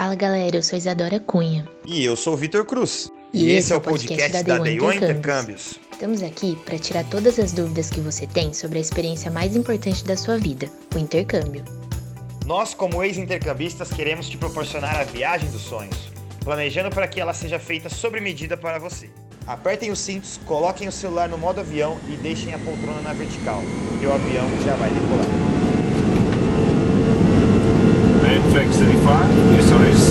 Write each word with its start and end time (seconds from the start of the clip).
Fala 0.00 0.14
galera, 0.14 0.56
eu 0.56 0.62
sou 0.62 0.78
Isadora 0.78 1.20
Cunha. 1.20 1.68
E 1.84 2.02
eu 2.02 2.16
sou 2.16 2.32
o 2.32 2.36
Vitor 2.38 2.64
Cruz. 2.64 3.12
E, 3.34 3.44
e 3.44 3.50
esse 3.50 3.70
é 3.70 3.76
o 3.76 3.82
podcast, 3.82 4.32
podcast 4.32 4.44
da 4.44 4.56
Day 4.56 4.80
One 4.80 4.96
Intercâmbios. 4.96 5.78
Estamos 5.92 6.22
aqui 6.22 6.56
para 6.64 6.78
tirar 6.78 7.04
todas 7.04 7.38
as 7.38 7.52
dúvidas 7.52 7.90
que 7.90 8.00
você 8.00 8.26
tem 8.26 8.50
sobre 8.54 8.78
a 8.78 8.80
experiência 8.80 9.30
mais 9.30 9.54
importante 9.54 10.02
da 10.02 10.16
sua 10.16 10.38
vida, 10.38 10.70
o 10.94 10.98
intercâmbio. 10.98 11.62
Nós, 12.46 12.72
como 12.72 13.02
ex-intercambistas, 13.04 13.92
queremos 13.92 14.26
te 14.26 14.38
proporcionar 14.38 15.00
a 15.00 15.04
viagem 15.04 15.50
dos 15.50 15.60
sonhos, 15.60 16.10
planejando 16.42 16.88
para 16.88 17.06
que 17.06 17.20
ela 17.20 17.34
seja 17.34 17.58
feita 17.58 17.90
sob 17.90 18.18
medida 18.22 18.56
para 18.56 18.78
você. 18.78 19.10
Apertem 19.46 19.90
os 19.90 19.98
cintos, 19.98 20.40
coloquem 20.46 20.88
o 20.88 20.92
celular 20.92 21.28
no 21.28 21.36
modo 21.36 21.60
avião 21.60 21.98
e 22.08 22.16
deixem 22.16 22.54
a 22.54 22.58
poltrona 22.58 23.02
na 23.02 23.12
vertical, 23.12 23.60
porque 23.90 24.06
o 24.06 24.14
avião 24.14 24.46
já 24.64 24.74
vai 24.76 24.88
decolar. 24.88 25.39
FX35, 28.50 29.10
SRS 29.62 30.02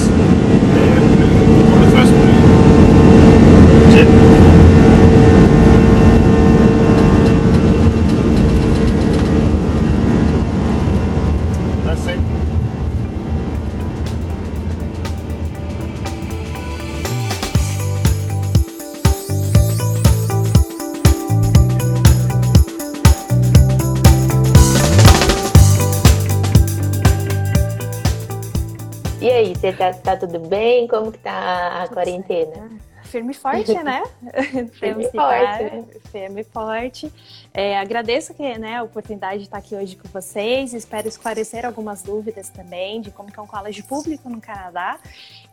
Você 29.71 29.78
tá, 29.78 29.93
tá 29.93 30.18
tudo 30.18 30.39
bem? 30.39 30.87
Como 30.87 31.11
que 31.11 31.19
tá 31.19 31.83
a 31.83 31.87
quarentena? 31.87 32.69
Firme 33.03 33.31
e 33.31 33.36
forte, 33.36 33.73
né? 33.84 34.03
firme 34.73 35.06
e 35.06 35.12
forte. 35.12 35.64
Né? 35.64 35.86
Firme 36.12 36.42
e 36.42 36.44
forte. 36.44 37.14
É, 37.53 37.78
agradeço 37.80 38.34
que, 38.34 38.58
né, 38.58 38.78
a 38.78 38.84
oportunidade 38.84 39.40
de 39.40 39.44
estar 39.45 39.58
aqui 39.58 39.75
hoje 39.75 39.95
com 39.95 40.08
vocês. 40.09 40.73
Espero 40.73 41.08
esclarecer 41.08 41.66
algumas 41.66 42.03
dúvidas 42.03 42.50
também 42.50 43.02
de 43.02 43.09
como 43.09 43.31
que 43.31 43.40
é 43.40 43.42
um 43.42 43.47
colégio 43.47 43.84
público 43.86 44.30
no 44.30 44.40
Canadá. 44.40 45.00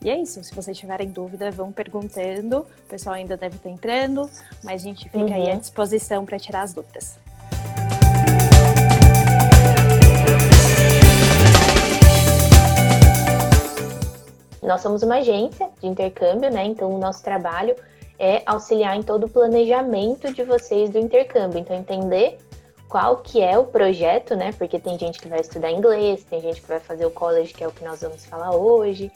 E 0.02 0.10
é 0.10 0.20
isso. 0.20 0.42
Se 0.44 0.54
vocês 0.54 0.76
tiverem 0.76 1.08
dúvida, 1.08 1.50
vão 1.50 1.72
perguntando. 1.72 2.58
O 2.58 2.88
pessoal 2.88 3.14
ainda 3.14 3.36
deve 3.36 3.56
estar 3.56 3.70
entrando, 3.70 4.30
mas 4.62 4.82
a 4.82 4.84
gente 4.84 5.04
fica 5.04 5.18
uhum. 5.18 5.34
aí 5.34 5.50
à 5.50 5.54
disposição 5.54 6.26
para 6.26 6.38
tirar 6.38 6.62
as 6.62 6.74
dúvidas. 6.74 7.18
Nós 14.66 14.80
somos 14.80 15.04
uma 15.04 15.18
agência 15.18 15.70
de 15.80 15.86
intercâmbio, 15.86 16.50
né? 16.50 16.64
Então, 16.64 16.92
o 16.92 16.98
nosso 16.98 17.22
trabalho 17.22 17.76
é 18.18 18.42
auxiliar 18.44 18.96
em 18.96 19.02
todo 19.02 19.26
o 19.26 19.30
planejamento 19.30 20.34
de 20.34 20.42
vocês 20.42 20.90
do 20.90 20.98
intercâmbio. 20.98 21.60
Então, 21.60 21.76
entender 21.76 22.36
qual 22.88 23.18
que 23.18 23.40
é 23.40 23.56
o 23.56 23.64
projeto, 23.64 24.34
né? 24.34 24.52
Porque 24.58 24.80
tem 24.80 24.98
gente 24.98 25.20
que 25.20 25.28
vai 25.28 25.40
estudar 25.40 25.70
inglês, 25.70 26.24
tem 26.24 26.40
gente 26.40 26.60
que 26.60 26.66
vai 26.66 26.80
fazer 26.80 27.06
o 27.06 27.10
college, 27.12 27.54
que 27.54 27.62
é 27.62 27.68
o 27.68 27.70
que 27.70 27.84
nós 27.84 28.00
vamos 28.00 28.26
falar 28.26 28.56
hoje, 28.56 29.12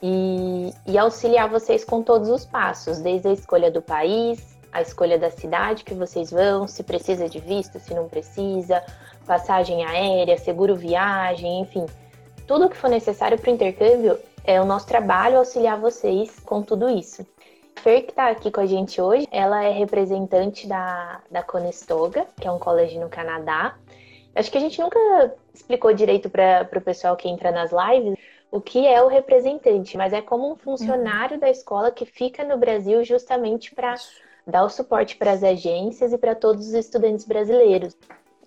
e, 0.00 0.72
e 0.86 0.96
auxiliar 0.96 1.48
vocês 1.48 1.84
com 1.84 2.00
todos 2.00 2.28
os 2.28 2.44
passos, 2.44 3.00
desde 3.00 3.26
a 3.26 3.32
escolha 3.32 3.72
do 3.72 3.82
país, 3.82 4.56
a 4.72 4.82
escolha 4.82 5.18
da 5.18 5.30
cidade 5.32 5.82
que 5.82 5.94
vocês 5.94 6.30
vão, 6.30 6.68
se 6.68 6.84
precisa 6.84 7.28
de 7.28 7.40
visto, 7.40 7.80
se 7.80 7.92
não 7.92 8.08
precisa, 8.08 8.82
passagem 9.26 9.84
aérea, 9.84 10.38
seguro 10.38 10.76
viagem, 10.76 11.60
enfim, 11.60 11.86
tudo 12.46 12.68
que 12.68 12.76
for 12.76 12.88
necessário 12.88 13.38
para 13.38 13.50
o 13.50 13.54
intercâmbio 13.54 14.18
é 14.44 14.60
o 14.60 14.64
nosso 14.64 14.86
trabalho 14.86 15.38
auxiliar 15.38 15.78
vocês 15.78 16.38
com 16.40 16.62
tudo 16.62 16.88
isso. 16.88 17.26
Fer, 17.76 18.02
que 18.02 18.10
está 18.10 18.28
aqui 18.28 18.50
com 18.50 18.60
a 18.60 18.66
gente 18.66 19.00
hoje, 19.00 19.26
ela 19.30 19.64
é 19.64 19.70
representante 19.70 20.66
da, 20.66 21.20
da 21.30 21.42
Conestoga, 21.42 22.26
que 22.40 22.46
é 22.46 22.52
um 22.52 22.58
colégio 22.58 23.00
no 23.00 23.08
Canadá. 23.08 23.76
Acho 24.34 24.50
que 24.50 24.58
a 24.58 24.60
gente 24.60 24.80
nunca 24.80 24.98
explicou 25.52 25.92
direito 25.92 26.30
para 26.30 26.68
o 26.74 26.80
pessoal 26.80 27.16
que 27.16 27.28
entra 27.28 27.50
nas 27.50 27.70
lives 27.72 28.18
o 28.52 28.60
que 28.60 28.86
é 28.86 29.02
o 29.02 29.08
representante, 29.08 29.96
mas 29.96 30.12
é 30.12 30.20
como 30.20 30.52
um 30.52 30.56
funcionário 30.56 31.34
uhum. 31.34 31.40
da 31.40 31.48
escola 31.48 31.90
que 31.90 32.04
fica 32.04 32.44
no 32.44 32.58
Brasil 32.58 33.02
justamente 33.02 33.74
para 33.74 33.94
dar 34.46 34.64
o 34.64 34.68
suporte 34.68 35.16
para 35.16 35.32
as 35.32 35.42
agências 35.42 36.12
e 36.12 36.18
para 36.18 36.34
todos 36.34 36.68
os 36.68 36.74
estudantes 36.74 37.24
brasileiros. 37.24 37.96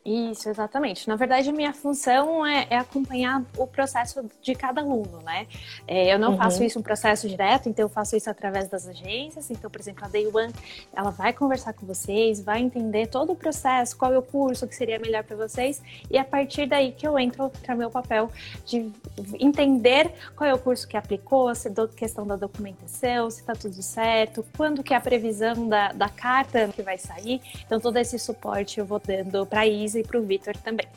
Isso, 0.06 0.48
exatamente. 0.48 1.08
Na 1.08 1.16
verdade, 1.16 1.50
a 1.50 1.52
minha 1.52 1.74
função 1.74 2.46
é, 2.46 2.68
é 2.70 2.78
acompanhar 2.78 3.44
o 3.58 3.66
processo 3.66 4.24
de 4.40 4.54
cada 4.54 4.80
aluno, 4.82 5.20
né? 5.24 5.48
É, 5.88 6.14
eu 6.14 6.20
não 6.20 6.34
uhum. 6.34 6.38
faço 6.38 6.64
isso 6.64 6.78
um 6.78 6.84
processo 6.84 7.28
direto, 7.28 7.68
então 7.68 7.86
eu 7.86 7.90
faço 7.90 8.16
isso 8.16 8.30
através 8.30 8.70
das 8.70 8.88
agências. 8.88 9.50
Então, 9.50 9.68
por 9.68 9.82
exemplo, 9.82 10.06
a 10.06 10.08
Day 10.08 10.28
One, 10.28 10.54
ela 10.96 11.10
vai 11.10 11.34
conversar 11.34 11.74
com 11.74 11.88
vocês, 11.88 12.40
vai 12.40 12.62
entender 12.62 13.08
todo 13.08 13.32
o 13.32 13.36
processo, 13.36 13.98
qual 13.98 14.14
é 14.14 14.18
o 14.18 14.22
curso 14.22 14.68
que 14.68 14.76
seria 14.76 15.00
melhor 15.00 15.24
para 15.24 15.36
vocês, 15.36 15.82
e 16.12 16.20
a 16.20 16.24
partir 16.24 16.68
daí 16.68 16.92
que 16.92 17.08
eu 17.08 17.18
entro 17.18 17.50
para 17.64 17.74
meu 17.74 17.90
papel 17.90 18.30
de 18.64 18.92
entender 19.40 20.12
qual 20.36 20.48
é 20.48 20.54
o 20.54 20.60
curso 20.60 20.88
que 20.88 20.96
aplicou, 20.96 21.56
se 21.56 21.68
do, 21.68 21.88
questão 21.88 22.28
da 22.28 22.36
documentação, 22.36 23.32
se 23.32 23.40
está 23.40 23.54
tudo 23.54 23.82
certo, 23.82 24.46
quando 24.56 24.84
que 24.84 24.94
é 24.94 24.98
a 24.98 25.02
previsão 25.02 25.68
da, 25.68 25.92
da 25.94 26.10
carta 26.10 26.68
que 26.68 26.84
vai 26.84 27.00
sair. 27.00 27.42
Então, 27.66 27.80
todo 27.80 27.98
esse 27.98 28.20
suporte 28.20 28.80
eu 28.80 28.86
vou 28.86 29.02
dando 29.04 29.48
para 29.48 29.62
a 29.62 29.68
Isa 29.68 29.95
e 29.96 30.04
para 30.04 30.20
o 30.20 30.24
Vitor 30.24 30.56
também. 30.58 30.88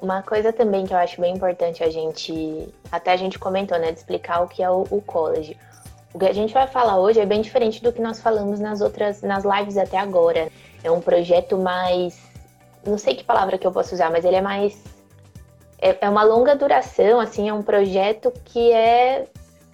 Uma 0.00 0.22
coisa 0.22 0.52
também 0.52 0.84
que 0.86 0.92
eu 0.92 0.98
acho 0.98 1.20
bem 1.20 1.34
importante 1.34 1.82
a 1.82 1.90
gente, 1.90 2.68
até 2.92 3.12
a 3.12 3.16
gente 3.16 3.38
comentou, 3.38 3.78
né, 3.78 3.92
de 3.92 3.98
explicar 3.98 4.42
o 4.42 4.48
que 4.48 4.62
é 4.62 4.70
o, 4.70 4.84
o 4.90 5.00
college. 5.00 5.56
O 6.12 6.18
que 6.18 6.26
a 6.26 6.32
gente 6.32 6.52
vai 6.52 6.66
falar 6.66 6.98
hoje 6.98 7.20
é 7.20 7.26
bem 7.26 7.40
diferente 7.40 7.82
do 7.82 7.92
que 7.92 8.00
nós 8.00 8.20
falamos 8.20 8.60
nas 8.60 8.80
outras, 8.80 9.22
nas 9.22 9.44
lives 9.44 9.76
até 9.76 9.98
agora. 9.98 10.48
É 10.84 10.90
um 10.90 11.00
projeto 11.00 11.56
mais, 11.56 12.18
não 12.86 12.98
sei 12.98 13.14
que 13.14 13.24
palavra 13.24 13.58
que 13.58 13.66
eu 13.66 13.72
posso 13.72 13.94
usar, 13.94 14.10
mas 14.10 14.24
ele 14.24 14.36
é 14.36 14.40
mais, 14.40 14.82
é, 15.80 15.96
é 16.00 16.08
uma 16.08 16.22
longa 16.22 16.54
duração, 16.54 17.18
assim, 17.18 17.48
é 17.48 17.54
um 17.54 17.62
projeto 17.62 18.32
que 18.44 18.72
é 18.72 19.26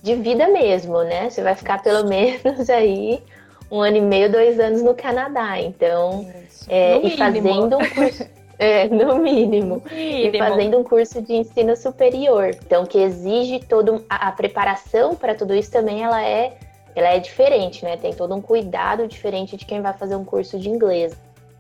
de 0.02 0.14
vida 0.16 0.48
mesmo, 0.48 1.02
né? 1.02 1.30
Você 1.30 1.42
vai 1.42 1.54
ficar 1.54 1.82
pelo 1.82 2.06
menos 2.08 2.68
aí 2.70 3.22
um 3.70 3.80
ano 3.80 3.96
e 3.96 4.00
meio, 4.00 4.30
dois 4.30 4.60
anos 4.60 4.82
no 4.82 4.94
Canadá. 4.94 5.60
Então, 5.60 6.28
é, 6.68 6.98
e 6.98 7.16
fazendo 7.16 7.78
um 7.78 7.88
curso. 7.88 8.24
É, 8.58 8.88
no 8.88 9.18
mínimo. 9.18 9.82
mínimo. 9.90 10.34
E 10.34 10.38
fazendo 10.38 10.78
um 10.78 10.84
curso 10.84 11.20
de 11.20 11.34
ensino 11.34 11.76
superior. 11.76 12.50
Então, 12.64 12.84
que 12.86 12.98
exige 12.98 13.60
toda 13.60 14.02
a, 14.08 14.28
a 14.28 14.32
preparação 14.32 15.14
para 15.14 15.34
tudo 15.34 15.54
isso 15.54 15.70
também 15.70 16.02
ela 16.02 16.22
é, 16.24 16.56
ela 16.94 17.08
é 17.08 17.18
diferente, 17.18 17.84
né? 17.84 17.96
Tem 17.96 18.12
todo 18.12 18.34
um 18.34 18.40
cuidado 18.40 19.06
diferente 19.06 19.56
de 19.56 19.64
quem 19.64 19.80
vai 19.80 19.92
fazer 19.92 20.16
um 20.16 20.24
curso 20.24 20.58
de 20.58 20.68
inglês. 20.68 21.16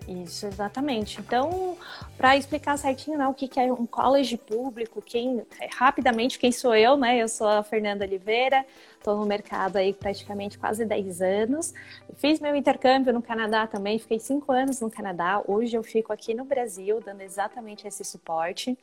Isso, 0.08 0.46
exatamente. 0.46 1.20
Então, 1.20 1.76
para 2.16 2.36
explicar 2.36 2.76
certinho 2.76 3.18
né, 3.18 3.26
o 3.28 3.34
que, 3.34 3.48
que 3.48 3.60
é 3.60 3.72
um 3.72 3.86
college 3.86 4.36
público, 4.36 5.00
quem 5.00 5.42
rapidamente 5.76 6.38
quem 6.38 6.50
sou 6.52 6.74
eu, 6.74 6.96
né? 6.96 7.18
Eu 7.18 7.28
sou 7.28 7.46
a 7.46 7.62
Fernanda 7.62 8.04
Oliveira, 8.04 8.64
Estou 9.02 9.16
no 9.16 9.26
mercado 9.26 9.78
aí 9.78 9.92
praticamente 9.92 10.56
quase 10.56 10.84
10 10.84 11.22
anos. 11.22 11.74
Fiz 12.14 12.38
meu 12.38 12.54
intercâmbio 12.54 13.12
no 13.12 13.20
Canadá 13.20 13.66
também, 13.66 13.98
fiquei 13.98 14.20
5 14.20 14.52
anos 14.52 14.80
no 14.80 14.88
Canadá. 14.88 15.42
Hoje 15.44 15.76
eu 15.76 15.82
fico 15.82 16.12
aqui 16.12 16.32
no 16.32 16.44
Brasil, 16.44 17.00
dando 17.04 17.20
exatamente 17.20 17.84
esse 17.84 18.04
suporte, 18.04 18.78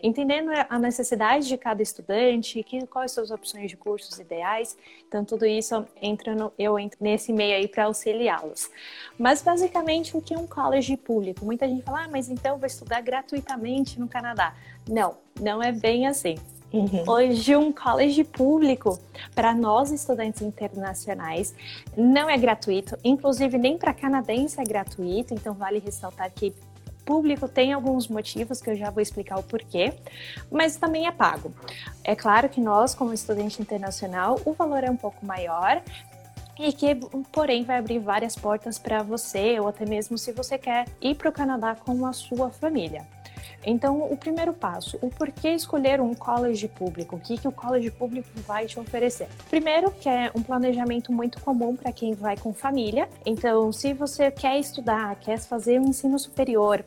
entendendo 0.00 0.52
a 0.68 0.78
necessidade 0.78 1.48
de 1.48 1.58
cada 1.58 1.82
estudante, 1.82 2.62
que, 2.62 2.86
quais 2.86 3.10
são 3.10 3.24
as 3.24 3.32
opções 3.32 3.68
de 3.68 3.76
cursos 3.76 4.16
ideais. 4.20 4.78
Então, 5.08 5.24
tudo 5.24 5.44
isso 5.44 5.84
entra 6.00 6.36
no, 6.36 6.52
eu 6.56 6.78
entro 6.78 6.98
nesse 7.02 7.32
meio 7.32 7.56
aí 7.56 7.66
para 7.66 7.86
auxiliá-los. 7.86 8.70
Mas, 9.18 9.42
basicamente, 9.42 10.16
o 10.16 10.22
que 10.22 10.34
é 10.34 10.38
um 10.38 10.46
college 10.46 10.96
público? 10.96 11.44
Muita 11.44 11.66
gente 11.66 11.82
fala, 11.82 12.04
ah, 12.04 12.08
mas 12.08 12.28
então 12.28 12.52
eu 12.52 12.58
vou 12.58 12.66
estudar 12.68 13.00
gratuitamente 13.00 13.98
no 13.98 14.06
Canadá. 14.06 14.54
Não, 14.88 15.16
não 15.40 15.60
é 15.60 15.72
bem 15.72 16.06
assim. 16.06 16.36
Uhum. 16.74 17.04
Hoje, 17.06 17.54
um 17.54 17.72
college 17.72 18.24
público 18.24 18.98
para 19.32 19.54
nós 19.54 19.92
estudantes 19.92 20.42
internacionais 20.42 21.54
não 21.96 22.28
é 22.28 22.36
gratuito, 22.36 22.98
inclusive 23.04 23.56
nem 23.56 23.78
para 23.78 23.94
canadense 23.94 24.60
é 24.60 24.64
gratuito, 24.64 25.32
então 25.32 25.54
vale 25.54 25.78
ressaltar 25.78 26.28
que 26.32 26.52
público 27.06 27.46
tem 27.46 27.72
alguns 27.72 28.08
motivos 28.08 28.60
que 28.60 28.70
eu 28.70 28.76
já 28.76 28.90
vou 28.90 29.00
explicar 29.00 29.38
o 29.38 29.42
porquê, 29.44 29.92
mas 30.50 30.76
também 30.76 31.06
é 31.06 31.12
pago. 31.12 31.52
É 32.02 32.16
claro 32.16 32.48
que 32.48 32.60
nós, 32.60 32.92
como 32.92 33.14
estudante 33.14 33.62
internacional, 33.62 34.40
o 34.44 34.52
valor 34.52 34.82
é 34.82 34.90
um 34.90 34.96
pouco 34.96 35.24
maior, 35.24 35.80
e 36.58 36.72
que, 36.72 36.94
porém, 37.32 37.64
vai 37.64 37.78
abrir 37.78 37.98
várias 37.98 38.36
portas 38.36 38.78
para 38.78 39.02
você, 39.02 39.58
ou 39.58 39.68
até 39.68 39.84
mesmo 39.84 40.16
se 40.16 40.32
você 40.32 40.56
quer 40.56 40.86
ir 41.00 41.14
para 41.16 41.28
o 41.28 41.32
Canadá 41.32 41.74
com 41.74 42.06
a 42.06 42.12
sua 42.12 42.50
família. 42.50 43.06
Então, 43.64 44.02
o 44.02 44.16
primeiro 44.16 44.52
passo, 44.52 44.98
o 45.00 45.10
porquê 45.10 45.50
escolher 45.50 46.00
um 46.00 46.14
college 46.14 46.68
público? 46.68 47.16
O 47.16 47.20
que, 47.20 47.38
que 47.38 47.48
o 47.48 47.52
college 47.52 47.90
público 47.90 48.28
vai 48.46 48.66
te 48.66 48.78
oferecer? 48.78 49.28
Primeiro, 49.48 49.90
que 49.90 50.08
é 50.08 50.30
um 50.34 50.42
planejamento 50.42 51.12
muito 51.12 51.40
comum 51.40 51.76
para 51.76 51.92
quem 51.92 52.14
vai 52.14 52.36
com 52.36 52.52
família. 52.52 53.08
Então, 53.24 53.72
se 53.72 53.92
você 53.92 54.30
quer 54.30 54.58
estudar, 54.58 55.14
quer 55.16 55.38
fazer 55.38 55.80
um 55.80 55.88
ensino 55.88 56.18
superior, 56.18 56.84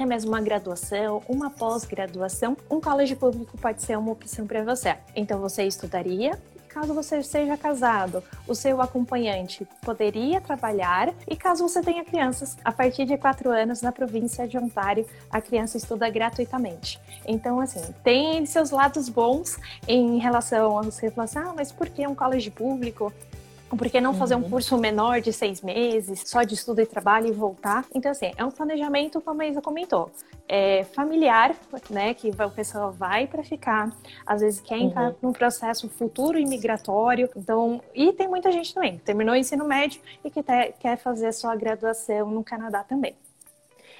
até 0.00 0.06
mesmo 0.06 0.30
uma 0.30 0.40
graduação, 0.40 1.22
uma 1.28 1.50
pós-graduação, 1.50 2.56
um 2.70 2.80
colégio 2.80 3.18
público 3.18 3.58
pode 3.58 3.82
ser 3.82 3.98
uma 3.98 4.12
opção 4.12 4.46
para 4.46 4.64
você. 4.64 4.96
Então 5.14 5.38
você 5.38 5.64
estudaria 5.64 6.38
caso 6.72 6.94
você 6.94 7.22
seja 7.22 7.56
casado, 7.56 8.22
o 8.46 8.54
seu 8.54 8.80
acompanhante 8.80 9.66
poderia 9.82 10.40
trabalhar 10.40 11.12
e 11.28 11.36
caso 11.36 11.68
você 11.68 11.82
tenha 11.82 12.04
crianças, 12.04 12.56
a 12.64 12.72
partir 12.72 13.04
de 13.04 13.18
4 13.18 13.50
anos 13.50 13.82
na 13.82 13.90
província 13.92 14.46
de 14.46 14.56
Ontário, 14.56 15.06
a 15.30 15.40
criança 15.40 15.76
estuda 15.76 16.08
gratuitamente. 16.08 17.00
Então, 17.26 17.60
assim, 17.60 17.82
tem 18.04 18.46
seus 18.46 18.70
lados 18.70 19.08
bons 19.08 19.58
em 19.86 20.18
relação 20.18 20.78
a 20.78 20.82
você 20.82 21.10
falar 21.10 21.24
assim, 21.24 21.38
ah, 21.38 21.52
mas 21.54 21.72
por 21.72 21.88
que 21.88 22.06
um 22.06 22.14
colégio 22.14 22.52
público? 22.52 23.12
Por 23.76 23.88
que 23.88 24.00
não 24.00 24.12
fazer 24.12 24.34
um 24.34 24.42
uhum. 24.42 24.50
curso 24.50 24.76
menor 24.76 25.20
de 25.20 25.32
seis 25.32 25.62
meses, 25.62 26.24
só 26.26 26.42
de 26.42 26.54
estudo 26.54 26.80
e 26.80 26.86
trabalho 26.86 27.28
e 27.28 27.32
voltar? 27.32 27.84
Então, 27.94 28.10
assim, 28.10 28.32
é 28.36 28.44
um 28.44 28.50
planejamento, 28.50 29.20
como 29.20 29.40
a 29.42 29.46
Isa 29.46 29.62
comentou, 29.62 30.10
é 30.48 30.84
familiar, 30.92 31.54
né? 31.88 32.12
Que 32.12 32.30
o 32.30 32.50
pessoal 32.50 32.90
vai 32.90 33.28
para 33.28 33.44
ficar, 33.44 33.90
às 34.26 34.40
vezes 34.40 34.60
quer 34.60 34.78
entrar 34.78 35.10
uhum. 35.10 35.14
num 35.22 35.32
processo 35.32 35.88
futuro 35.88 36.36
imigratório. 36.36 37.30
Então, 37.36 37.80
e 37.94 38.12
tem 38.12 38.28
muita 38.28 38.50
gente 38.50 38.74
também, 38.74 38.98
terminou 38.98 39.34
o 39.34 39.38
ensino 39.38 39.64
médio 39.64 40.00
e 40.24 40.30
que 40.30 40.42
quer 40.78 40.96
fazer 40.96 41.28
a 41.28 41.32
sua 41.32 41.54
graduação 41.54 42.28
no 42.30 42.42
Canadá 42.42 42.82
também. 42.82 43.14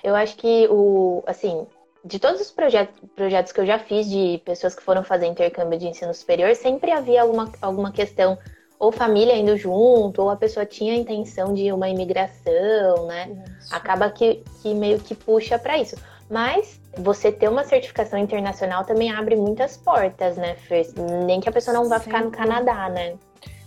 Eu 0.03 0.17
acho 0.17 0.37
que 0.37 0.67
o, 0.69 1.23
assim, 1.27 1.67
de 2.05 2.19
todos 2.19 2.41
os 2.41 2.51
projetos, 2.51 2.95
projetos 3.15 3.53
que 3.53 3.61
eu 3.61 3.67
já 3.67 3.79
fiz 3.79 4.09
de 4.09 4.41
pessoas 4.45 4.75
que 4.75 4.83
foram 4.83 5.05
fazer 5.05 5.27
intercâmbio 5.27 5.79
de 5.79 5.87
ensino 5.87 6.13
superior, 6.15 6.55
sempre 6.57 6.91
havia 6.91 7.23
alguma, 7.23 7.53
alguma 7.61 7.93
questão 7.93 8.39
ou 8.81 8.91
família 8.91 9.37
indo 9.37 9.59
junto, 9.59 10.23
ou 10.23 10.31
a 10.31 10.37
pessoa 10.37 10.65
tinha 10.65 10.95
a 10.95 10.97
intenção 10.97 11.53
de 11.53 11.71
uma 11.71 11.91
imigração, 11.91 13.07
né? 13.07 13.45
Isso. 13.61 13.75
Acaba 13.75 14.11
que, 14.11 14.43
que 14.63 14.73
meio 14.73 14.99
que 14.99 15.15
puxa 15.15 15.59
para 15.59 15.77
isso. 15.77 15.97
Mas 16.31 16.81
você 16.97 17.31
ter 17.31 17.49
uma 17.49 17.63
certificação 17.63 18.19
internacional 18.19 18.85
também 18.85 19.13
abre 19.13 19.37
muitas 19.37 19.77
portas, 19.77 20.39
né, 20.39 20.55
Fer? 20.55 20.87
Nem 21.27 21.41
que 21.41 21.49
a 21.49 21.53
pessoa 21.53 21.75
não 21.75 21.91
vá 21.91 22.01
ficar 22.01 22.25
no 22.25 22.31
Canadá, 22.31 22.89
né? 22.89 23.17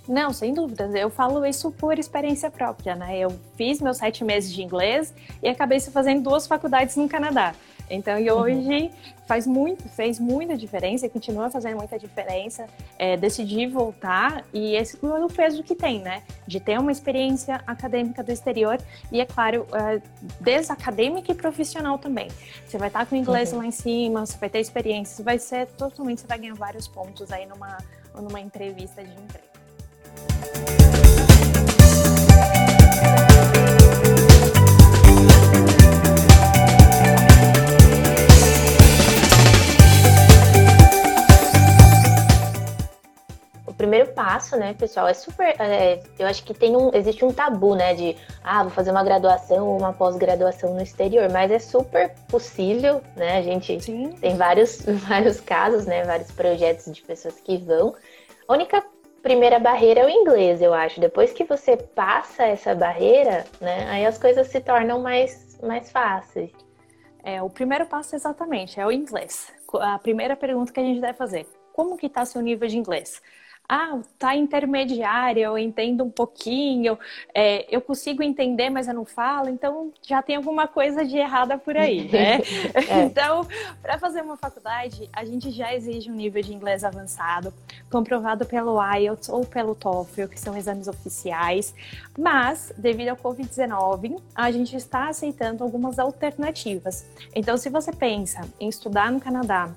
Não, 0.08 0.34
sem 0.34 0.54
dúvidas. 0.54 0.96
Eu 0.96 1.10
falo 1.10 1.46
isso 1.46 1.72
por 1.72 2.00
experiência 2.00 2.50
própria, 2.50 2.96
né? 2.96 3.18
Eu 3.20 3.30
fiz 3.56 3.80
meus 3.82 3.98
sete 3.98 4.24
meses 4.24 4.52
de 4.52 4.64
inglês 4.64 5.14
e 5.44 5.48
acabei 5.48 5.80
fazendo 5.80 6.24
duas 6.24 6.48
faculdades 6.48 6.96
no 6.96 7.08
Canadá. 7.08 7.54
Então, 7.94 8.20
e 8.20 8.30
hoje 8.32 8.84
uhum. 8.84 8.90
faz 9.26 9.46
muito, 9.46 9.88
fez 9.90 10.20
muita 10.20 10.58
diferença 10.58 11.06
e 11.06 11.10
continua 11.10 11.50
fazendo 11.50 11.78
muita 11.78 11.98
diferença. 12.00 12.68
É, 12.98 13.16
decidi 13.16 13.68
voltar 13.68 14.44
e 14.54 14.76
esse 14.76 14.98
é 15.02 15.08
o 15.08 15.28
peso 15.28 15.64
que 15.64 15.76
tem, 15.76 16.00
né? 16.00 16.24
De 16.48 16.60
ter 16.60 16.80
uma 16.80 16.92
experiência 16.92 17.62
acadêmica 17.68 18.24
do 18.24 18.32
exterior 18.32 18.78
e, 19.12 19.22
é 19.22 19.26
claro, 19.26 19.68
é, 19.74 20.02
desacadêmica 20.40 21.32
e 21.32 21.36
profissional 21.36 21.98
também. 21.98 22.30
Você 22.66 22.78
vai 22.78 22.88
estar 22.88 23.06
com 23.06 23.16
o 23.16 23.18
inglês 23.18 23.52
uhum. 23.52 23.60
lá 23.60 23.66
em 23.68 23.72
cima, 23.72 24.26
você 24.26 24.38
vai 24.38 24.50
ter 24.50 24.60
experiência, 24.60 25.24
vai 25.24 25.38
ser 25.38 25.68
totalmente, 25.68 26.22
você 26.22 26.28
vai 26.28 26.40
ganhar 26.40 26.56
vários 26.56 26.88
pontos 26.88 27.32
aí 27.32 27.46
numa, 27.46 27.78
numa 28.16 28.40
entrevista 28.40 29.04
de 29.04 29.12
emprego. 29.12 29.54
Né, 44.56 44.74
pessoal, 44.74 45.08
é 45.08 45.14
super. 45.14 45.56
É, 45.60 46.02
eu 46.18 46.28
acho 46.28 46.44
que 46.44 46.54
tem 46.54 46.76
um, 46.76 46.92
existe 46.94 47.24
um 47.24 47.32
tabu, 47.32 47.76
né, 47.76 47.94
de 47.94 48.16
ah, 48.44 48.64
vou 48.64 48.72
fazer 48.72 48.92
uma 48.92 49.04
graduação 49.04 49.68
ou 49.68 49.78
uma 49.78 49.94
pós-graduação 49.94 50.74
no 50.74 50.82
exterior, 50.82 51.30
mas 51.32 51.52
é 51.52 51.60
super 51.60 52.14
possível, 52.30 53.02
né? 53.16 53.38
A 53.38 53.42
gente 53.42 53.80
Sim. 53.82 54.12
tem 54.14 54.36
vários, 54.38 54.82
vários 55.08 55.40
casos, 55.40 55.86
né, 55.86 56.04
vários 56.04 56.32
projetos 56.32 56.94
de 56.94 57.02
pessoas 57.02 57.40
que 57.40 57.58
vão. 57.58 57.96
A 58.48 58.54
única 58.54 58.84
primeira 59.22 59.58
barreira 59.58 60.02
é 60.02 60.06
o 60.06 60.10
inglês, 60.10 60.62
eu 60.62 60.74
acho. 60.74 61.00
Depois 61.00 61.32
que 61.32 61.44
você 61.44 61.78
passa 61.78 62.44
essa 62.44 62.76
barreira, 62.76 63.46
né, 63.60 63.88
aí 63.90 64.06
as 64.06 64.18
coisas 64.18 64.48
se 64.48 64.60
tornam 64.60 65.00
mais, 65.00 65.58
mais 65.62 65.92
fáceis. 65.92 66.52
É, 67.24 67.42
o 67.42 67.50
primeiro 67.50 67.86
passo 67.86 68.16
exatamente 68.16 68.80
é 68.80 68.86
o 68.86 68.92
inglês. 68.92 69.52
A 69.80 69.98
primeira 69.98 70.36
pergunta 70.36 70.74
que 70.74 70.80
a 70.80 70.84
gente 70.84 71.00
deve 71.00 71.14
fazer: 71.14 71.48
como 71.72 71.98
que 71.98 72.08
está 72.08 72.26
seu 72.26 72.42
nível 72.42 72.68
de 72.68 72.78
inglês? 72.78 73.22
Ah, 73.68 74.00
tá 74.20 74.36
intermediária, 74.36 75.42
eu 75.42 75.58
entendo 75.58 76.04
um 76.04 76.10
pouquinho, 76.10 77.00
é, 77.34 77.66
eu 77.74 77.82
consigo 77.82 78.22
entender, 78.22 78.70
mas 78.70 78.88
eu 78.88 78.94
não 78.94 79.06
falo, 79.06 79.50
então 79.50 79.92
já 80.02 80.22
tem 80.22 80.36
alguma 80.36 80.68
coisa 80.68 81.06
de 81.06 81.18
errada 81.18 81.58
por 81.58 81.78
aí, 81.78 82.08
né? 82.12 82.42
é. 82.74 83.04
Então, 83.04 83.48
para 83.82 83.98
fazer 83.98 84.22
uma 84.22 84.36
faculdade, 84.36 85.10
a 85.14 85.24
gente 85.24 85.50
já 85.50 85.74
exige 85.74 86.12
um 86.12 86.16
nível 86.16 86.42
de 86.42 86.54
inglês 86.54 86.84
avançado, 86.84 87.54
comprovado 87.90 88.46
pelo 88.46 88.78
IELTS 88.96 89.30
ou 89.30 89.46
pelo 89.46 89.74
TOEFL, 89.74 90.28
que 90.28 90.40
são 90.40 90.58
exames 90.58 90.88
oficiais, 90.88 91.74
mas 92.18 92.74
devido 92.78 93.10
ao 93.10 93.18
COVID-19, 93.18 94.22
a 94.36 94.52
gente 94.52 94.76
está 94.76 95.08
aceitando 95.08 95.64
algumas 95.64 96.00
alternativas. 96.00 97.08
Então, 97.34 97.58
se 97.58 97.70
você 97.70 97.92
pensa 97.92 98.42
em 98.60 98.68
estudar 98.68 99.12
no 99.12 99.20
Canadá 99.20 99.72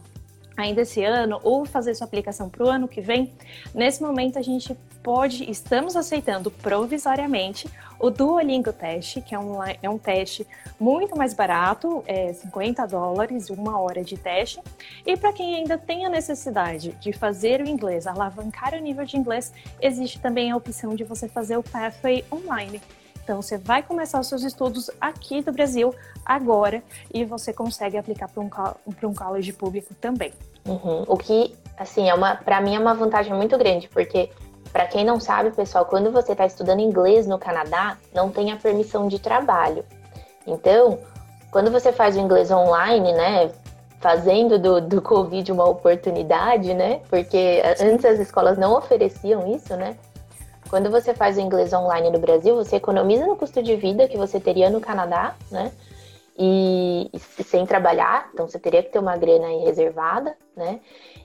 ainda 0.57 0.83
esse 0.83 1.05
ano 1.05 1.41
ou 1.43 1.65
fazer 1.65 1.95
sua 1.95 2.07
aplicação 2.07 2.49
para 2.49 2.65
o 2.65 2.69
ano 2.69 2.89
que 2.89 3.01
vem, 3.01 3.33
nesse 3.75 4.03
momento 4.03 4.39
a 4.39 4.43
gente 4.43 4.77
pode, 5.03 5.49
estamos 5.49 5.95
aceitando 5.95 6.51
provisoriamente 6.51 7.69
o 7.99 8.11
Duolingo 8.11 8.73
Teste, 8.73 9.21
que 9.21 9.35
é 9.35 9.39
um, 9.39 9.63
é 9.63 9.89
um 9.89 9.99
teste 9.99 10.47
muito 10.79 11.17
mais 11.17 11.33
barato, 11.33 12.03
é 12.07 12.33
50 12.33 12.87
dólares, 12.87 13.49
uma 13.49 13.81
hora 13.81 14.05
de 14.05 14.17
teste. 14.17 14.61
E 15.07 15.17
para 15.17 15.33
quem 15.33 15.55
ainda 15.55 15.79
tem 15.79 16.05
a 16.05 16.09
necessidade 16.09 16.91
de 17.01 17.13
fazer 17.13 17.61
o 17.61 17.69
inglês, 17.69 18.07
alavancar 18.07 18.75
o 18.75 18.79
nível 18.79 19.05
de 19.05 19.17
inglês, 19.17 19.53
existe 19.81 20.21
também 20.21 20.51
a 20.51 20.57
opção 20.57 20.95
de 20.95 21.05
você 21.05 21.29
fazer 21.29 21.57
o 21.57 21.63
Pathway 21.63 22.25
online. 22.31 22.81
Então, 23.27 23.43
você 23.43 23.59
vai 23.59 23.83
começar 23.83 24.21
os 24.21 24.29
seus 24.29 24.45
estudos 24.45 24.89
aqui 25.01 25.43
do 25.43 25.51
Brasil 25.51 25.93
agora 26.25 26.81
e 27.13 27.25
você 27.25 27.53
consegue 27.53 27.99
aplicar 27.99 28.29
para 28.29 28.41
um, 28.41 28.49
um 29.03 29.13
college 29.13 29.53
público 29.53 29.93
também. 29.97 30.33
Uhum. 30.65 31.03
O 31.09 31.17
que, 31.17 31.53
assim, 31.77 32.09
é 32.09 32.15
uma, 32.15 32.37
para 32.37 32.61
mim 32.61 32.77
é 32.77 32.79
uma 32.79 32.95
vantagem 32.95 33.35
muito 33.35 33.59
grande, 33.59 33.89
porque 33.89 34.31
para 34.73 34.87
quem 34.87 35.05
não 35.05 35.19
sabe, 35.19 35.51
pessoal, 35.51 35.87
quando 35.87 36.13
você 36.13 36.33
está 36.33 36.47
estudando 36.47 36.79
inglês 36.79 37.27
no 37.27 37.37
Canadá, 37.37 37.99
não 38.15 38.31
tem 38.31 38.53
a 38.53 38.57
permissão 38.57 39.09
de 39.09 39.19
trabalho. 39.19 39.85
Então, 40.47 41.01
quando 41.51 41.69
você 41.73 41.93
faz 41.93 42.17
o 42.17 42.21
inglês 42.21 42.53
online, 42.53 43.13
né, 43.13 43.51
fazendo 43.99 44.57
do, 44.57 44.81
do 44.81 45.03
Covid 45.03 45.51
uma 45.51 45.69
oportunidade, 45.69 46.73
né, 46.75 47.01
porque 47.11 47.61
antes 47.81 48.05
as 48.05 48.21
escolas 48.21 48.57
não 48.57 48.73
ofereciam 48.79 49.53
isso, 49.53 49.75
né, 49.75 49.97
quando 50.69 50.91
você 50.91 51.15
faz 51.15 51.37
o 51.37 51.41
inglês 51.41 51.73
online 51.73 52.11
no 52.11 52.19
Brasil, 52.19 52.55
você 52.57 52.77
economiza 52.77 53.27
no 53.27 53.37
custo 53.37 53.63
de 53.63 53.77
vida 53.77 54.09
que 54.09 54.17
você 54.17 54.41
teria 54.41 54.71
no 54.71 54.81
Canadá, 54.81 55.35
né? 55.51 55.73
E, 56.39 57.09
e 57.15 57.19
sem 57.45 57.65
trabalhar, 57.65 58.29
então 58.33 58.47
você 58.47 58.59
teria 58.59 58.83
que 58.83 58.91
ter 58.91 58.99
uma 58.99 59.17
grana 59.17 59.47
aí 59.47 59.65
reservada, 59.65 60.37
né? 60.55 60.81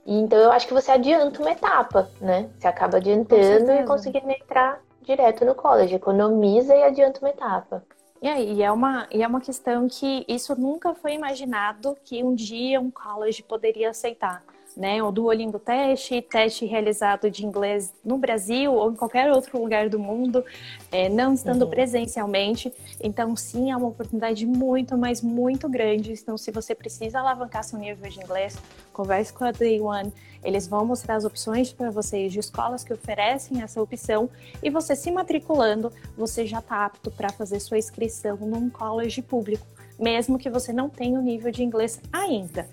E, 0.05 0.17
então 0.17 0.39
eu 0.39 0.51
acho 0.51 0.67
que 0.67 0.73
você 0.73 0.91
adianta 0.91 1.41
uma 1.41 1.51
etapa, 1.51 2.09
né? 2.21 2.49
Você 2.57 2.67
acaba 2.67 2.97
adiantando 2.97 3.71
e 3.71 3.83
conseguindo 3.83 4.29
entrar 4.31 4.79
direto 5.01 5.43
no 5.43 5.53
college, 5.53 5.95
economiza 5.95 6.75
e 6.75 6.83
adianta 6.83 7.19
uma 7.19 7.29
etapa. 7.29 7.83
E 8.21 8.27
aí, 8.27 8.61
é 8.61 8.71
uma, 8.71 9.07
e 9.11 9.23
é 9.23 9.27
uma 9.27 9.41
questão 9.41 9.87
que 9.87 10.23
isso 10.27 10.55
nunca 10.59 10.93
foi 10.93 11.13
imaginado 11.13 11.97
que 12.05 12.23
um 12.23 12.35
dia 12.35 12.79
um 12.79 12.91
college 12.91 13.41
poderia 13.41 13.89
aceitar 13.89 14.43
né? 14.75 15.01
O 15.03 15.11
Duolingo 15.11 15.59
Teste, 15.59 16.21
teste 16.21 16.65
realizado 16.65 17.29
de 17.29 17.45
inglês 17.45 17.93
no 18.03 18.17
Brasil 18.17 18.73
ou 18.73 18.91
em 18.91 18.95
qualquer 18.95 19.31
outro 19.31 19.59
lugar 19.59 19.89
do 19.89 19.99
mundo, 19.99 20.43
é, 20.91 21.09
não 21.09 21.33
estando 21.33 21.63
uhum. 21.63 21.69
presencialmente. 21.69 22.73
Então, 23.01 23.35
sim, 23.35 23.71
é 23.71 23.75
uma 23.75 23.87
oportunidade 23.87 24.45
muito, 24.45 24.97
mas 24.97 25.21
muito 25.21 25.67
grande. 25.69 26.13
Então, 26.13 26.37
se 26.37 26.51
você 26.51 26.73
precisa 26.73 27.19
alavancar 27.19 27.63
seu 27.63 27.79
nível 27.79 28.09
de 28.09 28.19
inglês, 28.19 28.57
converse 28.91 29.31
com 29.33 29.43
a 29.43 29.51
Day 29.51 29.79
One. 29.79 30.11
Eles 30.43 30.67
vão 30.67 30.85
mostrar 30.85 31.15
as 31.15 31.25
opções 31.25 31.71
para 31.71 31.91
vocês 31.91 32.33
de 32.33 32.39
escolas 32.39 32.83
que 32.83 32.93
oferecem 32.93 33.61
essa 33.61 33.81
opção 33.81 34.29
e 34.63 34.69
você 34.69 34.95
se 34.95 35.11
matriculando, 35.11 35.91
você 36.17 36.45
já 36.45 36.59
está 36.59 36.85
apto 36.85 37.11
para 37.11 37.29
fazer 37.29 37.59
sua 37.59 37.77
inscrição 37.77 38.37
num 38.37 38.69
college 38.69 39.21
público, 39.21 39.65
mesmo 39.99 40.39
que 40.39 40.49
você 40.49 40.73
não 40.73 40.89
tenha 40.89 41.19
o 41.19 41.21
nível 41.21 41.51
de 41.51 41.63
inglês 41.63 42.01
ainda. 42.11 42.67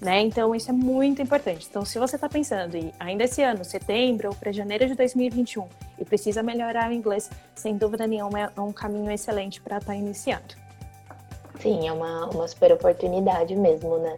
Né? 0.00 0.20
Então, 0.20 0.54
isso 0.54 0.70
é 0.70 0.72
muito 0.72 1.20
importante. 1.20 1.66
Então, 1.68 1.84
se 1.84 1.98
você 1.98 2.14
está 2.16 2.28
pensando 2.28 2.76
em 2.76 2.92
ainda 3.00 3.24
esse 3.24 3.42
ano, 3.42 3.64
setembro 3.64 4.28
ou 4.28 4.34
para 4.34 4.52
janeiro 4.52 4.86
de 4.86 4.94
2021, 4.94 5.66
e 5.98 6.04
precisa 6.04 6.42
melhorar 6.42 6.90
o 6.90 6.92
inglês, 6.92 7.28
sem 7.54 7.76
dúvida 7.76 8.06
nenhuma 8.06 8.52
é 8.56 8.60
um 8.60 8.72
caminho 8.72 9.10
excelente 9.10 9.60
para 9.60 9.78
estar 9.78 9.92
tá 9.92 9.98
iniciando. 9.98 10.54
Sim, 11.60 11.88
é 11.88 11.92
uma, 11.92 12.26
uma 12.26 12.46
super 12.46 12.72
oportunidade 12.72 13.56
mesmo, 13.56 13.98
né? 13.98 14.16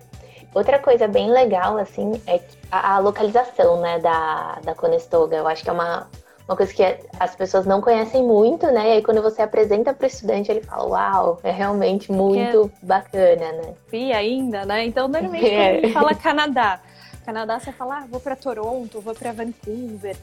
Outra 0.52 0.78
coisa 0.78 1.06
bem 1.06 1.30
legal, 1.30 1.78
assim, 1.78 2.20
é 2.26 2.40
a, 2.70 2.98
localização, 2.98 3.80
né, 3.80 3.98
da, 4.00 4.58
da 4.64 4.74
Conestoga. 4.74 5.36
Eu 5.36 5.46
acho 5.46 5.62
que 5.62 5.70
é 5.70 5.72
uma, 5.72 6.08
uma 6.50 6.56
coisa 6.56 6.74
que 6.74 6.82
as 7.20 7.36
pessoas 7.36 7.64
não 7.64 7.80
conhecem 7.80 8.24
muito, 8.24 8.66
né? 8.66 8.88
E 8.88 8.92
aí 8.94 9.02
quando 9.02 9.22
você 9.22 9.40
apresenta 9.40 9.94
para 9.94 10.04
o 10.04 10.08
estudante, 10.08 10.50
ele 10.50 10.62
fala, 10.62 10.84
uau, 10.88 11.40
é 11.44 11.52
realmente 11.52 12.10
muito 12.10 12.70
bacana, 12.82 13.52
né? 13.52 13.74
E 13.92 14.12
ainda, 14.12 14.66
né? 14.66 14.84
Então, 14.84 15.06
normalmente 15.06 15.46
gente 15.48 15.92
fala 15.92 16.12
Canadá, 16.12 16.80
Canadá 17.24 17.60
você 17.60 17.70
fala, 17.70 17.98
ah, 17.98 18.06
vou 18.10 18.18
para 18.18 18.34
Toronto, 18.34 19.00
vou 19.00 19.14
para 19.14 19.30
Vancouver, 19.30 20.16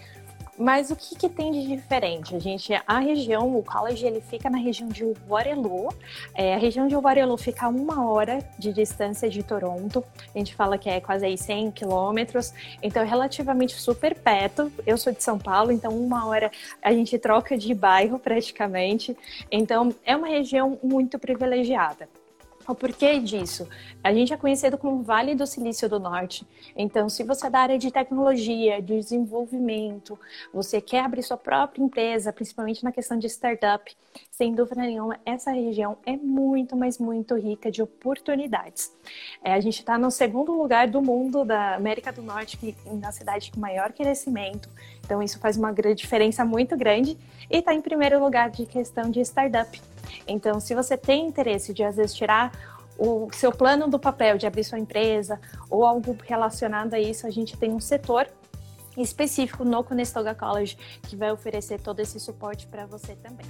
mas 0.57 0.89
o 0.89 0.95
que, 0.95 1.15
que, 1.15 1.29
tem 1.29 1.51
de 1.51 1.67
diferente? 1.67 2.35
A 2.35 2.39
gente, 2.39 2.73
a 2.87 2.99
região, 2.99 3.55
o 3.55 3.63
college, 3.63 4.05
ele 4.05 4.21
fica 4.21 4.49
na 4.49 4.57
região 4.57 4.89
de 4.89 5.03
Waterloo. 5.27 5.89
É, 6.33 6.55
a 6.55 6.57
região 6.57 6.87
de 6.87 6.95
Waterloo 6.95 7.37
fica 7.37 7.67
a 7.67 7.69
uma 7.69 8.09
hora 8.09 8.43
de 8.57 8.73
distância 8.73 9.29
de 9.29 9.43
Toronto. 9.43 10.03
A 10.33 10.37
gente 10.37 10.55
fala 10.55 10.77
que 10.77 10.89
é 10.89 10.99
quase 10.99 11.25
aí 11.25 11.37
100 11.37 11.71
quilômetros. 11.71 12.53
Então, 12.81 13.03
é 13.03 13.05
relativamente 13.05 13.75
super 13.75 14.15
perto. 14.15 14.71
Eu 14.85 14.97
sou 14.97 15.13
de 15.13 15.23
São 15.23 15.37
Paulo, 15.37 15.71
então 15.71 15.91
uma 15.91 16.25
hora 16.25 16.51
a 16.81 16.91
gente 16.91 17.17
troca 17.19 17.57
de 17.57 17.73
bairro 17.73 18.17
praticamente. 18.17 19.15
Então, 19.51 19.93
é 20.03 20.15
uma 20.15 20.27
região 20.27 20.79
muito 20.81 21.19
privilegiada. 21.19 22.09
O 22.67 22.75
porquê 22.75 23.17
disso? 23.17 23.65
A 24.03 24.13
gente 24.13 24.33
é 24.33 24.37
conhecido 24.37 24.77
como 24.77 25.01
Vale 25.01 25.33
do 25.33 25.47
Silício 25.47 25.87
do 25.87 26.01
Norte. 26.01 26.45
Então, 26.75 27.07
se 27.07 27.23
você 27.23 27.47
é 27.47 27.49
da 27.49 27.59
área 27.59 27.77
de 27.77 27.89
tecnologia, 27.89 28.81
de 28.81 28.99
desenvolvimento, 28.99 30.19
você 30.53 30.81
quer 30.81 31.05
abrir 31.05 31.23
sua 31.23 31.37
própria 31.37 31.81
empresa, 31.81 32.33
principalmente 32.33 32.83
na 32.83 32.91
questão 32.91 33.17
de 33.17 33.25
startup, 33.27 33.95
sem 34.29 34.53
dúvida 34.53 34.81
nenhuma, 34.81 35.17
essa 35.25 35.49
região 35.51 35.97
é 36.05 36.17
muito, 36.17 36.75
mas 36.75 36.97
muito 36.97 37.35
rica 37.35 37.71
de 37.71 37.81
oportunidades. 37.81 38.93
É, 39.41 39.53
a 39.53 39.61
gente 39.61 39.79
está 39.79 39.97
no 39.97 40.11
segundo 40.11 40.51
lugar 40.51 40.89
do 40.89 41.01
mundo 41.01 41.45
da 41.45 41.75
América 41.75 42.11
do 42.11 42.21
Norte, 42.21 42.57
que, 42.57 42.75
na 42.85 43.13
cidade 43.13 43.49
com 43.49 43.61
maior 43.61 43.93
crescimento. 43.93 44.67
Então, 45.05 45.23
isso 45.23 45.39
faz 45.39 45.55
uma 45.55 45.71
diferença 45.71 46.43
muito 46.43 46.75
grande. 46.75 47.17
E 47.49 47.59
está 47.59 47.73
em 47.73 47.81
primeiro 47.81 48.19
lugar 48.19 48.49
de 48.49 48.65
questão 48.65 49.09
de 49.09 49.21
startup. 49.21 49.81
Então, 50.27 50.59
se 50.59 50.73
você 50.75 50.97
tem 50.97 51.27
interesse 51.27 51.73
de, 51.73 51.83
às 51.83 51.95
vezes, 51.95 52.15
tirar 52.15 52.51
o 52.97 53.29
seu 53.31 53.51
plano 53.51 53.87
do 53.87 53.99
papel 53.99 54.37
de 54.37 54.47
abrir 54.47 54.63
sua 54.63 54.79
empresa 54.79 55.39
ou 55.69 55.85
algo 55.85 56.17
relacionado 56.23 56.93
a 56.93 56.99
isso, 56.99 57.27
a 57.27 57.29
gente 57.29 57.55
tem 57.55 57.71
um 57.71 57.79
setor 57.79 58.27
específico 58.97 59.63
no 59.63 59.83
Conestoga 59.83 60.33
College 60.33 60.77
que 61.03 61.15
vai 61.15 61.31
oferecer 61.31 61.79
todo 61.79 61.99
esse 61.99 62.19
suporte 62.19 62.65
para 62.67 62.85
você 62.85 63.15
também. 63.15 63.45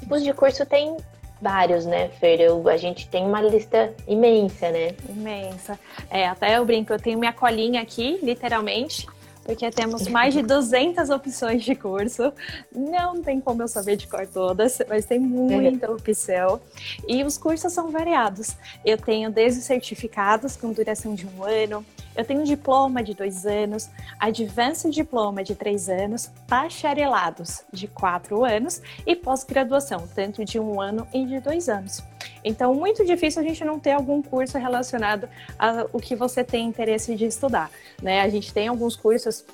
Tipos 0.00 0.22
de 0.24 0.32
curso 0.34 0.66
tem 0.66 0.96
Vários, 1.42 1.84
né, 1.84 2.08
Fer? 2.20 2.40
Eu, 2.40 2.68
a 2.68 2.76
gente 2.76 3.08
tem 3.08 3.26
uma 3.26 3.42
lista 3.42 3.92
imensa, 4.06 4.70
né? 4.70 4.94
Imensa. 5.08 5.76
É, 6.08 6.28
até 6.28 6.56
eu 6.56 6.64
brinco, 6.64 6.92
eu 6.92 7.00
tenho 7.00 7.18
minha 7.18 7.32
colinha 7.32 7.82
aqui, 7.82 8.20
literalmente, 8.22 9.08
porque 9.44 9.68
temos 9.72 10.06
mais 10.06 10.32
de 10.34 10.40
200 10.40 11.10
opções 11.10 11.64
de 11.64 11.74
curso. 11.74 12.32
Não 12.72 13.20
tem 13.20 13.40
como 13.40 13.60
eu 13.60 13.66
saber 13.66 13.96
de 13.96 14.06
cor 14.06 14.24
todas, 14.24 14.78
mas 14.88 15.04
tem 15.04 15.18
muita 15.18 15.90
opção. 15.90 16.60
E 17.08 17.24
os 17.24 17.36
cursos 17.36 17.72
são 17.72 17.90
variados. 17.90 18.56
Eu 18.84 18.96
tenho 18.96 19.28
desde 19.28 19.62
certificados 19.62 20.56
com 20.56 20.72
duração 20.72 21.12
de 21.12 21.26
um 21.26 21.42
ano, 21.42 21.84
eu 22.16 22.24
tenho 22.24 22.44
diploma 22.44 23.02
de 23.02 23.14
dois 23.14 23.46
anos, 23.46 23.88
Advanced 24.18 24.92
Diploma 24.92 25.42
de 25.42 25.54
três 25.54 25.88
anos, 25.88 26.30
bacharelados 26.48 27.62
de 27.72 27.86
quatro 27.86 28.44
anos 28.44 28.82
e 29.06 29.16
pós-graduação, 29.16 30.08
tanto 30.14 30.44
de 30.44 30.58
um 30.58 30.80
ano 30.80 31.06
e 31.12 31.24
de 31.24 31.40
dois 31.40 31.68
anos. 31.68 32.02
Então, 32.44 32.74
muito 32.74 33.04
difícil 33.04 33.40
a 33.40 33.44
gente 33.44 33.64
não 33.64 33.78
ter 33.78 33.92
algum 33.92 34.20
curso 34.20 34.58
relacionado 34.58 35.28
ao 35.58 36.00
que 36.00 36.14
você 36.14 36.42
tem 36.42 36.66
interesse 36.66 37.14
de 37.14 37.26
estudar. 37.26 37.70
Né? 38.02 38.20
A 38.20 38.28
gente 38.28 38.52
tem 38.52 38.68
alguns 38.68 38.96
cursos 38.96 39.44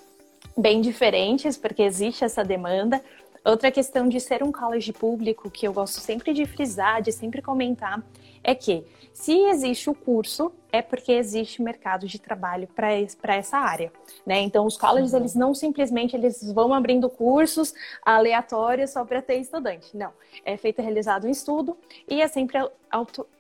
bem 0.57 0.81
diferentes, 0.81 1.57
porque 1.57 1.83
existe 1.83 2.25
essa 2.25 2.45
demanda, 2.45 3.01
Outra 3.49 3.71
questão 3.71 4.07
de 4.11 4.21
ser 4.21 4.43
um 4.43 4.53
college 4.53 4.93
público, 4.93 5.51
que 5.51 5.67
eu 5.67 5.73
gosto 5.73 6.01
sempre 6.01 6.35
de 6.35 6.45
frisar, 6.45 7.01
de 7.01 7.11
sempre 7.11 7.41
comentar, 7.41 8.05
é 8.45 8.55
que 8.55 8.85
se 9.11 9.33
existe 9.33 9.89
o 9.89 9.95
curso, 9.95 10.53
é 10.71 10.83
porque 10.83 11.13
existe 11.13 11.63
mercado 11.63 12.07
de 12.07 12.19
trabalho 12.19 12.69
para 12.69 13.35
essa 13.35 13.57
área, 13.57 13.91
né? 14.27 14.39
Então, 14.41 14.67
os 14.67 14.77
colleges, 14.77 15.15
uhum. 15.15 15.21
eles 15.21 15.35
não 15.35 15.55
simplesmente 15.55 16.15
eles 16.15 16.53
vão 16.53 16.75
abrindo 16.75 17.09
cursos 17.09 17.73
aleatórios 18.05 18.91
só 18.91 19.03
para 19.03 19.23
ter 19.23 19.37
estudante. 19.37 19.97
Não. 19.97 20.13
É 20.45 20.55
feito, 20.59 20.83
realizado 20.83 21.27
um 21.27 21.31
estudo 21.31 21.75
e 22.07 22.21
é 22.21 22.29
sempre 22.29 22.59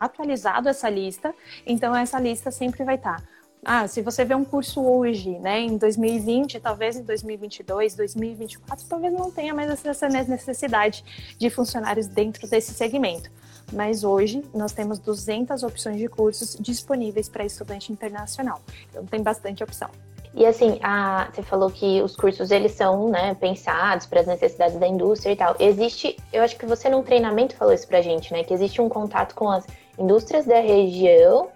atualizado 0.00 0.70
essa 0.70 0.88
lista. 0.88 1.34
Então, 1.66 1.94
essa 1.94 2.18
lista 2.18 2.50
sempre 2.50 2.82
vai 2.82 2.94
estar... 2.94 3.20
Tá 3.20 3.37
ah, 3.64 3.86
se 3.88 4.00
você 4.02 4.24
vê 4.24 4.34
um 4.34 4.44
curso 4.44 4.82
hoje, 4.82 5.38
né, 5.38 5.60
em 5.60 5.76
2020, 5.76 6.60
talvez 6.60 6.96
em 6.96 7.02
2022, 7.02 7.94
2024, 7.94 8.86
talvez 8.88 9.12
não 9.12 9.30
tenha 9.30 9.52
mais 9.54 9.84
essa 9.84 10.08
necessidade 10.08 11.04
de 11.36 11.50
funcionários 11.50 12.06
dentro 12.06 12.48
desse 12.48 12.72
segmento. 12.72 13.30
Mas 13.72 14.04
hoje 14.04 14.42
nós 14.54 14.72
temos 14.72 14.98
200 14.98 15.62
opções 15.62 15.98
de 15.98 16.08
cursos 16.08 16.56
disponíveis 16.58 17.28
para 17.28 17.44
estudante 17.44 17.92
internacional. 17.92 18.60
Então 18.88 19.04
tem 19.04 19.22
bastante 19.22 19.62
opção. 19.62 19.90
E 20.34 20.46
assim, 20.46 20.78
a, 20.82 21.28
você 21.32 21.42
falou 21.42 21.70
que 21.70 22.00
os 22.00 22.14
cursos 22.14 22.50
eles 22.50 22.72
são 22.72 23.08
né, 23.08 23.34
pensados 23.34 24.06
para 24.06 24.20
as 24.20 24.26
necessidades 24.26 24.78
da 24.78 24.86
indústria 24.86 25.32
e 25.32 25.36
tal. 25.36 25.56
Existe, 25.58 26.16
eu 26.32 26.42
acho 26.42 26.56
que 26.56 26.64
você 26.64 26.88
num 26.88 27.02
treinamento 27.02 27.56
falou 27.56 27.74
isso 27.74 27.88
pra 27.88 28.00
gente, 28.00 28.32
né? 28.32 28.44
Que 28.44 28.54
existe 28.54 28.80
um 28.80 28.88
contato 28.88 29.34
com 29.34 29.50
as 29.50 29.66
indústrias 29.98 30.46
da 30.46 30.60
região 30.60 31.48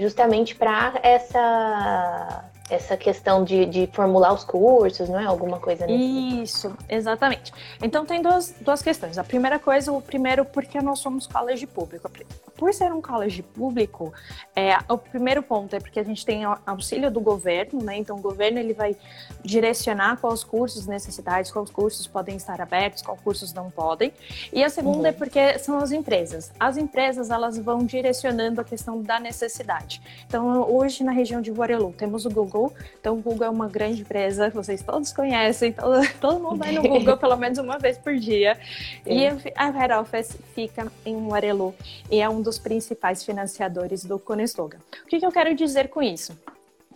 justamente 0.00 0.54
para 0.54 0.98
essa 1.02 2.49
essa 2.70 2.96
questão 2.96 3.42
de, 3.42 3.66
de 3.66 3.88
formular 3.92 4.32
os 4.32 4.44
cursos, 4.44 5.08
não 5.08 5.18
é? 5.18 5.26
Alguma 5.26 5.58
coisa 5.58 5.86
nesse 5.86 6.42
Isso, 6.42 6.76
exatamente. 6.88 7.52
Então 7.82 8.06
tem 8.06 8.22
duas, 8.22 8.54
duas 8.60 8.80
questões. 8.80 9.18
A 9.18 9.24
primeira 9.24 9.58
coisa, 9.58 9.92
o 9.92 10.00
primeiro, 10.00 10.44
porque 10.44 10.80
nós 10.80 11.00
somos 11.00 11.26
college 11.26 11.66
público. 11.66 12.08
Por 12.56 12.72
ser 12.72 12.92
um 12.92 13.02
college 13.02 13.42
público, 13.42 14.12
é, 14.54 14.78
o 14.88 14.96
primeiro 14.96 15.42
ponto 15.42 15.74
é 15.74 15.80
porque 15.80 15.98
a 15.98 16.04
gente 16.04 16.24
tem 16.24 16.44
auxílio 16.64 17.10
do 17.10 17.20
governo, 17.20 17.82
né? 17.82 17.96
Então 17.96 18.16
o 18.16 18.20
governo 18.20 18.58
ele 18.58 18.72
vai 18.72 18.94
direcionar 19.42 20.18
quais 20.18 20.44
cursos 20.44 20.86
necessidades, 20.86 21.50
quais 21.50 21.70
cursos 21.70 22.06
podem 22.06 22.36
estar 22.36 22.60
abertos, 22.60 23.02
quais 23.02 23.20
cursos 23.20 23.52
não 23.52 23.70
podem. 23.70 24.12
E 24.52 24.62
a 24.62 24.68
segunda 24.68 24.98
é 24.98 25.00
uhum. 25.00 25.06
é 25.08 25.12
porque 25.12 25.58
são 25.58 25.78
as 25.78 25.90
empresas. 25.90 26.52
As 26.60 26.76
empresas 26.76 27.30
elas 27.30 27.58
vão 27.58 27.78
direcionando 27.84 28.60
a 28.60 28.64
questão 28.64 29.02
da 29.02 29.18
necessidade. 29.18 30.00
Então 30.26 30.70
hoje 30.70 31.02
na 31.02 31.12
região 31.12 31.40
de 31.40 31.50
Waterloo 31.50 31.92
temos 31.92 32.26
o 32.26 32.30
Google 32.30 32.59
Google. 32.60 32.74
Então, 33.00 33.18
o 33.18 33.22
Google 33.22 33.46
é 33.46 33.50
uma 33.50 33.68
grande 33.68 34.02
empresa, 34.02 34.50
vocês 34.50 34.82
todos 34.82 35.12
conhecem, 35.12 35.72
todo, 35.72 36.06
todo 36.20 36.40
mundo 36.40 36.56
vai 36.56 36.72
no 36.72 36.82
Google 36.86 37.16
pelo 37.16 37.36
menos 37.36 37.58
uma 37.58 37.78
vez 37.78 37.96
por 37.96 38.14
dia. 38.16 38.58
E 39.06 39.26
a 39.54 39.70
Head 39.70 39.94
Office 39.94 40.36
fica 40.54 40.90
em 41.04 41.16
Warelu 41.16 41.74
e 42.10 42.20
é 42.20 42.28
um 42.28 42.42
dos 42.42 42.58
principais 42.58 43.24
financiadores 43.24 44.04
do 44.04 44.18
Conestoga. 44.18 44.78
O 45.04 45.06
que, 45.06 45.18
que 45.18 45.26
eu 45.26 45.32
quero 45.32 45.54
dizer 45.54 45.88
com 45.88 46.02
isso? 46.02 46.36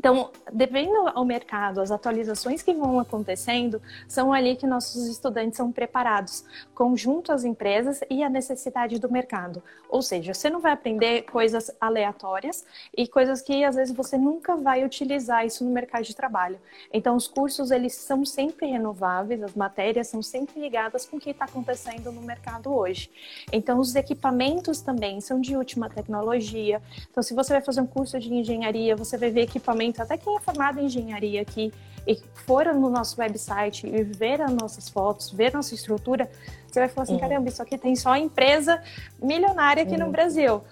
Então, 0.05 0.31
devendo 0.53 1.09
ao 1.15 1.25
mercado, 1.25 1.81
as 1.81 1.91
atualizações 1.91 2.61
que 2.61 2.75
vão 2.75 3.01
acontecendo, 3.01 3.81
são 4.07 4.35
ali 4.35 4.55
que 4.55 4.67
nossos 4.67 5.07
estudantes 5.07 5.57
são 5.57 5.73
preparados, 5.73 6.45
conjunto 6.75 7.33
às 7.33 7.43
empresas 7.43 8.03
e 8.11 8.23
à 8.23 8.29
necessidade 8.29 8.99
do 8.99 9.11
mercado. 9.11 9.63
Ou 9.89 10.03
seja, 10.03 10.35
você 10.35 10.51
não 10.51 10.61
vai 10.61 10.73
aprender 10.73 11.23
coisas 11.23 11.71
aleatórias 11.81 12.67
e 12.95 13.09
coisas 13.09 13.41
que 13.41 13.65
às 13.65 13.77
vezes 13.77 13.97
você 13.97 14.19
nunca 14.19 14.57
vai 14.57 14.85
utilizar 14.85 15.47
isso 15.47 15.65
no 15.65 15.71
mercado 15.71 16.05
de 16.05 16.15
trabalho. 16.15 16.59
Então, 16.93 17.17
os 17.17 17.27
cursos 17.27 17.71
eles 17.71 17.95
são 17.95 18.27
sempre 18.27 18.67
renováveis, 18.67 19.43
as 19.43 19.55
matérias 19.55 20.09
são 20.09 20.21
sempre 20.21 20.61
ligadas 20.61 21.07
com 21.07 21.17
o 21.17 21.21
que 21.21 21.31
está 21.31 21.47
acontecendo 21.47 22.13
no 22.13 22.21
mercado 22.21 22.75
hoje. 22.75 23.11
Então, 23.51 23.79
os 23.79 23.97
equipamentos 23.97 24.83
também 24.83 25.19
são 25.23 25.41
de 25.41 25.57
última 25.57 25.89
tecnologia. 25.89 26.83
Então, 27.11 27.23
se 27.23 27.33
você 27.33 27.55
vai 27.55 27.63
fazer 27.63 27.81
um 27.81 27.87
curso 27.87 28.21
de 28.21 28.31
engenharia, 28.35 28.95
você 28.95 29.17
vai 29.17 29.31
ver 29.31 29.43
equipamentos 29.43 29.94
até 30.01 30.17
quem 30.17 30.37
é 30.37 30.41
formado 30.41 30.81
em 30.81 30.87
engenharia 30.87 31.41
aqui 31.41 31.73
e 32.07 32.17
for 32.47 32.67
no 32.67 32.91
nosso 32.91 33.21
website 33.21 33.87
e 33.87 34.03
ver 34.03 34.41
as 34.41 34.53
nossas 34.53 34.89
fotos, 34.89 35.31
ver 35.31 35.53
nossa 35.53 35.75
estrutura, 35.75 36.31
você 36.67 36.81
vai 36.81 36.89
falar 36.89 37.05
assim, 37.05 37.15
uhum. 37.15 37.21
caramba, 37.21 37.49
isso 37.49 37.63
aqui 37.63 37.79
tem 37.79 37.97
só 37.97 38.17
empresa 38.17 38.83
milionária 39.23 39.83
aqui 39.83 39.95
uhum. 39.95 40.07
no 40.07 40.11
Brasil. 40.11 40.63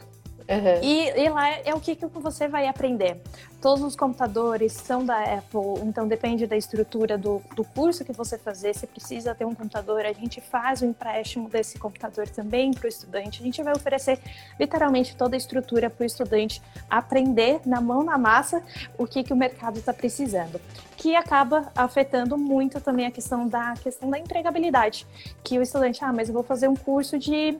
Uhum. 0.48 0.82
E, 0.82 1.10
e, 1.10 1.28
lá 1.28 1.50
é 1.50 1.74
o 1.74 1.80
que, 1.80 1.94
que 1.94 2.06
você 2.06 2.48
vai 2.48 2.66
aprender. 2.66 3.20
Todos 3.60 3.84
os 3.84 3.94
computadores 3.94 4.72
são 4.72 5.04
da 5.04 5.22
Apple, 5.22 5.82
então 5.84 6.08
depende 6.08 6.48
da 6.48 6.56
estrutura 6.56 7.16
do, 7.16 7.40
do 7.54 7.62
curso 7.62 8.04
que 8.04 8.12
você 8.12 8.36
fazer. 8.36 8.74
Se 8.74 8.86
precisa 8.86 9.34
ter 9.34 9.44
um 9.44 9.54
computador, 9.54 10.04
a 10.04 10.12
gente 10.12 10.40
faz 10.40 10.82
o 10.82 10.84
empréstimo 10.84 11.48
desse 11.48 11.78
computador 11.78 12.28
também 12.28 12.72
para 12.72 12.86
o 12.86 12.88
estudante. 12.88 13.40
A 13.40 13.44
gente 13.44 13.62
vai 13.62 13.72
oferecer 13.72 14.18
literalmente 14.58 15.14
toda 15.14 15.36
a 15.36 15.38
estrutura 15.38 15.88
para 15.88 16.02
o 16.02 16.06
estudante 16.06 16.60
aprender 16.90 17.60
na 17.64 17.80
mão 17.80 18.02
na 18.02 18.18
massa 18.18 18.62
o 18.98 19.06
que, 19.06 19.22
que 19.22 19.32
o 19.32 19.36
mercado 19.36 19.78
está 19.78 19.92
precisando. 19.92 20.60
Que 20.96 21.14
acaba 21.14 21.70
afetando 21.74 22.36
muito 22.36 22.80
também 22.80 23.06
a 23.06 23.10
questão 23.10 23.46
da 23.46 23.74
questão 23.74 24.10
da 24.10 24.18
empregabilidade. 24.18 25.06
Que 25.42 25.58
o 25.58 25.62
estudante, 25.62 26.04
ah, 26.04 26.12
mas 26.12 26.28
eu 26.28 26.34
vou 26.34 26.42
fazer 26.42 26.68
um 26.68 26.76
curso 26.76 27.16
de 27.18 27.58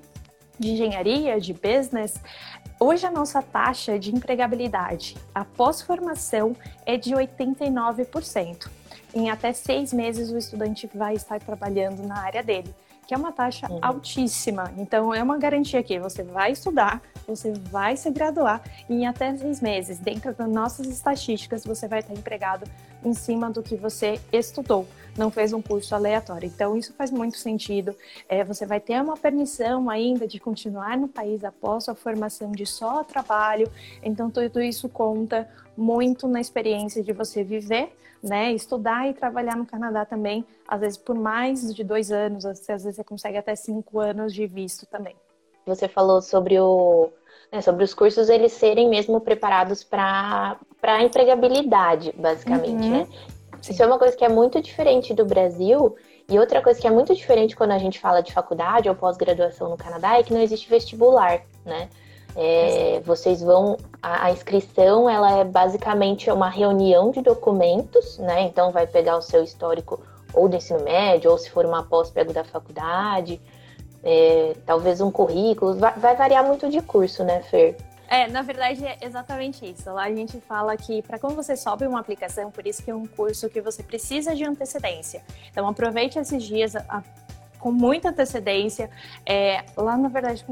de 0.63 0.73
engenharia, 0.73 1.39
de 1.39 1.53
business, 1.53 2.21
Hoje 2.85 3.07
a 3.07 3.13
nossa 3.13 3.41
taxa 3.41 3.97
de 3.97 4.13
empregabilidade 4.13 5.17
após 5.33 5.81
formação 5.81 6.57
é 6.85 6.97
de 6.97 7.15
89%. 7.15 8.69
Em 9.15 9.31
até 9.31 9.53
seis 9.53 9.93
meses 9.93 10.33
o 10.33 10.37
estudante 10.37 10.91
vai 10.93 11.15
estar 11.15 11.39
trabalhando 11.39 12.03
na 12.03 12.19
área 12.19 12.43
dele, 12.43 12.75
que 13.07 13.15
é 13.15 13.17
uma 13.17 13.31
taxa 13.31 13.71
uhum. 13.71 13.79
altíssima. 13.81 14.73
Então 14.77 15.15
é 15.15 15.23
uma 15.23 15.39
garantia 15.39 15.81
que 15.81 15.97
você 16.01 16.25
vai 16.25 16.51
estudar, 16.51 17.01
você 17.25 17.53
vai 17.71 17.97
se 17.97 18.11
graduar 18.11 18.61
e 18.89 18.95
em 18.95 19.07
até 19.07 19.37
seis 19.37 19.61
meses, 19.61 20.01
dentro 20.01 20.35
das 20.35 20.49
nossas 20.49 20.89
estatísticas, 20.89 21.65
você 21.65 21.87
vai 21.87 22.01
estar 22.01 22.15
empregado 22.15 22.69
em 23.05 23.15
cima 23.15 23.51
do 23.51 23.63
que 23.63 23.77
você 23.77 24.21
estudou 24.33 24.87
não 25.17 25.31
fez 25.31 25.53
um 25.53 25.61
curso 25.61 25.95
aleatório. 25.95 26.47
Então, 26.47 26.77
isso 26.77 26.93
faz 26.95 27.11
muito 27.11 27.37
sentido. 27.37 27.95
É, 28.29 28.43
você 28.43 28.65
vai 28.65 28.81
ter 28.81 29.01
uma 29.01 29.17
permissão 29.17 29.91
ainda 29.91 30.27
de 30.27 30.41
continuar 30.41 30.97
no 30.97 31.09
país 31.09 31.45
após 31.45 31.89
a 31.89 31.95
formação 31.95 32.53
de 32.53 32.65
só 32.67 33.05
trabalho. 33.05 33.71
Então, 34.03 34.31
tudo 34.31 34.61
isso 34.61 34.89
conta 34.89 35.49
muito 35.77 36.27
na 36.29 36.41
experiência 36.41 37.03
de 37.03 37.13
você 37.13 37.43
viver, 37.43 37.95
né? 38.23 38.53
Estudar 38.53 39.09
e 39.09 39.15
trabalhar 39.15 39.57
no 39.57 39.67
Canadá 39.67 40.05
também, 40.05 40.45
às 40.67 40.81
vezes 40.81 40.99
por 40.99 41.15
mais 41.15 41.75
de 41.75 41.83
dois 41.83 42.11
anos, 42.13 42.45
às 42.45 42.65
vezes 42.67 42.95
você 42.95 43.05
consegue 43.05 43.37
até 43.37 43.55
cinco 43.55 43.99
anos 43.99 44.33
de 44.33 44.47
visto 44.47 44.87
também. 44.87 45.17
Você 45.67 45.89
falou 45.89 46.21
sobre 46.21 46.59
o 46.59 47.11
né, 47.53 47.61
sobre 47.61 47.85
os 47.85 47.93
cursos 47.93 48.31
eles 48.31 48.53
serem 48.53 48.89
mesmo 48.89 49.21
preparados 49.21 49.85
para 49.85 50.59
a 50.83 51.03
empregabilidade, 51.03 52.15
basicamente, 52.17 52.85
uhum. 52.85 52.91
né? 52.91 53.07
Sim. 53.61 53.73
Isso 53.73 53.83
é 53.83 53.87
uma 53.87 53.99
coisa 53.99 54.17
que 54.17 54.25
é 54.25 54.29
muito 54.29 54.61
diferente 54.61 55.15
do 55.15 55.25
Brasil. 55.25 55.95
E 56.29 56.39
outra 56.39 56.63
coisa 56.63 56.81
que 56.81 56.87
é 56.87 56.91
muito 56.91 57.15
diferente 57.15 57.55
quando 57.55 57.73
a 57.73 57.79
gente 57.79 58.01
fala 58.01 58.23
de 58.23 58.33
faculdade 58.33 58.89
ou 58.89 58.95
pós-graduação 58.95 59.69
no 59.69 59.77
Canadá 59.77 60.19
é 60.19 60.23
que 60.23 60.33
não 60.33 60.41
existe 60.41 60.69
vestibular, 60.69 61.43
né? 61.65 61.89
É, 62.35 63.01
vocês 63.05 63.43
vão. 63.43 63.77
A, 64.03 64.27
a, 64.27 64.31
inscrição 64.31 65.09
ela 65.09 65.39
é 65.39 65.45
basicamente 65.45 66.31
uma 66.31 66.49
reunião 66.49 67.11
de 67.11 67.21
documentos, 67.21 68.19
né? 68.19 68.43
Então 68.43 68.73
vai 68.73 68.87
pegar 68.87 69.19
o 69.19 69.23
seu 69.23 69.45
histórico 69.45 70.01
ou 70.33 70.49
do 70.49 70.57
ensino 70.57 70.83
médio, 70.83 71.31
ou 71.31 71.37
se 71.37 71.51
for 71.51 71.67
uma 71.67 71.83
pós, 71.83 72.11
pego 72.11 72.33
da 72.33 72.43
faculdade, 72.43 73.39
é, 74.03 74.55
talvez 74.67 75.01
um 75.01 75.11
currículo. 75.11 75.77
Vai, 75.77 75.93
vai 75.95 76.17
variar 76.17 76.45
muito 76.45 76.69
de 76.69 76.81
curso, 76.81 77.25
né, 77.25 77.43
Fer? 77.43 77.77
É, 78.09 78.29
na 78.29 78.43
verdade 78.43 78.85
é 78.85 78.99
exatamente 79.01 79.65
isso. 79.65 79.91
Lá 79.91 80.05
a 80.05 80.15
gente 80.15 80.39
fala 80.41 80.77
que 80.77 81.01
para 81.01 81.19
quando 81.19 81.35
você 81.35 81.57
sobe 81.57 81.87
uma 81.87 81.99
aplicação, 81.99 82.51
por 82.51 82.67
isso 82.67 82.83
que 82.83 82.91
é 82.91 82.95
um 82.95 83.07
curso 83.07 83.49
que 83.49 83.61
você 83.61 83.83
precisa 83.83 84.35
de 84.35 84.45
antecedência. 84.45 85.23
Então 85.51 85.67
aproveite 85.67 86.19
esses 86.19 86.43
dias 86.43 86.77
a, 86.77 87.03
com 87.59 87.73
muita 87.73 88.11
antecedência. 88.11 88.91
É, 89.25 89.65
lá, 89.77 89.97
na 89.97 90.09
verdade, 90.09 90.45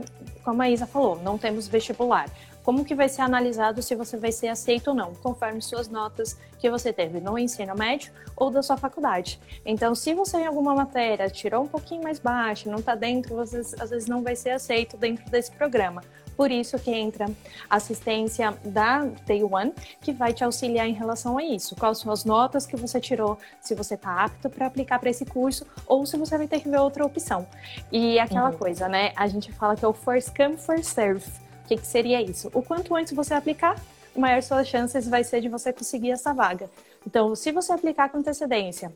como 0.43 0.63
a 0.63 0.71
Isa 0.71 0.87
falou, 0.87 1.17
não 1.17 1.37
temos 1.37 1.69
vestibular. 1.69 2.31
Como 2.63 2.85
que 2.85 2.95
vai 2.95 3.09
ser 3.09 3.23
analisado 3.23 3.83
se 3.83 3.95
você 3.95 4.17
vai 4.17 4.33
ser 4.33 4.49
aceito 4.49 4.89
ou 4.89 4.95
não, 4.95 5.15
conforme 5.15 5.61
suas 5.63 5.89
notas 5.89 6.39
que 6.59 6.71
você 6.71 6.93
teve 6.93 7.21
no 7.21 7.39
ensino 7.39 7.75
médio 7.75 8.13
ou 8.37 8.51
da 8.51 8.63
sua 8.63 8.77
faculdade. 8.77 9.41
Então, 9.65 9.95
se 9.95 10.15
você 10.15 10.39
em 10.39 10.47
alguma 10.47 10.75
matéria 10.75 11.29
tirou 11.31 11.65
um 11.65 11.69
pouquinho 11.69 12.03
mais 12.03 12.19
baixo, 12.19 12.71
não 12.71 12.79
está 12.79 12.95
dentro, 12.95 13.35
você 13.35 13.61
às 13.81 13.91
vezes 13.91 14.07
não 14.07 14.23
vai 14.23 14.37
ser 14.37 14.51
aceito 14.51 14.97
dentro 14.97 15.29
desse 15.31 15.51
programa. 15.53 16.03
Por 16.41 16.51
isso 16.51 16.79
que 16.79 16.91
entra 16.91 17.27
assistência 17.69 18.55
da 18.65 19.05
Day 19.27 19.45
One, 19.45 19.75
que 20.01 20.11
vai 20.11 20.33
te 20.33 20.43
auxiliar 20.43 20.89
em 20.89 20.95
relação 20.95 21.37
a 21.37 21.45
isso. 21.45 21.77
Quais 21.77 21.99
são 21.99 22.11
as 22.11 22.25
notas 22.25 22.67
que 22.67 22.77
você 22.77 22.99
tirou, 22.99 23.39
se 23.61 23.75
você 23.75 23.95
está 23.95 24.25
apto 24.25 24.49
para 24.49 24.67
aplicar 24.67 24.99
para 24.99 25.11
esse 25.11 25.27
curso, 25.27 25.67
ou 25.87 26.07
se 26.07 26.17
você 26.17 26.39
vai 26.39 26.49
ter 26.49 26.61
que 26.61 26.69
ver 26.71 26.79
outra 26.79 27.05
opção. 27.05 27.47
E 27.93 28.19
aquela 28.19 28.49
uhum. 28.49 28.57
coisa, 28.57 28.89
né? 28.89 29.13
A 29.17 29.29
gente 29.29 29.53
fala 29.53 29.77
que 29.77 29.85
é 29.85 29.89
o 29.89 29.93
first 29.93 30.35
come, 30.35 30.57
first 30.57 30.85
serve. 30.85 31.31
Que, 31.71 31.77
que 31.77 31.87
seria 31.87 32.21
isso? 32.21 32.51
O 32.53 32.65
quanto 32.65 32.97
antes 32.97 33.13
você 33.13 33.33
aplicar, 33.33 33.81
maior 34.17 34.43
suas 34.43 34.67
chances 34.67 35.07
vai 35.07 35.23
ser 35.23 35.41
de 35.41 35.49
você 35.49 35.73
conseguir 35.73 36.11
essa 36.11 36.35
vaga. 36.35 36.69
Então, 37.07 37.33
se 37.37 37.53
você 37.53 37.73
aplicar 37.73 38.09
com 38.09 38.19
antecedência, 38.19 38.93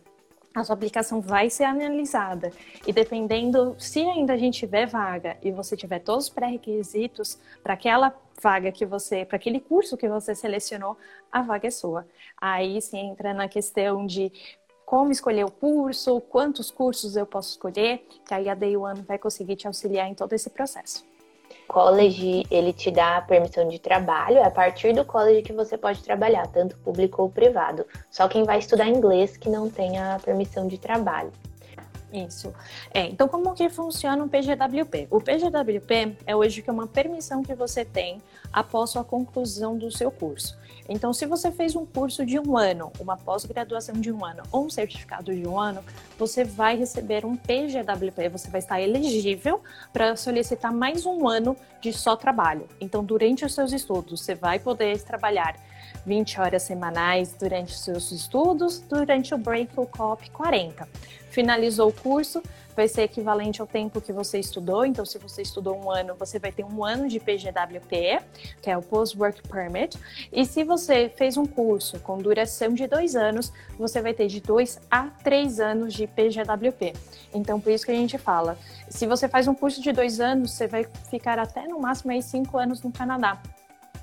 a 0.53 0.65
sua 0.65 0.75
aplicação 0.75 1.21
vai 1.21 1.49
ser 1.49 1.63
analisada. 1.63 2.51
E 2.85 2.93
dependendo, 2.93 3.77
se 3.79 4.01
ainda 4.01 4.33
a 4.33 4.37
gente 4.37 4.59
tiver 4.59 4.87
vaga 4.87 5.37
e 5.41 5.53
você 5.53 5.77
tiver 5.77 6.01
todos 6.01 6.25
os 6.25 6.31
pré-requisitos 6.31 7.39
para 7.63 7.75
aquela 7.75 8.13
vaga 8.43 8.73
que 8.73 8.85
você, 8.85 9.25
para 9.25 9.37
aquele 9.37 9.61
curso 9.61 9.97
que 9.97 10.09
você 10.09 10.35
selecionou, 10.35 10.97
a 11.31 11.43
vaga 11.43 11.69
é 11.69 11.71
sua. 11.71 12.05
Aí 12.37 12.83
se 12.83 12.97
entra 12.97 13.33
na 13.33 13.47
questão 13.47 14.05
de 14.05 14.33
como 14.85 15.13
escolher 15.13 15.45
o 15.45 15.51
curso, 15.51 16.21
quantos 16.23 16.73
cursos 16.73 17.15
eu 17.15 17.25
posso 17.25 17.51
escolher, 17.51 18.05
que 18.27 18.35
aí 18.35 18.49
a 18.49 18.55
Day 18.57 18.77
One 18.77 19.03
vai 19.03 19.17
conseguir 19.17 19.55
te 19.55 19.69
auxiliar 19.69 20.09
em 20.09 20.15
todo 20.15 20.33
esse 20.33 20.51
processo 20.51 21.14
college 21.69 22.47
ele 22.51 22.73
te 22.73 22.91
dá 22.91 23.21
permissão 23.21 23.69
de 23.69 23.79
trabalho, 23.79 24.39
é 24.39 24.45
a 24.45 24.51
partir 24.51 24.93
do 24.93 25.05
college 25.05 25.43
que 25.43 25.53
você 25.53 25.77
pode 25.77 26.03
trabalhar, 26.03 26.47
tanto 26.49 26.77
público 26.79 27.23
ou 27.23 27.31
privado. 27.31 27.85
Só 28.11 28.29
quem 28.29 28.45
vai 28.45 28.59
estudar 28.59 28.89
inglês 28.89 29.37
que 29.37 29.49
não 29.49 29.69
tem 29.69 29.99
a 29.99 30.19
permissão 30.23 30.67
de 30.67 30.79
trabalho. 30.79 31.33
Isso. 32.15 32.55
É, 32.93 33.07
então, 33.07 33.27
como 33.27 33.53
que 33.55 33.69
funciona 33.69 34.23
o 34.23 34.29
PGWP? 34.29 35.09
O 35.11 35.21
PGWP 35.21 36.17
é 36.25 36.37
hoje 36.37 36.63
que 36.63 36.71
é 36.71 36.73
uma 36.73 36.87
permissão 36.87 37.43
que 37.43 37.57
você 37.57 37.85
tem 37.85 38.23
após 38.53 38.95
a 38.95 39.03
conclusão 39.03 39.77
do 39.77 39.91
seu 39.91 40.13
curso. 40.13 40.57
Então, 40.89 41.13
se 41.13 41.27
você 41.27 41.51
fez 41.51 41.75
um 41.75 41.85
curso 41.85 42.25
de 42.25 42.39
um 42.39 42.57
ano, 42.57 42.93
uma 43.01 43.17
pós-graduação 43.17 43.97
de 43.97 44.13
um 44.13 44.25
ano 44.25 44.45
ou 44.53 44.67
um 44.67 44.71
certificado 44.71 45.35
de 45.35 45.49
um 45.49 45.59
ano, 45.59 45.83
você 46.17 46.45
vai 46.45 46.77
receber 46.77 47.25
um 47.25 47.35
PGWP, 47.35 48.29
você 48.29 48.49
vai 48.49 48.61
estar 48.61 48.81
elegível 48.81 49.61
para 49.93 50.15
solicitar 50.15 50.73
mais 50.73 51.05
um 51.05 51.27
ano 51.27 51.57
de 51.81 51.93
só 51.93 52.15
trabalho. 52.15 52.69
Então, 52.81 53.03
durante 53.03 53.45
os 53.45 53.55
seus 53.55 53.73
estudos, 53.73 54.21
você 54.21 54.37
vai 54.37 54.61
poder 54.61 55.03
trabalhar 55.03 55.57
20 56.07 56.41
horas 56.41 56.63
semanais 56.63 57.35
durante 57.39 57.77
seus 57.77 58.11
estudos, 58.13 58.81
durante 58.81 59.35
o 59.35 59.39
break 59.39 59.73
o 59.77 59.87
COP 59.87 60.31
40. 60.31 60.89
Finalizou 61.31 61.89
o 61.89 61.93
curso, 61.93 62.43
vai 62.77 62.89
ser 62.89 63.03
equivalente 63.03 63.61
ao 63.61 63.67
tempo 63.67 64.01
que 64.01 64.13
você 64.13 64.39
estudou. 64.39 64.85
Então, 64.85 65.05
se 65.05 65.19
você 65.19 65.43
estudou 65.43 65.77
um 65.77 65.91
ano, 65.91 66.15
você 66.15 66.39
vai 66.39 66.53
ter 66.53 66.65
um 66.65 66.85
ano 66.85 67.09
de 67.09 67.19
PGWP, 67.19 68.21
que 68.63 68.71
é 68.71 68.77
o 68.77 68.83
Post 68.83 69.19
Work 69.19 69.43
Permit. 69.49 69.99
E 70.33 70.45
se 70.45 70.63
você 70.65 71.09
fez 71.09 71.37
um 71.37 71.47
curso 71.47 71.99
com 72.01 72.19
duração 72.19 72.73
de 72.73 72.87
dois 72.87 73.17
anos, 73.17 73.53
você 73.79 74.01
vai 74.01 74.15
ter 74.15 74.27
de 74.27 74.41
dois 74.41 74.81
a 74.91 75.09
três 75.23 75.61
anos 75.61 75.93
de 75.95 76.07
PGWP. 76.07 76.93
Então, 77.33 77.61
por 77.61 77.73
isso 77.73 77.85
que 77.85 77.93
a 77.93 77.97
gente 77.97 78.19
fala, 78.19 78.57
se 78.89 79.07
você 79.07 79.29
faz 79.29 79.49
um 79.49 79.55
curso 79.55 79.83
de 79.83 79.93
dois 79.93 80.21
anos, 80.21 80.53
você 80.53 80.67
vai 80.67 80.87
ficar 81.11 81.39
até 81.39 81.67
no 81.67 81.81
máximo 81.81 82.13
aí 82.13 82.23
cinco 82.23 82.59
anos 82.59 82.83
no 82.83 82.93
Canadá 82.93 83.41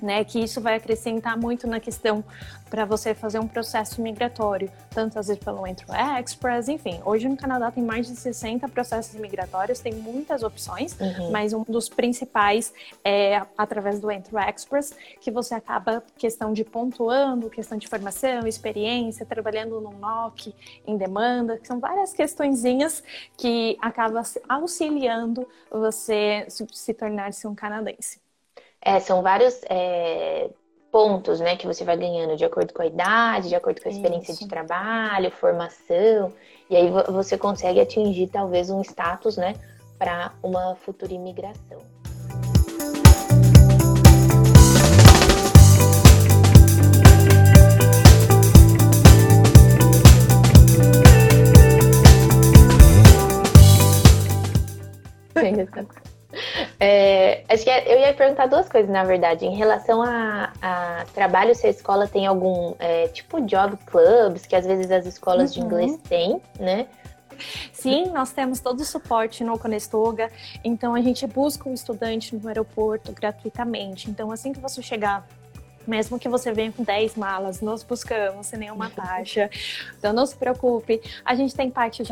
né? 0.01 0.23
Que 0.23 0.39
isso 0.39 0.59
vai 0.59 0.75
acrescentar 0.75 1.37
muito 1.37 1.67
na 1.67 1.79
questão 1.79 2.23
para 2.71 2.85
você 2.85 3.13
fazer 3.13 3.37
um 3.37 3.47
processo 3.47 4.01
migratório, 4.01 4.71
tanto 4.91 5.19
às 5.19 5.27
vezes 5.27 5.43
pelo 5.43 5.67
Entry 5.67 5.85
Express, 6.21 6.69
enfim. 6.69 7.01
Hoje 7.03 7.27
no 7.27 7.35
Canadá 7.35 7.69
tem 7.69 7.83
mais 7.83 8.07
de 8.07 8.15
60 8.15 8.65
processos 8.69 9.19
migratórios, 9.19 9.81
tem 9.81 9.93
muitas 9.93 10.41
opções, 10.41 10.97
uhum. 10.97 11.31
mas 11.31 11.51
um 11.51 11.63
dos 11.63 11.89
principais 11.89 12.73
é 13.03 13.41
através 13.57 13.99
do 13.99 14.09
Entry 14.09 14.37
Express, 14.49 14.95
que 15.19 15.29
você 15.29 15.53
acaba 15.53 16.01
questão 16.17 16.53
de 16.53 16.63
pontuando, 16.63 17.49
questão 17.49 17.77
de 17.77 17.89
formação, 17.89 18.47
experiência, 18.47 19.25
trabalhando 19.25 19.81
no 19.81 19.91
NOC, 19.91 20.55
em 20.87 20.95
demanda, 20.95 21.57
que 21.57 21.67
são 21.67 21.77
várias 21.77 22.13
questõezinhas 22.13 23.03
que 23.37 23.77
acaba 23.81 24.23
auxiliando 24.47 25.45
você 25.69 26.47
se 26.47 26.93
tornar-se 26.93 27.45
um 27.47 27.53
canadense. 27.53 28.21
É, 28.83 28.99
são 28.99 29.21
vários 29.21 29.61
é, 29.69 30.49
pontos, 30.91 31.39
né, 31.39 31.55
que 31.55 31.67
você 31.67 31.83
vai 31.85 31.95
ganhando 31.95 32.35
de 32.35 32.43
acordo 32.43 32.73
com 32.73 32.81
a 32.81 32.87
idade, 32.87 33.49
de 33.49 33.55
acordo 33.55 33.79
com 33.79 33.87
a 33.87 33.91
experiência 33.91 34.31
Isso. 34.31 34.43
de 34.43 34.49
trabalho, 34.49 35.29
formação, 35.31 36.33
e 36.69 36.75
aí 36.75 36.89
você 36.89 37.37
consegue 37.37 37.79
atingir 37.79 38.27
talvez 38.27 38.69
um 38.71 38.81
status, 38.81 39.37
né, 39.37 39.53
para 39.99 40.33
uma 40.41 40.75
futura 40.75 41.13
imigração. 41.13 41.79
É, 56.83 57.43
acho 57.47 57.63
que 57.63 57.69
eu 57.69 57.99
ia 57.99 58.11
perguntar 58.11 58.47
duas 58.47 58.67
coisas, 58.67 58.89
na 58.89 59.03
verdade. 59.03 59.45
Em 59.45 59.55
relação 59.55 60.01
a, 60.01 60.51
a 60.59 61.05
trabalho, 61.13 61.53
se 61.53 61.67
a 61.67 61.69
escola 61.69 62.07
tem 62.07 62.25
algum 62.25 62.73
é, 62.79 63.07
tipo 63.09 63.39
job 63.41 63.77
clubs, 63.85 64.47
que 64.47 64.55
às 64.55 64.65
vezes 64.65 64.89
as 64.89 65.05
escolas 65.05 65.55
uhum. 65.55 65.59
de 65.59 65.65
inglês 65.67 65.99
têm, 66.09 66.41
né? 66.59 66.87
Sim, 67.71 68.07
nós 68.07 68.31
temos 68.31 68.59
todo 68.59 68.79
o 68.79 68.85
suporte 68.85 69.43
no 69.43 69.59
Conestoga, 69.59 70.31
então 70.63 70.95
a 70.95 71.01
gente 71.01 71.25
busca 71.27 71.69
o 71.69 71.73
estudante 71.73 72.35
no 72.35 72.47
aeroporto 72.47 73.11
gratuitamente. 73.11 74.09
Então, 74.09 74.31
assim 74.31 74.51
que 74.51 74.59
você 74.59 74.81
chegar 74.81 75.27
mesmo 75.87 76.19
que 76.19 76.29
você 76.29 76.51
venha 76.51 76.71
com 76.71 76.83
10 76.83 77.15
malas, 77.15 77.61
nós 77.61 77.83
buscamos 77.83 78.47
sem 78.47 78.59
nenhuma 78.59 78.89
taxa. 78.89 79.49
Então 79.97 80.13
não 80.13 80.25
se 80.25 80.35
preocupe. 80.35 81.01
A 81.25 81.35
gente 81.35 81.55
tem 81.55 81.69
parte 81.69 82.03
de 82.03 82.11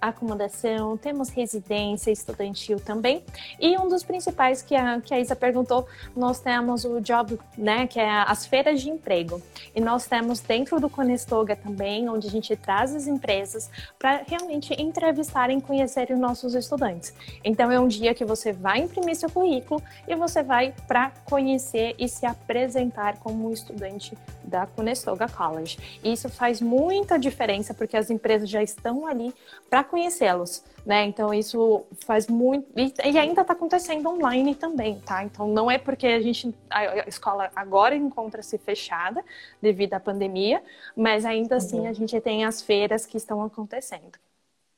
acomodação, 0.00 0.96
temos 0.96 1.28
residência 1.28 2.10
estudantil 2.10 2.80
também. 2.80 3.24
E 3.60 3.76
um 3.78 3.88
dos 3.88 4.02
principais 4.02 4.62
que 4.62 4.74
a, 4.74 5.00
que 5.00 5.12
a 5.12 5.20
Isa 5.20 5.36
perguntou, 5.36 5.86
nós 6.16 6.40
temos 6.40 6.84
o 6.84 7.00
Job, 7.00 7.38
né, 7.56 7.86
que 7.86 8.00
é 8.00 8.10
as 8.10 8.46
feiras 8.46 8.80
de 8.80 8.90
emprego. 8.90 9.40
E 9.74 9.80
nós 9.80 10.06
temos 10.06 10.40
dentro 10.40 10.80
do 10.80 10.88
Conestoga 10.88 11.56
também, 11.56 12.08
onde 12.08 12.26
a 12.26 12.30
gente 12.30 12.54
traz 12.56 12.94
as 12.94 13.06
empresas 13.06 13.70
para 13.98 14.22
realmente 14.26 14.74
entrevistarem 14.80 15.60
conhecerem 15.60 16.14
os 16.14 16.20
nossos 16.20 16.54
estudantes. 16.54 17.12
Então 17.44 17.70
é 17.70 17.78
um 17.78 17.88
dia 17.88 18.14
que 18.14 18.24
você 18.24 18.52
vai 18.52 18.80
imprimir 18.80 19.16
seu 19.16 19.30
currículo 19.30 19.82
e 20.06 20.14
você 20.14 20.42
vai 20.42 20.74
para 20.86 21.10
conhecer 21.24 21.94
e 21.98 22.08
se 22.08 22.24
apresentar 22.24 22.93
como 23.20 23.48
um 23.48 23.52
estudante 23.52 24.16
da 24.42 24.66
Conestoga 24.66 25.28
College. 25.28 25.78
E 26.02 26.12
isso 26.12 26.28
faz 26.28 26.60
muita 26.60 27.18
diferença 27.18 27.74
porque 27.74 27.96
as 27.96 28.10
empresas 28.10 28.48
já 28.48 28.62
estão 28.62 29.06
ali 29.06 29.34
para 29.68 29.82
conhecê-los. 29.82 30.62
Né? 30.84 31.06
Então 31.06 31.32
isso 31.32 31.86
faz 32.04 32.26
muito 32.26 32.68
e, 32.76 32.92
e 33.10 33.18
ainda 33.18 33.40
está 33.40 33.54
acontecendo 33.54 34.06
online 34.06 34.54
também, 34.54 35.00
tá? 35.00 35.24
Então 35.24 35.48
não 35.48 35.70
é 35.70 35.78
porque 35.78 36.06
a 36.06 36.20
gente 36.20 36.54
a 36.68 37.08
escola 37.08 37.50
agora 37.56 37.96
encontra-se 37.96 38.58
fechada 38.58 39.24
devido 39.62 39.94
à 39.94 40.00
pandemia, 40.00 40.62
mas 40.94 41.24
ainda 41.24 41.56
assim 41.56 41.80
uhum. 41.80 41.88
a 41.88 41.92
gente 41.94 42.20
tem 42.20 42.44
as 42.44 42.60
feiras 42.60 43.06
que 43.06 43.16
estão 43.16 43.42
acontecendo. 43.42 44.18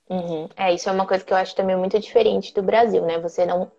Uhum. 0.09 0.49
É 0.57 0.73
isso 0.73 0.89
é 0.89 0.93
uma 0.93 1.07
coisa 1.07 1.25
que 1.25 1.33
eu 1.33 1.37
acho 1.37 1.57
também 1.57 1.75
muito 1.75 1.99
diferente 1.99 2.55
do 2.55 2.63
Brasil, 2.63 3.03
né? 3.05 3.19
Você 3.19 3.45
não 3.45 3.73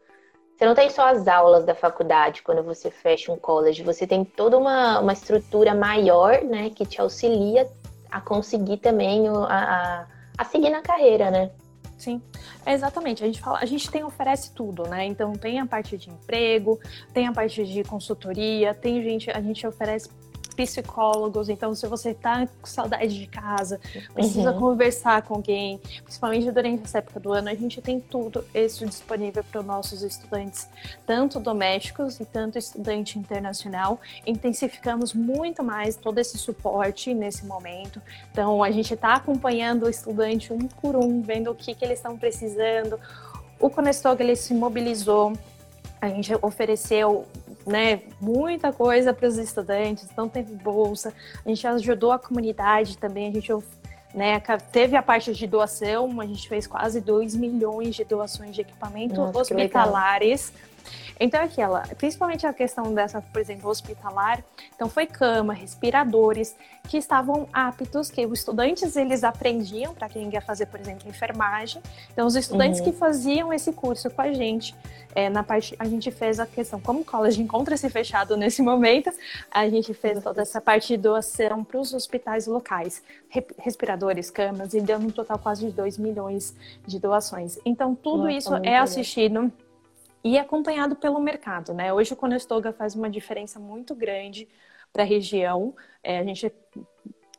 você 0.58 0.66
não 0.66 0.74
tem 0.74 0.90
só 0.90 1.10
as 1.10 1.28
aulas 1.28 1.64
da 1.66 1.76
faculdade 1.76 2.42
quando 2.42 2.64
você 2.64 2.90
fecha 2.90 3.32
um 3.32 3.38
college, 3.38 3.84
você 3.84 4.08
tem 4.08 4.26
toda 4.26 4.58
uma, 4.58 5.00
uma 5.00 5.14
estrutura 5.14 5.76
maior, 5.76 6.42
né, 6.44 6.72
que 6.72 6.84
te 6.84 7.00
auxilia 7.00 7.70
a 8.10 8.20
conseguir 8.20 8.78
também 8.78 9.28
a, 9.28 9.34
a, 9.34 10.06
a 10.36 10.46
seguir 10.46 10.72
na 10.72 10.82
carreira, 10.82 11.30
né? 11.30 11.52
Sim, 11.96 12.22
é 12.66 12.74
exatamente. 12.74 13.24
A 13.24 13.28
gente 13.28 13.40
fala, 13.40 13.60
a 13.60 13.66
gente 13.66 13.90
tem 13.92 14.04
oferece 14.04 14.52
tudo, 14.54 14.84
né? 14.88 15.06
Então 15.06 15.34
tem 15.34 15.60
a 15.60 15.66
parte 15.66 15.96
de 15.96 16.10
emprego, 16.10 16.80
tem 17.14 17.28
a 17.28 17.34
parte 17.34 17.64
de 17.64 17.84
consultoria, 17.84 18.74
tem 18.74 19.04
gente, 19.04 19.30
a 19.30 19.42
gente 19.42 19.66
oferece 19.66 20.10
psicólogos. 20.58 21.50
Então, 21.50 21.76
se 21.76 21.86
você 21.88 22.10
está 22.10 22.48
com 22.48 22.66
saudade 22.66 23.18
de 23.18 23.28
casa, 23.28 23.80
precisa 24.14 24.52
uhum. 24.52 24.60
conversar 24.60 25.22
com 25.22 25.36
alguém, 25.36 25.80
principalmente 26.04 26.52
durante 26.52 26.84
essa 26.84 26.98
época 26.98 27.20
do 27.20 27.32
ano, 27.32 27.48
a 27.50 27.54
gente 27.54 27.80
tem 27.80 28.00
tudo 28.00 28.44
isso 28.54 28.86
disponível 28.86 29.44
para 29.44 29.62
os 29.62 29.66
nossos 29.66 30.02
estudantes, 30.02 30.68
tanto 31.06 31.40
domésticos 31.40 32.20
e 32.20 32.26
tanto 32.26 32.58
estudante 32.58 33.20
internacional. 33.20 34.02
Intensificamos 34.26 35.14
muito 35.14 35.64
mais 35.64 35.96
todo 35.96 36.18
esse 36.18 36.38
suporte 36.40 37.14
nesse 37.14 37.46
momento. 37.46 38.02
Então, 38.32 38.64
a 38.64 38.72
gente 38.72 38.96
está 38.96 39.14
acompanhando 39.14 39.84
o 39.84 39.90
estudante 39.90 40.52
um 40.52 40.68
por 40.68 40.96
um, 40.96 41.22
vendo 41.22 41.52
o 41.52 41.56
que, 41.56 41.76
que 41.76 41.86
eles 41.86 42.00
estão 42.00 42.18
precisando. 42.18 43.00
O 43.60 43.70
Conestog 43.70 44.22
ele 44.22 44.36
se 44.36 44.54
mobilizou 44.54 45.34
a 46.00 46.10
gente 46.10 46.32
ofereceu 46.42 47.26
né, 47.68 48.02
muita 48.20 48.72
coisa 48.72 49.14
para 49.14 49.28
os 49.28 49.38
estudantes, 49.38 50.08
não 50.16 50.30
teve 50.30 50.54
bolsa, 50.56 51.14
a 51.46 51.50
gente 51.50 51.68
ajudou 51.68 52.14
a 52.14 52.20
comunidade 52.20 52.98
também, 52.98 53.28
a 53.28 53.32
gente 53.34 53.52
né, 54.16 54.42
teve 54.72 54.96
a 54.96 55.04
parte 55.04 55.34
de 55.34 55.46
doação, 55.46 56.22
a 56.22 56.26
gente 56.26 56.48
fez 56.48 56.66
quase 56.66 57.02
2 57.02 57.36
milhões 57.36 57.96
de 57.96 58.06
doações 58.06 58.56
de 58.56 58.62
equipamentos 58.62 59.20
hospitalares. 59.36 60.54
Então, 61.20 61.42
aquela, 61.42 61.82
principalmente 61.98 62.46
a 62.46 62.54
questão 62.54 62.94
dessa, 62.94 63.22
por 63.22 63.42
exemplo, 63.42 63.70
hospitalar, 63.70 64.44
então 64.76 64.88
foi 64.88 65.06
cama, 65.06 65.54
respiradores, 65.54 66.56
que 66.88 66.98
estavam 66.98 67.48
aptos, 67.52 68.10
que 68.10 68.26
os 68.26 68.40
estudantes 68.40 68.96
eles 68.96 69.24
aprendiam, 69.24 69.94
para 69.94 70.08
quem 70.08 70.30
quer 70.30 70.44
fazer, 70.44 70.68
por 70.68 70.80
exemplo, 70.80 71.10
enfermagem. 71.10 71.82
Então, 72.12 72.26
os 72.26 72.36
estudantes 72.36 72.80
uhum. 72.80 72.86
que 72.86 72.92
faziam 72.94 73.54
esse 73.54 73.74
curso 73.74 74.10
com 74.10 74.22
a 74.22 74.32
gente, 74.32 74.74
é, 75.14 75.30
na 75.30 75.44
parte, 75.44 75.76
a 75.78 75.86
gente 75.86 76.10
fez 76.12 76.40
a 76.40 76.46
questão, 76.46 76.80
como 76.80 77.02
o 77.02 77.06
college 77.06 77.42
encontra-se 77.42 77.90
fechado 77.90 78.38
nesse 78.38 78.62
momento, 78.62 79.12
a 79.52 79.68
gente 79.68 79.94
fez 79.94 80.24
toda 80.24 80.42
essa 80.42 80.62
parte 80.62 80.90
de 80.90 80.98
doação 80.98 81.64
para 81.64 81.80
os 81.80 81.94
hospitais 81.94 82.48
locais, 82.48 83.04
respiradores, 83.58 84.30
camas, 84.30 84.74
e 84.74 84.80
deu 84.80 85.00
no 85.00 85.12
total 85.12 85.40
quase 85.40 85.66
de 85.66 85.72
2 85.74 85.98
milhões 85.98 86.56
de 86.86 87.00
doações. 87.00 87.60
Então, 87.66 87.94
tudo 87.94 88.24
Nossa, 88.24 88.38
isso 88.38 88.56
é 88.64 88.78
assistido 88.78 89.52
e 90.24 90.38
acompanhado 90.38 90.96
pelo 90.96 91.20
mercado, 91.20 91.74
né? 91.74 91.94
Hoje 91.94 92.14
o 92.14 92.18
Conestoga 92.18 92.74
faz 92.74 92.96
uma 92.96 93.10
diferença 93.10 93.60
muito 93.60 93.96
grande 93.96 94.48
para 94.92 95.04
a 95.04 95.06
região. 95.06 95.76
É, 96.04 96.20
a 96.20 96.24
gente 96.24 96.52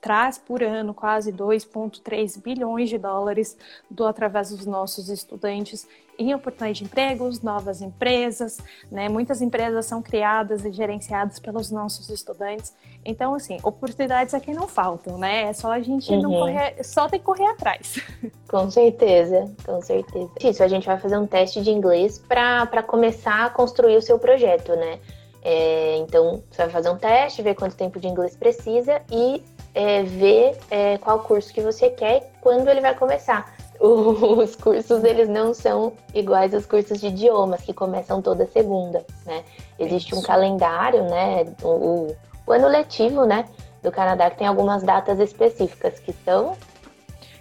traz 0.00 0.38
por 0.38 0.62
ano 0.62 0.94
quase 0.94 1.32
2,3 1.32 2.40
bilhões 2.40 2.88
de 2.88 2.98
dólares 2.98 3.56
do 3.90 4.06
através 4.06 4.50
dos 4.50 4.64
nossos 4.64 5.08
estudantes 5.08 5.88
em 6.18 6.34
oportunidades 6.34 6.78
de 6.78 6.84
empregos, 6.84 7.40
novas 7.40 7.80
empresas, 7.80 8.58
né? 8.90 9.08
Muitas 9.08 9.40
empresas 9.40 9.86
são 9.86 10.02
criadas 10.02 10.64
e 10.64 10.72
gerenciadas 10.72 11.38
pelos 11.38 11.70
nossos 11.70 12.10
estudantes. 12.10 12.74
Então, 13.04 13.34
assim, 13.34 13.58
oportunidades 13.62 14.34
aqui 14.34 14.52
não 14.52 14.66
faltam, 14.66 15.16
né? 15.16 15.44
É 15.44 15.52
só 15.52 15.70
a 15.70 15.80
gente 15.80 16.12
uhum. 16.12 16.22
não 16.22 16.30
correr, 16.32 16.82
só 16.82 17.08
tem 17.08 17.20
que 17.20 17.24
correr 17.24 17.46
atrás. 17.46 18.00
Com 18.50 18.70
certeza, 18.70 19.52
com 19.64 19.80
certeza. 19.82 20.30
Isso, 20.42 20.62
a 20.62 20.68
gente 20.68 20.86
vai 20.86 20.98
fazer 20.98 21.18
um 21.18 21.26
teste 21.26 21.60
de 21.60 21.70
inglês 21.70 22.18
para 22.18 22.82
começar 22.82 23.44
a 23.44 23.50
construir 23.50 23.96
o 23.96 24.02
seu 24.02 24.18
projeto, 24.18 24.74
né? 24.74 24.98
É, 25.42 25.98
então, 25.98 26.42
você 26.50 26.62
vai 26.62 26.70
fazer 26.70 26.90
um 26.90 26.96
teste, 26.96 27.42
ver 27.42 27.54
quanto 27.54 27.76
tempo 27.76 28.00
de 28.00 28.08
inglês 28.08 28.34
precisa 28.34 29.02
e 29.10 29.42
é, 29.74 30.02
ver 30.02 30.56
é, 30.70 30.98
qual 30.98 31.20
curso 31.20 31.52
que 31.52 31.60
você 31.60 31.90
quer 31.90 32.16
e 32.16 32.40
quando 32.40 32.68
ele 32.68 32.80
vai 32.80 32.94
começar. 32.94 33.54
Os 33.80 34.56
cursos, 34.56 35.04
eles 35.04 35.28
não 35.28 35.54
são 35.54 35.92
iguais 36.12 36.52
aos 36.52 36.66
cursos 36.66 36.98
de 37.00 37.06
idiomas, 37.06 37.60
que 37.62 37.72
começam 37.72 38.20
toda 38.20 38.44
segunda, 38.46 39.04
né? 39.24 39.44
Existe 39.78 40.14
um 40.14 40.22
calendário, 40.22 41.04
né? 41.04 41.44
O, 41.62 42.14
o 42.46 42.52
ano 42.52 42.66
letivo, 42.66 43.24
né? 43.24 43.44
Do 43.80 43.92
Canadá, 43.92 44.30
que 44.30 44.38
tem 44.38 44.46
algumas 44.46 44.82
datas 44.82 45.20
específicas, 45.20 46.00
que 46.00 46.12
são... 46.24 46.56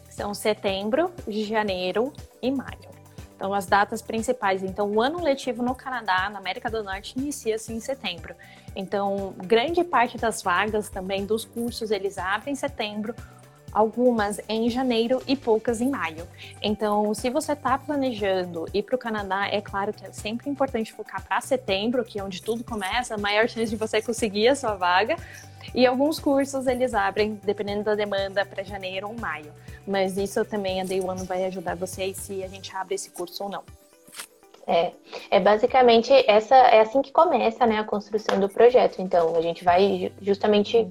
São 0.10 0.34
setembro, 0.34 1.12
janeiro 1.28 2.13
e 2.41 2.52
maio. 2.52 2.97
Então, 3.36 3.54
as 3.54 3.67
datas 3.67 4.02
principais. 4.02 4.63
Então, 4.63 4.89
o 4.91 5.00
ano 5.00 5.21
letivo 5.21 5.62
no 5.62 5.76
Canadá, 5.76 6.28
na 6.28 6.39
América 6.39 6.71
do 6.71 6.84
Norte, 6.84 7.17
inicia-se 7.17 7.71
em 7.71 7.80
setembro. 7.80 8.36
Então, 8.76 9.36
grande 9.38 9.84
parte 9.84 10.17
das 10.17 10.41
vagas 10.41 10.89
também 10.89 11.23
dos 11.23 11.45
cursos 11.45 11.91
eles 11.91 12.17
abrem 12.17 12.54
em 12.54 12.56
setembro, 12.56 13.13
algumas 13.71 14.39
em 14.47 14.69
janeiro 14.69 15.21
e 15.27 15.36
poucas 15.36 15.82
em 15.82 15.89
maio. 15.89 16.27
Então, 16.62 17.13
se 17.13 17.30
você 17.30 17.53
está 17.53 17.77
planejando 17.77 18.65
ir 18.73 18.84
para 18.84 18.95
o 18.95 18.97
Canadá, 18.97 19.47
é 19.47 19.62
claro 19.62 19.93
que 19.93 20.06
é 20.06 20.12
sempre 20.12 20.49
importante 20.49 20.93
focar 20.93 21.25
para 21.25 21.41
setembro, 21.41 22.03
que 22.03 22.19
é 22.19 22.23
onde 22.23 22.41
tudo 22.41 22.63
começa, 22.63 23.15
a 23.15 23.17
maior 23.17 23.47
chance 23.47 23.69
de 23.69 23.75
você 23.75 24.01
conseguir 24.01 24.47
a 24.47 24.56
sua 24.56 24.75
vaga. 24.75 25.15
E 25.75 25.86
alguns 25.86 26.19
cursos 26.19 26.65
eles 26.65 26.93
abrem, 26.93 27.39
dependendo 27.43 27.84
da 27.84 27.95
demanda, 27.95 28.45
para 28.45 28.63
janeiro 28.63 29.08
ou 29.08 29.15
maio. 29.19 29.51
Mas 29.86 30.17
isso 30.17 30.43
também 30.45 30.82
a 30.82 30.84
Day 30.84 31.01
One 31.01 31.25
vai 31.25 31.45
ajudar 31.45 31.75
vocês 31.75 32.17
se 32.17 32.43
a 32.43 32.47
gente 32.47 32.75
abre 32.75 32.95
esse 32.95 33.10
curso 33.10 33.43
ou 33.43 33.49
não. 33.49 33.63
É, 34.65 34.91
é 35.32 35.39
basicamente 35.39 36.12
essa 36.30 36.56
é 36.56 36.82
assim 36.82 37.01
que 37.01 37.12
começa 37.12 37.65
né, 37.65 37.80
a 37.80 37.84
construção 37.84 38.39
do 38.39 38.49
projeto. 38.49 39.01
Então, 39.01 39.36
a 39.36 39.41
gente 39.41 39.63
vai 39.63 40.12
justamente 40.21 40.88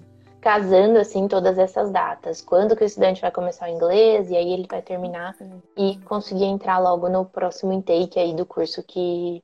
casando 0.46 0.96
assim 1.00 1.26
todas 1.26 1.58
essas 1.58 1.90
datas. 1.90 2.40
Quando 2.40 2.76
que 2.76 2.84
o 2.84 2.86
estudante 2.86 3.20
vai 3.20 3.32
começar 3.32 3.66
o 3.66 3.72
inglês 3.72 4.30
e 4.30 4.36
aí 4.36 4.52
ele 4.52 4.64
vai 4.70 4.80
terminar 4.80 5.34
e 5.76 5.98
conseguir 6.04 6.44
entrar 6.44 6.78
logo 6.78 7.08
no 7.08 7.24
próximo 7.24 7.72
intake 7.72 8.16
aí 8.20 8.32
do 8.32 8.46
curso 8.46 8.80
que, 8.80 9.42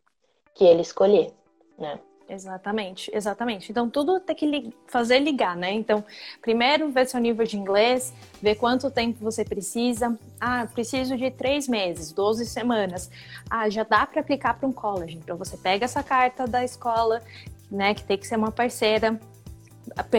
que 0.55 0.65
ele 0.65 0.83
escolher, 0.83 1.33
né? 1.77 1.99
Exatamente, 2.29 3.11
exatamente. 3.13 3.73
Então, 3.73 3.91
tudo 3.91 4.21
tem 4.21 4.37
que 4.37 4.47
li 4.47 4.73
fazer 4.87 5.19
ligar, 5.19 5.57
né? 5.57 5.73
Então, 5.73 6.05
primeiro, 6.41 6.89
ver 6.89 7.09
seu 7.09 7.19
nível 7.19 7.45
de 7.45 7.59
inglês, 7.59 8.15
ver 8.41 8.55
quanto 8.55 8.89
tempo 8.89 9.19
você 9.19 9.45
precisa. 9.45 10.17
Ah, 10.41 10.69
preciso 10.73 11.17
de 11.17 11.33
três 11.33 11.67
meses, 11.67 12.13
12 12.13 12.47
semanas. 12.47 13.11
Ah, 13.51 13.69
já 13.69 13.83
dá 13.83 14.07
para 14.07 14.21
aplicar 14.21 14.55
para 14.55 14.69
um 14.69 14.73
college. 14.73 15.17
Então, 15.17 15.37
você 15.37 15.57
pega 15.57 15.85
essa 15.85 16.01
carta 16.01 16.47
da 16.47 16.63
escola, 16.63 17.21
né, 17.69 17.93
que 17.93 18.05
tem 18.05 18.17
que 18.17 18.27
ser 18.27 18.37
uma 18.37 18.53
parceira, 18.53 19.21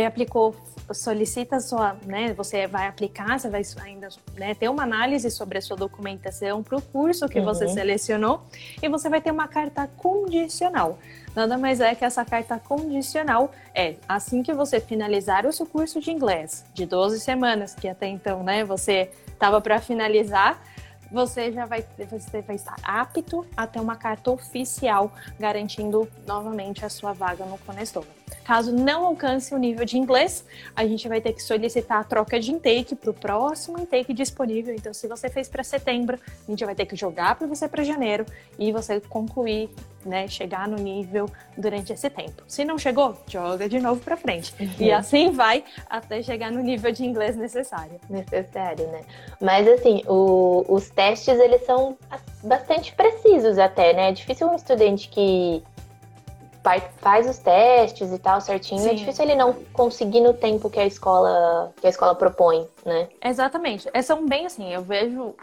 aplicou, 0.05 0.53
solicita 0.91 1.59
sua, 1.59 1.95
né, 2.05 2.33
você 2.33 2.67
vai 2.67 2.87
aplicar, 2.87 3.39
você 3.39 3.49
vai 3.49 3.61
ainda 3.81 4.09
né, 4.35 4.53
ter 4.53 4.69
uma 4.69 4.83
análise 4.83 5.29
sobre 5.31 5.57
a 5.57 5.61
sua 5.61 5.77
documentação 5.77 6.63
para 6.63 6.77
o 6.77 6.81
curso 6.81 7.27
que 7.27 7.39
uhum. 7.39 7.45
você 7.45 7.67
selecionou 7.67 8.43
e 8.81 8.89
você 8.89 9.09
vai 9.09 9.21
ter 9.21 9.31
uma 9.31 9.47
carta 9.47 9.87
condicional. 9.97 10.97
Nada 11.35 11.57
mais 11.57 11.79
é 11.79 11.95
que 11.95 12.05
essa 12.05 12.23
carta 12.23 12.59
condicional 12.59 13.51
é 13.73 13.95
assim 14.07 14.43
que 14.43 14.53
você 14.53 14.79
finalizar 14.79 15.45
o 15.45 15.53
seu 15.53 15.65
curso 15.65 15.99
de 15.99 16.11
inglês 16.11 16.65
de 16.73 16.85
12 16.85 17.19
semanas, 17.19 17.73
que 17.73 17.87
até 17.87 18.07
então, 18.07 18.43
né, 18.43 18.63
você 18.63 19.09
estava 19.27 19.59
para 19.61 19.79
finalizar, 19.79 20.61
você 21.11 21.51
já 21.51 21.65
vai, 21.65 21.85
você 22.09 22.41
vai 22.41 22.55
estar 22.55 22.75
apto 22.83 23.45
a 23.55 23.67
ter 23.67 23.79
uma 23.79 23.95
carta 23.95 24.31
oficial 24.31 25.11
garantindo 25.39 26.09
novamente 26.25 26.83
a 26.83 26.89
sua 26.89 27.13
vaga 27.13 27.45
no 27.45 27.57
Conestova. 27.59 28.22
Caso 28.43 28.73
não 28.73 29.05
alcance 29.05 29.53
o 29.53 29.57
nível 29.57 29.85
de 29.85 29.97
inglês, 29.97 30.45
a 30.75 30.85
gente 30.85 31.07
vai 31.07 31.21
ter 31.21 31.33
que 31.33 31.41
solicitar 31.41 31.99
a 31.99 32.03
troca 32.03 32.39
de 32.39 32.51
intake 32.51 32.95
para 32.95 33.09
o 33.09 33.13
próximo 33.13 33.79
intake 33.79 34.13
disponível. 34.13 34.73
Então, 34.73 34.93
se 34.93 35.07
você 35.07 35.29
fez 35.29 35.47
para 35.47 35.63
setembro, 35.63 36.19
a 36.47 36.51
gente 36.51 36.63
vai 36.65 36.75
ter 36.75 36.85
que 36.85 36.95
jogar 36.95 37.35
para 37.35 37.47
você 37.47 37.67
para 37.67 37.83
janeiro 37.83 38.25
e 38.57 38.71
você 38.71 38.99
concluir, 38.99 39.69
né, 40.05 40.27
chegar 40.27 40.67
no 40.67 40.75
nível 40.75 41.29
durante 41.57 41.93
esse 41.93 42.09
tempo. 42.09 42.43
Se 42.47 42.65
não 42.65 42.77
chegou, 42.77 43.17
joga 43.27 43.69
de 43.69 43.79
novo 43.79 44.01
para 44.01 44.17
frente. 44.17 44.53
Uhum. 44.59 44.69
E 44.79 44.91
assim 44.91 45.31
vai 45.31 45.63
até 45.89 46.21
chegar 46.21 46.51
no 46.51 46.61
nível 46.61 46.91
de 46.91 47.05
inglês 47.05 47.35
necessário. 47.35 47.99
Necessário, 48.09 48.87
né? 48.87 49.01
Mas 49.39 49.67
assim, 49.67 50.03
o, 50.07 50.65
os 50.67 50.89
testes 50.89 51.39
eles 51.39 51.65
são 51.65 51.97
bastante 52.43 52.93
precisos 52.93 53.57
até, 53.57 53.93
né? 53.93 54.09
É 54.09 54.11
difícil 54.11 54.47
um 54.47 54.55
estudante 54.55 55.07
que 55.09 55.63
faz 56.99 57.29
os 57.29 57.37
testes 57.37 58.11
e 58.11 58.17
tal 58.17 58.39
certinho, 58.39 58.79
é 58.79 58.83
Sim. 58.83 58.89
é 58.89 58.93
difícil 58.93 59.25
ele 59.25 59.35
não 59.35 59.53
conseguir 59.73 60.21
no 60.21 60.33
tempo 60.33 60.69
que 60.69 60.79
a 60.79 60.85
escola 60.85 61.73
que 61.79 61.87
a 61.87 61.89
escola 61.89 62.15
propõe, 62.15 62.67
né? 62.85 63.09
Exatamente. 63.23 63.89
É, 63.93 64.01
são 64.01 64.25
bem 64.25 64.45
assim, 64.45 64.71
eu 64.71 64.81
vejo 64.81 65.35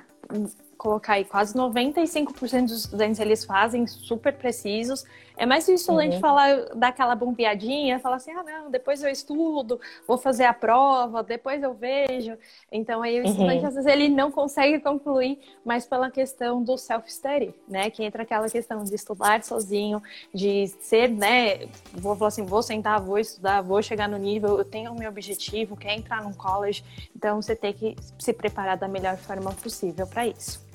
colocar 0.80 1.14
aí 1.14 1.26
quase 1.26 1.54
95% 1.54 2.62
dos 2.62 2.84
estudantes 2.84 3.20
eles 3.20 3.44
fazem 3.44 3.86
super 3.86 4.32
precisos. 4.32 5.04
É 5.36 5.44
mais 5.44 5.68
o 5.68 5.72
estudante 5.72 6.16
uhum. 6.16 6.20
falar, 6.20 6.74
dar 6.74 6.88
aquela 6.88 7.14
bombeadinha, 7.14 7.98
falar 7.98 8.16
assim, 8.16 8.30
ah, 8.32 8.42
não, 8.42 8.70
depois 8.70 9.02
eu 9.02 9.10
estudo, 9.10 9.80
vou 10.06 10.16
fazer 10.18 10.44
a 10.44 10.52
prova, 10.54 11.22
depois 11.22 11.62
eu 11.62 11.74
vejo. 11.74 12.36
Então 12.72 13.02
aí 13.02 13.20
o 13.20 13.24
estudante, 13.24 13.60
uhum. 13.60 13.68
às 13.68 13.74
vezes, 13.74 13.90
ele 13.90 14.08
não 14.08 14.30
consegue 14.30 14.80
concluir, 14.80 15.38
mas 15.64 15.86
pela 15.86 16.10
questão 16.10 16.62
do 16.62 16.78
self-study, 16.78 17.54
né? 17.68 17.90
Que 17.90 18.02
entra 18.02 18.22
aquela 18.22 18.48
questão 18.48 18.82
de 18.82 18.94
estudar 18.94 19.42
sozinho, 19.42 20.02
de 20.32 20.66
ser, 20.80 21.10
né? 21.10 21.68
Vou 21.92 22.16
falar 22.16 22.28
assim, 22.28 22.44
vou 22.44 22.62
sentar, 22.62 23.00
vou 23.00 23.18
estudar, 23.18 23.60
vou 23.60 23.82
chegar 23.82 24.08
no 24.08 24.16
nível, 24.16 24.58
eu 24.58 24.64
tenho 24.64 24.92
o 24.92 24.98
meu 24.98 25.10
objetivo, 25.10 25.76
quer 25.76 25.94
entrar 25.94 26.22
num 26.22 26.32
college. 26.32 26.82
Então 27.14 27.40
você 27.40 27.54
tem 27.54 27.72
que 27.72 27.96
se 28.18 28.32
preparar 28.32 28.78
da 28.78 28.88
melhor 28.88 29.18
forma 29.18 29.52
possível 29.52 30.06
para 30.06 30.26
isso. 30.26 30.69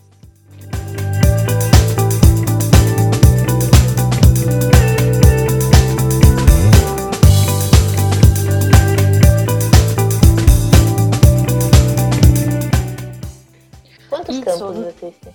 Quantos 14.10 14.36
Isso. 14.36 14.46
campos 14.46 14.78
vocês 14.78 15.16
têm? 15.22 15.34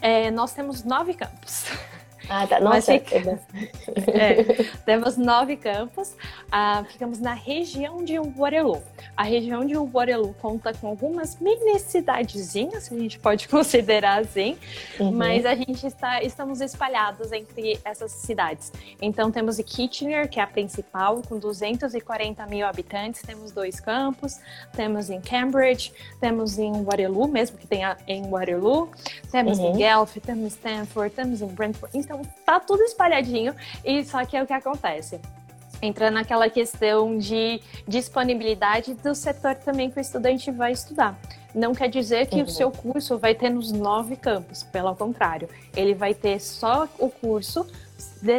É, 0.00 0.30
nós 0.30 0.52
temos 0.52 0.84
nove 0.84 1.14
campos. 1.14 1.64
Ah, 2.28 2.46
tá. 2.46 2.60
Nossa, 2.60 2.92
fica... 2.92 3.16
é, 4.12 4.42
temos 4.84 5.16
nove 5.16 5.56
campos. 5.56 6.14
Ah, 6.50 6.84
ficamos 6.88 7.18
na 7.20 7.34
região 7.34 8.04
de 8.04 8.18
Waterloo. 8.18 8.82
A 9.16 9.22
região 9.22 9.64
de 9.64 9.76
Waterloo 9.76 10.34
conta 10.40 10.72
com 10.74 10.88
algumas 10.88 11.38
mini 11.40 11.78
cidadezinhas, 11.78 12.90
a 12.90 12.96
gente 12.96 13.18
pode 13.18 13.48
considerar 13.50 14.20
assim, 14.20 14.56
uhum. 14.98 15.12
mas 15.12 15.44
a 15.46 15.54
gente 15.54 15.86
está 15.86 16.22
estamos 16.22 16.60
espalhados 16.60 17.32
entre 17.32 17.78
essas 17.84 18.12
cidades. 18.12 18.72
Então 19.00 19.30
temos 19.30 19.58
Kitchener, 19.66 20.28
que 20.28 20.40
é 20.40 20.42
a 20.42 20.46
principal, 20.46 21.20
com 21.28 21.38
240 21.38 22.46
mil 22.46 22.66
habitantes. 22.66 23.20
Temos 23.22 23.50
dois 23.52 23.80
campos. 23.80 24.38
Temos 24.74 25.10
em 25.10 25.20
Cambridge, 25.20 25.92
temos 26.20 26.58
em 26.58 26.84
Waterloo, 26.84 27.28
mesmo 27.28 27.58
que 27.58 27.66
tenha 27.66 27.96
em 28.06 28.28
Waterloo. 28.30 28.90
Temos 29.30 29.58
uhum. 29.58 29.74
em 29.74 29.76
Guelph, 29.78 30.16
temos 30.24 30.44
em 30.44 30.48
Stanford, 30.48 31.14
temos 31.14 31.42
em 31.42 31.48
Brentford. 31.48 31.98
Então 31.98 32.15
então 32.16 32.32
tá 32.44 32.60
tudo 32.60 32.82
espalhadinho 32.82 33.54
e 33.84 34.04
só 34.04 34.24
que 34.24 34.36
é 34.36 34.42
o 34.42 34.46
que 34.46 34.52
acontece. 34.52 35.20
Entra 35.82 36.10
naquela 36.10 36.48
questão 36.48 37.18
de 37.18 37.60
disponibilidade 37.86 38.94
do 38.94 39.14
setor 39.14 39.54
também 39.56 39.90
que 39.90 39.98
o 39.98 40.00
estudante 40.00 40.50
vai 40.50 40.72
estudar. 40.72 41.18
Não 41.54 41.74
quer 41.74 41.88
dizer 41.88 42.26
que 42.26 42.36
uhum. 42.36 42.44
o 42.44 42.48
seu 42.48 42.70
curso 42.70 43.18
vai 43.18 43.34
ter 43.34 43.50
nos 43.50 43.72
nove 43.72 44.16
campos, 44.16 44.62
pelo 44.62 44.94
contrário, 44.94 45.48
ele 45.74 45.94
vai 45.94 46.14
ter 46.14 46.40
só 46.40 46.88
o 46.98 47.10
curso 47.10 47.66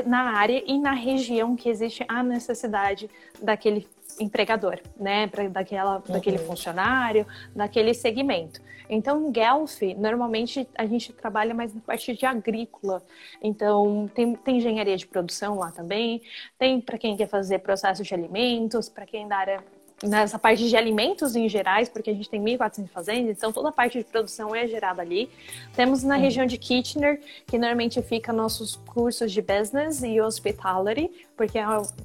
na 0.06 0.38
área 0.38 0.64
e 0.66 0.80
na 0.80 0.92
região 0.92 1.56
que 1.56 1.70
existe 1.70 2.04
a 2.08 2.22
necessidade 2.22 3.10
daquele 3.42 3.88
empregador, 4.20 4.80
né, 4.96 5.28
pra, 5.28 5.48
daquela, 5.48 5.98
uhum. 5.98 6.14
daquele 6.14 6.38
funcionário, 6.38 7.26
daquele 7.56 7.94
segmento. 7.94 8.62
Então, 8.90 9.32
Guelph, 9.32 9.82
normalmente 9.98 10.68
a 10.76 10.86
gente 10.86 11.12
trabalha 11.12 11.54
mais 11.54 11.74
na 11.74 11.82
parte 11.82 12.16
de 12.16 12.26
agrícola. 12.26 13.04
Então, 13.42 14.10
tem, 14.14 14.36
tem 14.36 14.58
engenharia 14.58 14.96
de 14.96 15.06
produção 15.06 15.60
lá 15.60 15.72
também, 15.72 16.22
tem 16.58 16.80
para 16.80 16.98
quem 16.98 17.18
quer 17.18 17.28
fazer 17.28 17.60
processo 17.60 18.04
de 18.04 18.14
alimentos, 18.14 18.88
para 18.88 19.06
quem 19.06 19.28
da 19.28 19.38
área 19.38 19.64
nessa 20.04 20.38
parte 20.38 20.68
de 20.70 20.76
alimentos 20.76 21.36
em 21.36 21.50
gerais, 21.50 21.90
porque 21.90 22.10
a 22.10 22.14
gente 22.14 22.30
tem 22.30 22.42
1.400 22.42 22.88
fazendas, 22.90 23.38
então 23.38 23.52
toda 23.52 23.70
a 23.70 23.72
parte 23.72 23.98
de 23.98 24.04
produção 24.04 24.56
é 24.56 24.68
gerada 24.68 25.02
ali. 25.02 25.30
Temos 25.76 26.04
na 26.04 26.16
uhum. 26.16 26.22
região 26.22 26.46
de 26.46 26.58
Kitchener, 26.58 27.20
que 27.48 27.58
normalmente 27.58 28.02
fica 28.04 28.32
nossos 28.32 28.76
cursos 28.76 29.32
de 29.32 29.42
business 29.42 30.04
e 30.04 30.22
hospitality, 30.22 31.10
porque 31.36 31.58
é, 31.58 31.64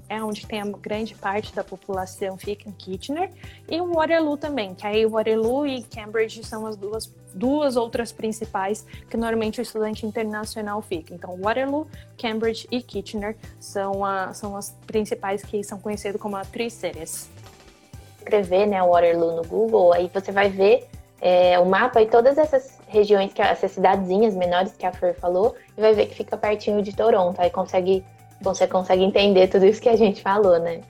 é 0.08 0.22
onde 0.22 0.46
tem 0.46 0.60
a 0.60 0.64
grande 0.64 1.14
parte 1.14 1.54
da 1.54 1.62
população 1.62 2.38
fica 2.38 2.68
em 2.68 2.72
Kitchener, 2.72 3.30
e 3.68 3.80
o 3.80 3.92
Waterloo 3.92 4.36
também, 4.38 4.74
que 4.74 4.86
aí 4.86 5.04
Waterloo 5.04 5.66
e 5.66 5.82
Cambridge 5.82 6.44
são 6.44 6.66
as 6.66 6.76
duas, 6.76 7.14
duas 7.34 7.76
outras 7.76 8.10
principais 8.10 8.86
que 9.10 9.18
normalmente 9.18 9.60
o 9.60 9.62
estudante 9.62 10.06
internacional 10.06 10.80
fica. 10.80 11.14
Então, 11.14 11.38
Waterloo, 11.38 11.86
Cambridge 12.16 12.66
e 12.70 12.80
Kitchener 12.80 13.36
são, 13.60 14.02
a, 14.02 14.32
são 14.32 14.56
as 14.56 14.70
principais 14.86 15.42
que 15.42 15.62
são 15.62 15.78
conhecidas 15.78 16.20
como 16.20 16.36
a 16.36 16.44
Three 16.44 16.70
Cities 16.70 17.28
escrever 18.22 18.66
né, 18.66 18.82
Waterloo 18.82 19.36
no 19.36 19.42
Google, 19.42 19.92
aí 19.92 20.10
você 20.12 20.30
vai 20.30 20.48
ver 20.48 20.88
é, 21.20 21.58
o 21.58 21.66
mapa 21.66 22.00
e 22.00 22.06
todas 22.06 22.38
essas 22.38 22.78
regiões, 22.88 23.32
que 23.32 23.42
essas 23.42 23.72
cidadezinhas 23.72 24.34
menores 24.34 24.72
que 24.76 24.86
a 24.86 24.92
Fer 24.92 25.14
falou, 25.14 25.54
e 25.76 25.80
vai 25.80 25.92
ver 25.94 26.06
que 26.06 26.14
fica 26.14 26.36
pertinho 26.36 26.82
de 26.82 26.94
Toronto. 26.94 27.40
Aí 27.40 27.50
consegue, 27.50 28.04
você 28.40 28.66
consegue 28.66 29.02
entender 29.02 29.48
tudo 29.48 29.66
isso 29.66 29.80
que 29.80 29.88
a 29.88 29.96
gente 29.96 30.22
falou, 30.22 30.58
né? 30.58 30.80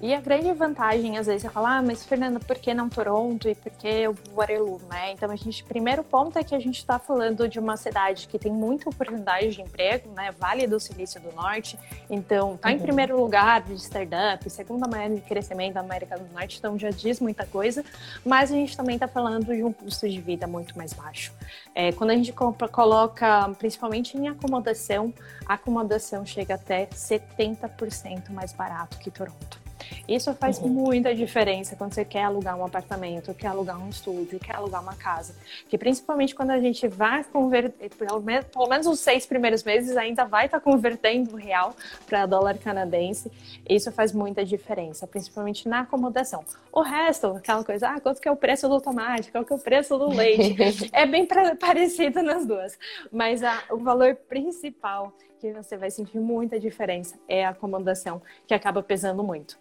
E 0.00 0.14
a 0.14 0.20
grande 0.20 0.50
vantagem, 0.52 1.18
às 1.18 1.26
vezes, 1.26 1.44
é 1.44 1.50
falar, 1.50 1.78
ah, 1.78 1.82
mas 1.82 2.04
Fernanda, 2.04 2.40
por 2.40 2.56
que 2.56 2.72
não 2.72 2.88
Toronto 2.88 3.48
e 3.48 3.54
por 3.54 3.70
que 3.72 4.08
o 4.08 4.16
Waterloo, 4.34 4.80
né? 4.88 5.12
Então, 5.12 5.30
a 5.30 5.36
gente, 5.36 5.62
primeiro 5.62 6.02
ponto 6.02 6.38
é 6.38 6.42
que 6.42 6.54
a 6.54 6.58
gente 6.58 6.78
está 6.78 6.98
falando 6.98 7.46
de 7.46 7.58
uma 7.58 7.76
cidade 7.76 8.26
que 8.26 8.38
tem 8.38 8.50
muita 8.50 8.88
oportunidade 8.88 9.50
de 9.50 9.60
emprego, 9.60 10.10
né? 10.14 10.30
Vale 10.38 10.66
do 10.66 10.80
Silício 10.80 11.20
do 11.20 11.30
Norte. 11.32 11.78
Então, 12.08 12.56
tá 12.56 12.70
uhum. 12.70 12.76
em 12.76 12.78
primeiro 12.78 13.20
lugar 13.20 13.60
de 13.60 13.74
startup, 13.74 14.48
segunda 14.48 14.88
maior 14.88 15.10
de 15.10 15.20
crescimento 15.20 15.74
da 15.74 15.80
América 15.80 16.18
do 16.18 16.32
Norte, 16.32 16.58
então 16.58 16.78
já 16.78 16.90
diz 16.90 17.20
muita 17.20 17.44
coisa. 17.44 17.84
Mas 18.24 18.50
a 18.50 18.54
gente 18.54 18.74
também 18.74 18.94
está 18.94 19.06
falando 19.06 19.54
de 19.54 19.62
um 19.62 19.72
custo 19.72 20.08
de 20.08 20.20
vida 20.20 20.46
muito 20.46 20.76
mais 20.78 20.94
baixo. 20.94 21.32
É, 21.74 21.92
quando 21.92 22.10
a 22.10 22.14
gente 22.14 22.32
coloca, 22.32 23.48
principalmente 23.58 24.16
em 24.16 24.28
acomodação, 24.28 25.14
a 25.46 25.54
acomodação 25.54 26.26
chega 26.26 26.54
até 26.54 26.86
70% 26.86 28.30
mais 28.30 28.52
barato 28.52 28.98
que 28.98 29.10
Toronto. 29.10 29.59
Isso 30.08 30.32
faz 30.34 30.58
uhum. 30.58 30.68
muita 30.68 31.14
diferença 31.14 31.76
quando 31.76 31.94
você 31.94 32.04
quer 32.04 32.24
alugar 32.24 32.56
um 32.56 32.64
apartamento, 32.64 33.34
quer 33.34 33.48
alugar 33.48 33.80
um 33.80 33.88
estúdio, 33.88 34.38
quer 34.38 34.56
alugar 34.56 34.82
uma 34.82 34.94
casa. 34.94 35.34
Que 35.68 35.78
principalmente 35.78 36.34
quando 36.34 36.50
a 36.50 36.60
gente 36.60 36.86
vai 36.88 37.24
converter, 37.24 37.90
pelo 37.90 38.20
menos, 38.20 38.46
pelo 38.46 38.68
menos 38.68 38.86
os 38.86 39.00
seis 39.00 39.26
primeiros 39.26 39.62
meses 39.62 39.96
ainda 39.96 40.24
vai 40.24 40.46
estar 40.46 40.58
tá 40.58 40.64
convertendo 40.64 41.34
o 41.34 41.36
real 41.36 41.74
para 42.06 42.26
dólar 42.26 42.58
canadense. 42.58 43.30
Isso 43.68 43.90
faz 43.92 44.12
muita 44.12 44.44
diferença, 44.44 45.06
principalmente 45.06 45.68
na 45.68 45.80
acomodação. 45.80 46.44
O 46.72 46.82
resto, 46.82 47.28
aquela 47.28 47.64
coisa, 47.64 47.88
ah, 47.88 48.00
quanto 48.00 48.20
que 48.20 48.28
é 48.28 48.32
o 48.32 48.36
preço 48.36 48.68
do 48.68 48.80
tomate, 48.80 49.30
qual 49.30 49.44
que 49.44 49.52
é 49.52 49.56
o 49.56 49.58
preço 49.58 49.98
do 49.98 50.08
leite, 50.08 50.90
é 50.92 51.06
bem 51.06 51.26
parecido 51.58 52.22
nas 52.22 52.46
duas. 52.46 52.78
Mas 53.12 53.42
a, 53.42 53.62
o 53.70 53.78
valor 53.78 54.14
principal 54.14 55.12
que 55.40 55.52
você 55.52 55.76
vai 55.76 55.90
sentir 55.90 56.18
muita 56.18 56.60
diferença 56.60 57.18
é 57.26 57.44
a 57.44 57.50
acomodação, 57.50 58.20
que 58.46 58.52
acaba 58.52 58.82
pesando 58.82 59.24
muito 59.24 59.58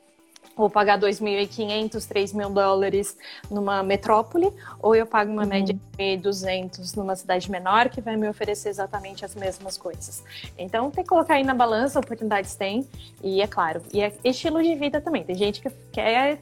ou 0.59 0.69
pagar 0.69 0.99
2.500, 0.99 1.91
3.000 1.91 2.53
dólares 2.53 3.17
numa 3.49 3.81
metrópole, 3.81 4.51
ou 4.81 4.93
eu 4.93 5.05
pago 5.05 5.31
uma 5.31 5.43
uhum. 5.43 5.47
média 5.47 5.73
de 5.73 5.97
1.200 5.97 6.97
numa 6.97 7.15
cidade 7.15 7.49
menor 7.49 7.87
que 7.87 8.01
vai 8.01 8.17
me 8.17 8.27
oferecer 8.27 8.67
exatamente 8.67 9.23
as 9.23 9.33
mesmas 9.35 9.77
coisas. 9.77 10.21
Então 10.57 10.91
tem 10.91 11.03
que 11.03 11.09
colocar 11.09 11.35
aí 11.35 11.43
na 11.43 11.53
balança, 11.53 11.97
oportunidades 11.97 12.55
tem, 12.55 12.85
e 13.23 13.41
é 13.41 13.47
claro, 13.47 13.81
e 13.93 14.01
é 14.01 14.13
estilo 14.21 14.61
de 14.61 14.75
vida 14.75 14.99
também. 14.99 15.23
Tem 15.23 15.35
gente 15.35 15.61
que 15.61 15.69
quer 15.93 16.39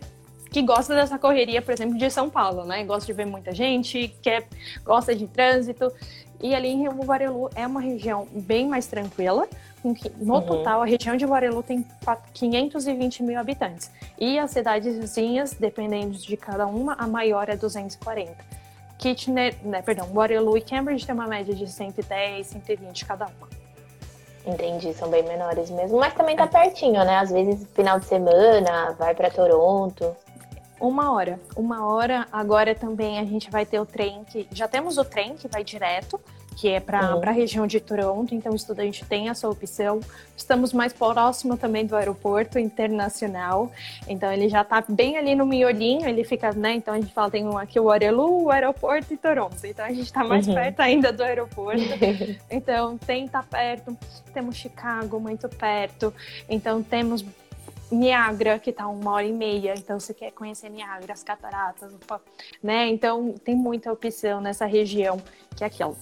que 0.49 0.62
gosta 0.62 0.95
dessa 0.95 1.19
correria, 1.19 1.62
por 1.62 1.73
exemplo, 1.73 1.97
de 1.97 2.10
São 2.10 2.30
Paulo, 2.30 2.63
né? 2.63 2.84
Gosta 2.86 3.06
de 3.06 3.13
ver 3.13 3.25
muita 3.25 3.53
gente, 3.53 4.08
quer, 4.21 4.47
gosta 4.84 5.13
de 5.13 5.27
trânsito. 5.27 5.91
E 6.41 6.56
ali 6.56 6.69
em 6.69 6.82
Rio 6.82 6.93
Guarelu 6.93 7.49
é 7.53 7.67
uma 7.67 7.82
região 7.82 8.27
bem 8.32 8.67
mais 8.67 8.88
tranquila. 8.88 9.47
No 10.17 10.36
uhum. 10.36 10.41
total, 10.41 10.82
a 10.82 10.86
região 10.86 11.15
de 11.15 11.26
Guarelu 11.26 11.62
tem 11.63 11.86
520 12.34 13.23
mil 13.23 13.39
habitantes. 13.39 13.91
E 14.17 14.39
as 14.39 14.52
cidades 14.52 14.97
vizinhas, 14.97 15.54
dependendo 15.54 16.17
de 16.17 16.38
cada 16.38 16.65
uma, 16.65 16.93
a 16.93 17.08
maior 17.08 17.50
é 17.50 17.56
240. 17.56 18.36
Kitchener, 18.97 19.56
né, 19.63 19.82
perdão, 19.82 20.08
Guarelu 20.08 20.58
e 20.58 20.62
Cambridge 20.62 21.06
tem 21.06 21.13
uma 21.13 21.28
média 21.28 21.54
de 21.54 21.67
110, 21.67 22.47
120 22.47 23.06
cada 23.06 23.28
uma. 23.28 23.47
Entendi, 24.45 24.93
são 24.93 25.10
bem 25.10 25.23
menores 25.23 25.69
mesmo, 25.69 26.00
mas 26.00 26.13
também 26.13 26.36
tá 26.36 26.45
é. 26.45 26.47
pertinho, 26.47 27.04
né? 27.04 27.17
Às 27.17 27.30
vezes 27.30 27.67
final 27.76 28.00
de 28.00 28.06
semana, 28.06 28.93
vai 28.97 29.13
para 29.13 29.30
Toronto. 29.30 30.15
Uma 30.80 31.13
hora. 31.13 31.39
Uma 31.56 31.86
hora. 31.86 32.28
Agora 32.32 32.73
também 32.73 33.19
a 33.19 33.26
gente 33.26 33.52
vai 33.52 33.65
ter 33.65 33.80
o 33.80 33.86
trem 33.86 34.23
que. 34.23 34.47
Já 34.52 34.67
temos 34.67 34.97
o 34.97 35.04
trem 35.04 35.36
que 35.36 35.47
vai 35.47 35.63
direto, 35.63 36.19
que 36.58 36.70
é 36.70 36.80
para 36.80 37.15
uhum. 37.15 37.22
a 37.24 37.32
região 37.32 37.67
de 37.67 37.80
Toronto, 37.80 38.34
então 38.34 38.52
o 38.52 38.56
estudante 38.56 39.06
tem 39.06 39.30
essa 39.30 39.48
opção. 39.48 40.00
Estamos 40.36 40.74
mais 40.74 40.91
próximo 40.91 41.56
também 41.56 41.86
do 41.86 41.96
aeroporto 41.96 42.58
internacional, 42.58 43.72
então 44.08 44.34
ele 44.34 44.50
já 44.50 44.63
está 44.63 44.84
bem 44.89 45.17
ali 45.17 45.36
no 45.36 45.46
miolinho, 45.46 46.10
ele 46.10 46.24
fica, 46.24 46.52
né? 46.54 46.74
Então 46.74 46.96
a 46.96 47.00
gente 47.00 47.13
fala, 47.13 47.30
tem 47.30 47.48
aqui 47.58 47.80
o 47.80 47.91
Arelu, 47.91 48.46
o 48.46 48.50
aeroporto 48.50 49.13
e 49.13 49.17
Toronto, 49.17 49.56
então 49.63 49.86
a 49.86 49.89
gente 49.89 50.06
está 50.06 50.24
mais 50.24 50.48
uhum. 50.48 50.56
perto 50.56 50.80
ainda 50.80 51.13
do 51.13 51.22
aeroporto. 51.22 51.80
então 52.50 52.98
tem 52.98 53.28
tá 53.28 53.43
perto, 53.43 53.96
temos 54.34 54.56
Chicago 54.56 55.20
muito 55.20 55.48
perto, 55.48 56.12
então 56.50 56.82
temos 56.82 57.24
Niagara, 57.91 58.58
que 58.58 58.72
está 58.72 58.88
uma 58.88 59.12
hora 59.12 59.28
e 59.28 59.32
meia, 59.32 59.76
então 59.78 60.00
você 60.00 60.12
quer 60.12 60.32
conhecer 60.32 60.70
Niagara, 60.70 61.13
as 61.13 61.22
cataratas, 61.22 61.93
né? 62.63 62.88
Então 62.88 63.36
tem 63.46 63.56
muita 63.56 63.93
opção 63.93 64.41
nessa 64.41 64.65
região, 64.65 65.22
que 65.56 65.63
é 65.63 65.67
aquilo. 65.67 65.96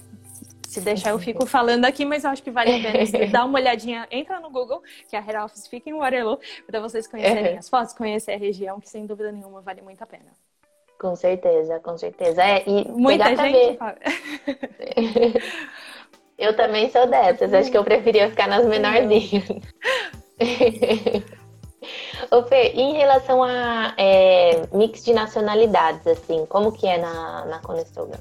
Se 0.67 0.81
deixar, 0.81 1.11
eu 1.11 1.19
fico 1.19 1.45
falando 1.45 1.85
aqui, 1.85 2.03
mas 2.05 2.23
eu 2.23 2.31
acho 2.31 2.43
que 2.43 2.51
vale 2.51 2.75
a 2.75 2.91
pena 2.91 3.27
dar 3.31 3.45
uma 3.45 3.59
olhadinha. 3.59 4.07
Entra 4.11 4.39
no 4.39 4.49
Google, 4.49 4.81
que 5.09 5.15
a 5.15 5.21
Head 5.21 5.37
Office 5.39 5.67
fica 5.67 5.89
em 5.89 5.93
Waterloo, 5.93 6.39
para 6.67 6.79
vocês 6.79 7.07
conhecerem 7.07 7.57
as 7.57 7.69
fotos, 7.69 7.93
conhecer 7.93 8.33
a 8.33 8.37
região, 8.37 8.79
que 8.79 8.89
sem 8.89 9.05
dúvida 9.05 9.31
nenhuma 9.31 9.61
vale 9.61 9.81
muito 9.81 10.01
a 10.01 10.05
pena. 10.05 10.31
Com 10.99 11.15
certeza, 11.15 11.79
com 11.79 11.97
certeza. 11.97 12.43
É, 12.43 12.63
e 12.67 12.87
Muita 12.89 13.35
gente. 13.35 13.77
eu 16.37 16.55
também 16.55 16.89
sou 16.89 17.05
dessas. 17.07 17.53
Acho 17.53 17.69
que 17.69 17.77
eu 17.77 17.83
preferia 17.83 18.29
ficar 18.29 18.47
nas 18.47 18.65
menorzinhas. 18.65 19.43
Ô 22.31 22.43
Fê, 22.43 22.69
em 22.69 22.93
relação 22.93 23.43
a 23.43 23.93
é, 23.97 24.67
mix 24.73 25.03
de 25.03 25.13
nacionalidades, 25.13 26.07
assim, 26.07 26.45
como 26.47 26.71
que 26.71 26.87
é 26.87 26.97
na, 26.97 27.45
na 27.45 27.59
Conestoga? 27.59 28.19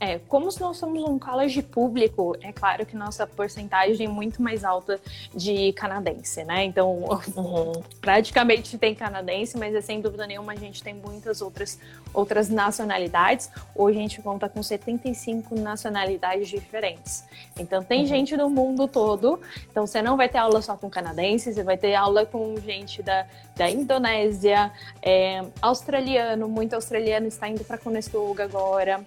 É, 0.00 0.20
como 0.28 0.48
nós 0.60 0.76
somos 0.76 1.02
um 1.02 1.18
college 1.18 1.60
público, 1.60 2.36
é 2.40 2.52
claro 2.52 2.86
que 2.86 2.94
nossa 2.94 3.26
porcentagem 3.26 4.06
é 4.06 4.08
muito 4.08 4.40
mais 4.40 4.62
alta 4.62 5.00
de 5.34 5.72
canadense, 5.72 6.44
né? 6.44 6.64
Então, 6.64 7.04
uhum. 7.36 7.72
praticamente 8.00 8.78
tem 8.78 8.94
canadense, 8.94 9.58
mas 9.58 9.74
é, 9.74 9.80
sem 9.80 10.00
dúvida 10.00 10.24
nenhuma 10.24 10.52
a 10.52 10.56
gente 10.56 10.84
tem 10.84 10.94
muitas 10.94 11.42
outras, 11.42 11.80
outras 12.14 12.48
nacionalidades. 12.48 13.50
Hoje 13.74 13.98
a 13.98 14.00
gente 14.02 14.22
conta 14.22 14.48
com 14.48 14.62
75 14.62 15.56
nacionalidades 15.56 16.48
diferentes. 16.48 17.24
Então, 17.58 17.82
tem 17.82 18.02
uhum. 18.02 18.06
gente 18.06 18.36
do 18.36 18.48
mundo 18.48 18.86
todo. 18.86 19.40
Então, 19.68 19.84
você 19.84 20.00
não 20.00 20.16
vai 20.16 20.28
ter 20.28 20.38
aula 20.38 20.62
só 20.62 20.76
com 20.76 20.88
canadenses, 20.88 21.56
você 21.56 21.64
vai 21.64 21.76
ter 21.76 21.96
aula 21.96 22.24
com 22.24 22.54
gente 22.60 23.02
da, 23.02 23.26
da 23.56 23.68
Indonésia, 23.68 24.70
é, 25.02 25.44
australiano, 25.60 26.48
muito 26.48 26.74
australiano 26.74 27.26
está 27.26 27.48
indo 27.48 27.64
para 27.64 27.78
Conestoga 27.78 28.44
agora 28.44 29.02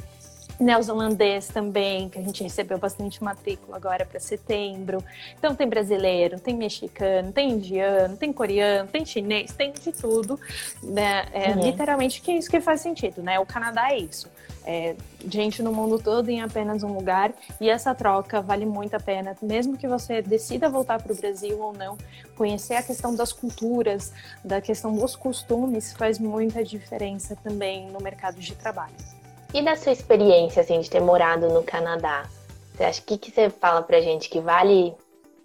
neozelandês 0.61 1.47
também, 1.47 2.07
que 2.07 2.19
a 2.19 2.21
gente 2.21 2.43
recebeu 2.43 2.77
bastante 2.77 3.23
matrícula 3.23 3.75
agora 3.75 4.05
para 4.05 4.19
setembro. 4.19 5.03
Então 5.37 5.55
tem 5.55 5.67
brasileiro, 5.67 6.39
tem 6.39 6.55
mexicano, 6.55 7.31
tem 7.31 7.51
indiano, 7.51 8.15
tem 8.15 8.31
coreano, 8.31 8.87
tem 8.87 9.05
chinês, 9.05 9.53
tem 9.53 9.71
de 9.71 9.91
tudo, 9.91 10.39
né? 10.83 11.25
É, 11.33 11.51
uhum. 11.51 11.61
Literalmente 11.61 12.21
que 12.21 12.31
é 12.31 12.37
isso 12.37 12.49
que 12.49 12.61
faz 12.61 12.81
sentido, 12.81 13.21
né? 13.21 13.39
O 13.39 13.45
Canadá 13.45 13.91
é 13.91 13.97
isso. 13.97 14.29
É, 14.63 14.95
gente 15.27 15.63
no 15.63 15.73
mundo 15.73 15.97
todo 15.97 16.29
em 16.29 16.39
apenas 16.39 16.83
um 16.83 16.93
lugar 16.93 17.33
e 17.59 17.67
essa 17.67 17.95
troca 17.95 18.41
vale 18.41 18.63
muito 18.63 18.93
a 18.93 18.99
pena, 18.99 19.35
mesmo 19.41 19.75
que 19.75 19.87
você 19.87 20.21
decida 20.21 20.69
voltar 20.69 21.01
para 21.01 21.11
o 21.11 21.15
Brasil 21.15 21.59
ou 21.59 21.73
não, 21.73 21.97
conhecer 22.35 22.75
a 22.75 22.83
questão 22.83 23.15
das 23.15 23.33
culturas, 23.33 24.13
da 24.45 24.61
questão 24.61 24.95
dos 24.95 25.15
costumes 25.15 25.93
faz 25.93 26.19
muita 26.19 26.63
diferença 26.63 27.35
também 27.35 27.89
no 27.89 27.99
mercado 27.99 28.39
de 28.39 28.53
trabalho. 28.53 29.20
E 29.53 29.61
da 29.61 29.75
sua 29.75 29.91
experiência, 29.91 30.61
assim, 30.61 30.79
de 30.79 30.89
ter 30.89 31.01
morado 31.01 31.49
no 31.49 31.61
Canadá? 31.63 32.25
Você 32.73 32.83
acha 32.83 33.01
que, 33.01 33.17
que 33.17 33.31
você 33.31 33.49
fala 33.49 33.81
pra 33.81 33.99
gente 33.99 34.29
que 34.29 34.39
vale 34.39 34.93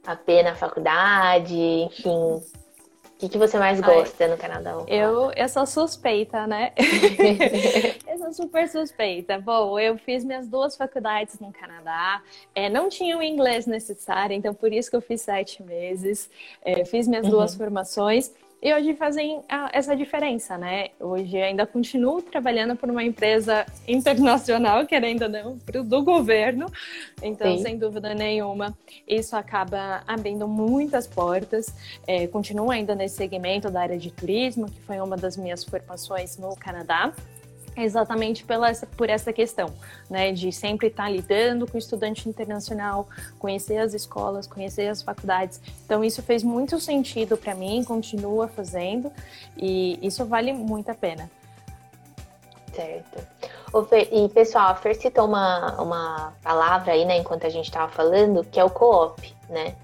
a 0.07 0.15
pena 0.15 0.53
a 0.53 0.55
faculdade? 0.55 1.55
Enfim, 1.55 2.41
o 3.17 3.19
que, 3.19 3.31
que 3.31 3.39
você 3.39 3.59
mais 3.59 3.81
gosta 3.81 4.25
Ai, 4.25 4.31
no 4.31 4.37
Canadá? 4.37 4.73
Eu, 4.87 5.33
eu 5.35 5.49
sou 5.49 5.67
suspeita, 5.67 6.47
né? 6.47 6.73
eu 8.07 8.19
sou 8.19 8.33
super 8.33 8.69
suspeita. 8.69 9.39
Bom, 9.41 9.79
eu 9.79 9.97
fiz 9.97 10.23
minhas 10.23 10.47
duas 10.47 10.77
faculdades 10.77 11.41
no 11.41 11.51
Canadá. 11.51 12.23
É, 12.55 12.69
não 12.69 12.91
tinha 12.91 13.17
o 13.17 13.23
inglês 13.23 13.67
necessário, 13.67 14.37
então 14.37 14.53
por 14.53 14.71
isso 14.71 14.89
que 14.91 14.97
eu 14.97 15.01
fiz 15.01 15.23
sete 15.23 15.63
meses. 15.63 16.31
É, 16.63 16.85
fiz 16.85 17.09
minhas 17.09 17.25
uhum. 17.25 17.33
duas 17.33 17.55
formações. 17.55 18.33
E 18.63 18.75
hoje 18.75 18.95
fazem 18.95 19.43
a, 19.49 19.71
essa 19.73 19.95
diferença, 19.95 20.57
né? 20.57 20.89
Hoje 20.99 21.37
ainda 21.37 21.67
continuo 21.67 22.23
trabalhando 22.23 22.75
por 22.75 22.91
uma 22.91 23.05
empresa 23.05 23.67
internacional, 23.87 24.85
querendo 24.89 25.23
ou 25.23 25.29
não, 25.29 25.59
do 25.85 26.03
governo. 26.03 26.67
Então, 27.23 27.57
Sim. 27.57 27.63
sem 27.63 27.79
dúvida 27.79 28.15
nenhuma, 28.15 28.77
isso 29.07 29.37
acaba 29.37 30.03
abrindo 30.07 30.49
muitas 30.49 31.07
portas. 31.07 31.67
É, 32.07 32.27
continuo 32.27 32.71
ainda 32.71 32.95
nesse 32.95 33.17
segmento 33.17 33.71
da 33.71 33.83
área 33.83 33.99
de 33.99 34.11
turismo, 34.11 34.71
que 34.71 34.81
foi 34.81 34.99
uma 35.01 35.17
das 35.17 35.37
minhas 35.37 35.63
formações 35.63 36.39
no 36.39 36.57
Canadá 36.57 37.13
exatamente 37.77 38.45
pela, 38.45 38.73
por 38.97 39.11
essa 39.11 39.33
questão, 39.33 39.73
né, 40.09 40.33
de 40.33 40.51
sempre 40.53 40.89
estar 40.89 41.11
lidando 41.11 41.71
com 41.71 41.77
estudante 41.77 42.29
internacional, 42.29 43.09
conhecer 43.39 43.79
as 43.79 43.95
escolas, 43.95 44.47
conhecer 44.47 44.89
as 44.89 45.03
faculdades. 45.03 45.61
Então 45.85 46.03
isso 46.03 46.23
fez 46.23 46.43
muito 46.43 46.81
sentido 46.81 47.37
para 47.37 47.55
mim, 47.55 47.85
continua 47.85 48.49
fazendo 48.49 49.13
e 49.57 49.99
isso 50.01 50.25
vale 50.25 50.53
muito 50.53 50.91
a 50.91 50.95
pena. 50.95 51.31
Certo. 52.73 53.27
Fer, 53.89 54.09
e 54.13 54.29
pessoal, 54.29 54.69
a 54.69 54.75
Fer 54.75 54.95
citou 54.95 55.27
uma, 55.27 55.81
uma 55.81 56.33
palavra 56.43 56.93
aí, 56.93 57.05
né, 57.05 57.19
enquanto 57.19 57.47
a 57.47 57.51
gente 57.51 57.67
estava 57.67 57.91
falando, 57.91 58.45
que 58.45 58.59
é 58.59 58.65
o 58.65 58.71
co-op, 58.71 59.35
né? 59.49 59.75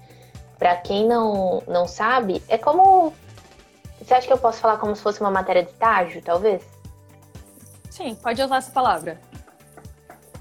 Para 0.57 0.75
quem 0.77 1.05
não, 1.07 1.61
não 1.67 1.87
sabe, 1.87 2.41
é 2.47 2.57
como. 2.57 3.13
Você 3.99 4.13
acha 4.13 4.27
que 4.27 4.33
eu 4.33 4.37
posso 4.37 4.59
falar 4.59 4.77
como 4.77 4.95
se 4.95 5.01
fosse 5.01 5.21
uma 5.21 5.31
matéria 5.31 5.63
de 5.63 5.69
estágio, 5.69 6.21
talvez? 6.21 6.63
Sim, 7.93 8.15
pode 8.15 8.41
usar 8.41 8.57
essa 8.57 8.71
palavra. 8.71 9.19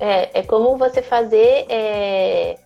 É, 0.00 0.40
é 0.40 0.42
como 0.42 0.78
você 0.78 1.02
fazer. 1.02 1.66
É, 1.68 2.58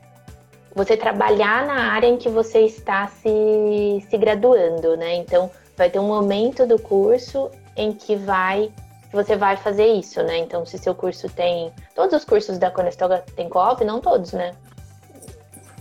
você 0.73 0.97
trabalhar 0.97 1.67
na 1.67 1.93
área 1.93 2.07
em 2.07 2.17
que 2.17 2.29
você 2.29 2.61
está 2.61 3.09
se, 3.09 4.07
se 4.09 4.17
graduando, 4.17 4.97
né? 4.97 5.17
Então, 5.17 5.51
vai 5.77 5.91
ter 5.91 5.99
um 5.99 6.07
momento 6.07 6.65
do 6.69 6.79
curso 6.79 7.51
em 7.77 7.93
que 7.93 8.15
vai 8.15 8.73
você 9.11 9.35
vai 9.35 9.57
fazer 9.57 9.87
isso, 9.87 10.23
né? 10.23 10.39
Então, 10.39 10.65
se 10.65 10.79
seu 10.79 10.95
curso 10.95 11.29
tem. 11.31 11.73
Todos 11.93 12.15
os 12.15 12.25
cursos 12.25 12.57
da 12.57 12.71
Conestoga 12.71 13.25
tem 13.35 13.49
co-op? 13.49 13.85
Não 13.85 14.01
todos, 14.01 14.33
né? 14.33 14.55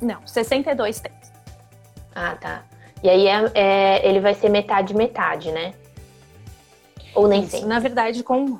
Não, 0.01 0.25
62 0.25 0.99
tem. 0.99 1.11
Ah, 2.15 2.35
tá. 2.41 2.63
E 3.03 3.09
aí 3.09 3.27
é, 3.27 3.51
é 3.53 4.07
ele 4.07 4.19
vai 4.19 4.33
ser 4.33 4.49
metade 4.49 4.95
metade, 4.95 5.51
né? 5.51 5.75
Ou 7.13 7.27
nem 7.27 7.41
isso, 7.41 7.51
sempre? 7.51 7.67
Na 7.67 7.79
verdade, 7.79 8.23
com 8.23 8.59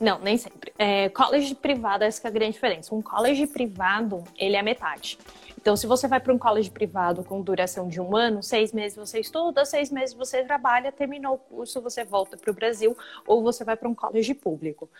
não, 0.00 0.18
nem 0.18 0.36
sempre. 0.36 0.72
É, 0.78 1.08
college 1.08 1.54
privado, 1.54 2.04
essa 2.04 2.26
é 2.26 2.28
a 2.28 2.32
grande 2.32 2.52
diferença. 2.52 2.94
Um 2.94 3.02
college 3.02 3.46
privado, 3.46 4.24
ele 4.36 4.56
é 4.56 4.62
metade. 4.62 5.18
Então, 5.56 5.76
se 5.76 5.86
você 5.86 6.06
vai 6.06 6.20
para 6.20 6.32
um 6.32 6.38
college 6.38 6.70
privado 6.70 7.24
com 7.24 7.40
duração 7.40 7.88
de 7.88 7.98
um 7.98 8.14
ano, 8.14 8.42
seis 8.42 8.70
meses 8.70 8.98
você 8.98 9.20
estuda, 9.20 9.64
seis 9.64 9.90
meses 9.90 10.14
você 10.14 10.44
trabalha, 10.44 10.92
terminou 10.92 11.36
o 11.36 11.38
curso, 11.38 11.80
você 11.80 12.04
volta 12.04 12.36
para 12.36 12.50
o 12.50 12.54
Brasil 12.54 12.94
ou 13.26 13.42
você 13.42 13.64
vai 13.64 13.74
para 13.74 13.88
um 13.88 13.94
college 13.94 14.34
público. 14.34 14.90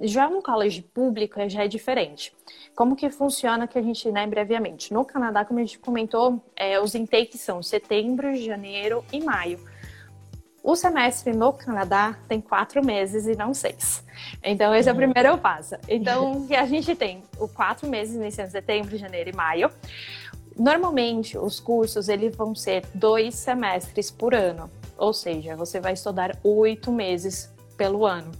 Já 0.00 0.26
um 0.28 0.40
college 0.40 0.80
público 0.80 1.46
já 1.48 1.64
é 1.64 1.68
diferente. 1.68 2.32
Como 2.74 2.96
que 2.96 3.10
funciona 3.10 3.66
que 3.66 3.76
a 3.78 3.82
gente, 3.82 4.10
né, 4.10 4.26
brevemente? 4.26 4.94
No 4.94 5.04
Canadá, 5.04 5.44
como 5.44 5.58
a 5.58 5.62
gente 5.62 5.78
comentou, 5.78 6.42
é, 6.56 6.80
os 6.80 6.94
intakes 6.94 7.40
são 7.40 7.62
setembro, 7.62 8.34
janeiro 8.34 9.04
e 9.12 9.20
maio. 9.20 9.60
O 10.68 10.76
semestre 10.76 11.32
no 11.32 11.50
Canadá 11.50 12.18
tem 12.28 12.42
quatro 12.42 12.84
meses 12.84 13.26
e 13.26 13.34
não 13.34 13.54
seis. 13.54 14.04
Então, 14.44 14.74
esse 14.74 14.86
é 14.86 14.92
o 14.92 14.94
uhum. 14.94 15.00
primeiro 15.00 15.38
passo. 15.38 15.76
Então, 15.88 16.46
a 16.54 16.66
gente 16.66 16.94
tem 16.94 17.22
os 17.40 17.50
quatro 17.52 17.88
meses 17.88 18.14
iniciando 18.14 18.50
setembro, 18.50 18.94
janeiro 18.98 19.30
e 19.30 19.32
maio. 19.34 19.70
Normalmente, 20.54 21.38
os 21.38 21.58
cursos 21.58 22.10
eles 22.10 22.36
vão 22.36 22.54
ser 22.54 22.84
dois 22.92 23.34
semestres 23.34 24.10
por 24.10 24.34
ano. 24.34 24.70
ou 24.98 25.14
seja, 25.14 25.56
você 25.56 25.80
vai 25.80 25.94
estudar 25.94 26.36
oito 26.44 26.92
meses 26.92 27.50
pelo 27.74 28.04
ano. 28.04 28.30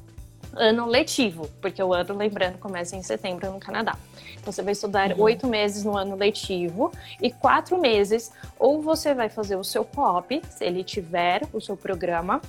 Ano 0.59 0.87
letivo, 0.87 1.49
porque 1.61 1.83
o 1.83 1.95
ano, 1.95 2.15
lembrando, 2.17 2.59
começa 2.59 2.97
em 2.97 3.03
setembro 3.03 3.51
no 3.53 3.61
Canadá. 3.61 3.97
Então, 4.41 4.53
você 4.53 4.63
vai 4.63 4.73
estudar 4.73 5.13
uhum. 5.13 5.23
oito 5.23 5.47
meses 5.47 5.85
no 5.85 5.97
ano 5.97 6.17
letivo 6.17 6.93
e 7.23 7.31
quatro 7.31 7.81
meses, 7.81 8.33
ou 8.59 8.83
você 8.83 9.15
vai 9.15 9.29
fazer 9.29 9.57
o 9.57 9.65
seu 9.65 9.85
co-op, 9.85 10.43
se 10.51 10.65
ele 10.65 10.83
tiver 10.83 11.43
o 11.53 11.61
seu 11.61 11.77
programa, 11.77 12.41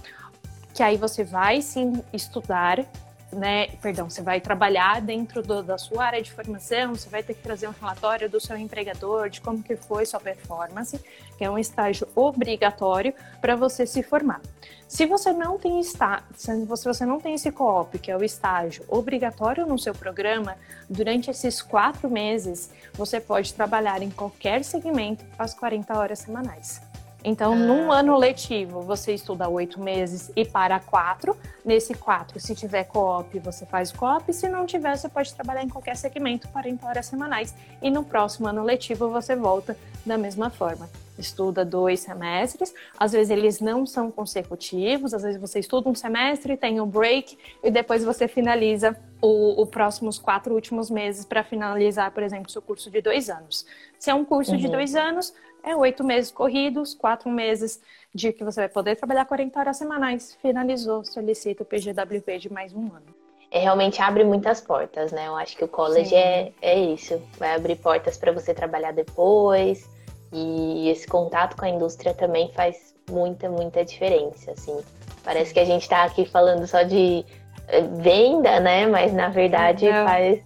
que 0.73 0.81
aí 0.81 0.97
você 0.97 1.23
vai 1.23 1.61
sim 1.61 2.01
estudar 2.11 2.83
né, 3.31 3.67
perdão, 3.81 4.09
você 4.09 4.21
vai 4.21 4.41
trabalhar 4.41 5.01
dentro 5.01 5.41
do, 5.41 5.61
da 5.61 5.77
sua 5.77 6.05
área 6.05 6.21
de 6.21 6.31
formação, 6.31 6.95
você 6.95 7.09
vai 7.09 7.21
ter 7.21 7.33
que 7.35 7.41
trazer 7.41 7.67
um 7.67 7.73
relatório 7.79 8.29
do 8.29 8.39
seu 8.39 8.57
empregador 8.57 9.29
de 9.29 9.39
como 9.39 9.61
que 9.61 9.75
foi 9.75 10.05
sua 10.05 10.19
performance, 10.19 10.99
que 11.37 11.43
é 11.43 11.49
um 11.49 11.57
estágio 11.57 12.07
obrigatório 12.15 13.13
para 13.39 13.55
você 13.55 13.85
se 13.85 14.01
formar. 14.01 14.41
Se 14.87 15.05
você 15.05 15.31
não 15.31 15.59
tem 15.59 15.79
está, 15.79 16.23
se 16.35 16.65
você 16.65 17.05
não 17.05 17.19
tem 17.19 17.35
esse 17.35 17.51
co-op, 17.51 17.97
que 17.99 18.09
é 18.09 18.17
o 18.17 18.23
estágio 18.23 18.83
obrigatório 18.87 19.65
no 19.67 19.77
seu 19.77 19.93
programa, 19.93 20.57
durante 20.89 21.29
esses 21.29 21.61
quatro 21.61 22.09
meses 22.09 22.71
você 22.93 23.19
pode 23.19 23.53
trabalhar 23.53 24.01
em 24.01 24.09
qualquer 24.09 24.63
segmento 24.63 25.23
às 25.37 25.53
40 25.53 25.95
horas 25.95 26.19
semanais. 26.19 26.88
Então, 27.23 27.53
ah. 27.53 27.55
num 27.55 27.91
ano 27.91 28.17
letivo, 28.17 28.81
você 28.81 29.13
estuda 29.13 29.49
oito 29.49 29.79
meses 29.81 30.31
e 30.35 30.45
para 30.45 30.79
quatro. 30.79 31.35
Nesse 31.63 31.93
quatro, 31.93 32.39
se 32.39 32.55
tiver 32.55 32.85
co-op, 32.85 33.37
você 33.39 33.65
faz 33.65 33.91
co-op. 33.91 34.31
Se 34.33 34.47
não 34.47 34.65
tiver, 34.65 34.97
você 34.97 35.09
pode 35.09 35.33
trabalhar 35.33 35.63
em 35.63 35.69
qualquer 35.69 35.95
segmento 35.95 36.47
40 36.47 36.85
horas 36.85 37.05
semanais. 37.05 37.53
E 37.81 37.91
no 37.91 38.03
próximo 38.03 38.47
ano 38.47 38.63
letivo, 38.63 39.09
você 39.09 39.35
volta 39.35 39.77
da 40.05 40.17
mesma 40.17 40.49
forma. 40.49 40.89
Estuda 41.17 41.65
dois 41.65 41.99
semestres, 41.99 42.73
às 42.97 43.11
vezes 43.11 43.29
eles 43.29 43.59
não 43.59 43.85
são 43.85 44.09
consecutivos, 44.09 45.13
às 45.13 45.21
vezes 45.21 45.39
você 45.39 45.59
estuda 45.59 45.89
um 45.89 45.93
semestre, 45.93 46.55
tem 46.55 46.79
um 46.79 46.87
break 46.87 47.37
e 47.61 47.69
depois 47.69 48.05
você 48.05 48.25
finaliza 48.25 48.95
os 49.21 49.67
próximos 49.67 50.17
quatro 50.17 50.55
últimos 50.55 50.89
meses 50.89 51.25
para 51.25 51.43
finalizar, 51.43 52.11
por 52.11 52.23
exemplo, 52.23 52.49
seu 52.49 52.61
curso 52.61 52.89
de 52.89 53.01
dois 53.01 53.29
anos. 53.29 53.65
Se 53.99 54.09
é 54.09 54.15
um 54.15 54.23
curso 54.23 54.51
uhum. 54.51 54.57
de 54.57 54.69
dois 54.69 54.95
anos, 54.95 55.33
é 55.63 55.75
oito 55.75 56.03
meses 56.03 56.31
corridos, 56.31 56.93
quatro 56.93 57.29
meses 57.29 57.81
de 58.13 58.31
que 58.31 58.43
você 58.43 58.61
vai 58.61 58.69
poder 58.69 58.95
trabalhar 58.95 59.25
40 59.25 59.59
horas 59.59 59.77
semanais. 59.77 60.37
Finalizou, 60.41 61.03
solicita 61.03 61.63
o 61.63 61.65
PGWP 61.65 62.39
de 62.39 62.51
mais 62.51 62.73
um 62.73 62.87
ano. 62.87 63.19
É, 63.51 63.59
realmente 63.59 64.01
abre 64.01 64.23
muitas 64.23 64.61
portas, 64.61 65.11
né? 65.11 65.27
Eu 65.27 65.35
acho 65.35 65.57
que 65.57 65.63
o 65.63 65.67
college 65.67 66.13
é, 66.13 66.51
é 66.61 66.79
isso. 66.79 67.19
Vai 67.37 67.55
abrir 67.55 67.75
portas 67.77 68.17
para 68.17 68.31
você 68.31 68.53
trabalhar 68.53 68.91
depois. 68.91 69.89
E 70.31 70.89
esse 70.89 71.07
contato 71.07 71.55
com 71.57 71.65
a 71.65 71.69
indústria 71.69 72.13
também 72.13 72.51
faz 72.53 72.93
muita, 73.09 73.49
muita 73.49 73.83
diferença, 73.83 74.51
assim. 74.51 74.79
Parece 75.23 75.53
que 75.53 75.59
a 75.59 75.65
gente 75.65 75.81
está 75.83 76.03
aqui 76.03 76.25
falando 76.25 76.67
só 76.67 76.83
de 76.83 77.25
eh, 77.67 77.81
venda, 77.81 78.59
né? 78.59 78.85
Mas 78.85 79.11
na 79.13 79.29
verdade 79.29 79.87
faz 79.89 80.43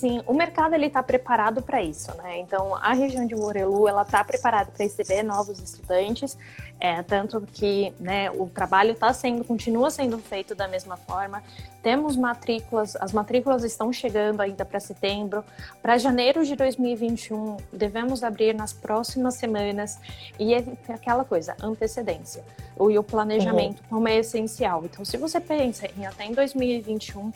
Sim, 0.00 0.22
o 0.26 0.32
mercado 0.32 0.74
ele 0.74 0.86
está 0.86 1.02
preparado 1.02 1.60
para 1.60 1.82
isso, 1.82 2.10
né? 2.16 2.38
Então 2.38 2.74
a 2.74 2.94
região 2.94 3.26
de 3.26 3.36
Morelu 3.36 3.86
ela 3.86 4.00
está 4.00 4.24
preparada 4.24 4.70
para 4.70 4.82
receber 4.82 5.22
novos 5.22 5.60
estudantes, 5.60 6.38
é, 6.80 7.02
tanto 7.02 7.42
que 7.52 7.92
né, 8.00 8.30
o 8.30 8.46
trabalho 8.46 8.92
está 8.92 9.12
sendo, 9.12 9.44
continua 9.44 9.90
sendo 9.90 10.16
feito 10.16 10.54
da 10.54 10.66
mesma 10.66 10.96
forma. 10.96 11.42
Temos 11.82 12.16
matrículas, 12.16 12.96
as 12.96 13.12
matrículas 13.12 13.62
estão 13.62 13.92
chegando 13.92 14.40
ainda 14.40 14.64
para 14.64 14.80
setembro. 14.80 15.44
Para 15.82 15.98
janeiro 15.98 16.46
de 16.46 16.56
2021 16.56 17.58
devemos 17.70 18.24
abrir 18.24 18.54
nas 18.54 18.72
próximas 18.72 19.34
semanas 19.34 19.98
e 20.38 20.54
é 20.54 20.64
aquela 20.88 21.26
coisa, 21.26 21.54
antecedência. 21.62 22.42
O, 22.74 22.90
e 22.90 22.98
o 22.98 23.02
planejamento 23.02 23.80
uhum. 23.80 23.88
como 23.90 24.08
é 24.08 24.16
essencial. 24.16 24.82
Então, 24.86 25.04
se 25.04 25.18
você 25.18 25.38
pensa 25.38 25.86
em 25.94 26.06
até 26.06 26.24
em 26.24 26.32
2021 26.32 27.30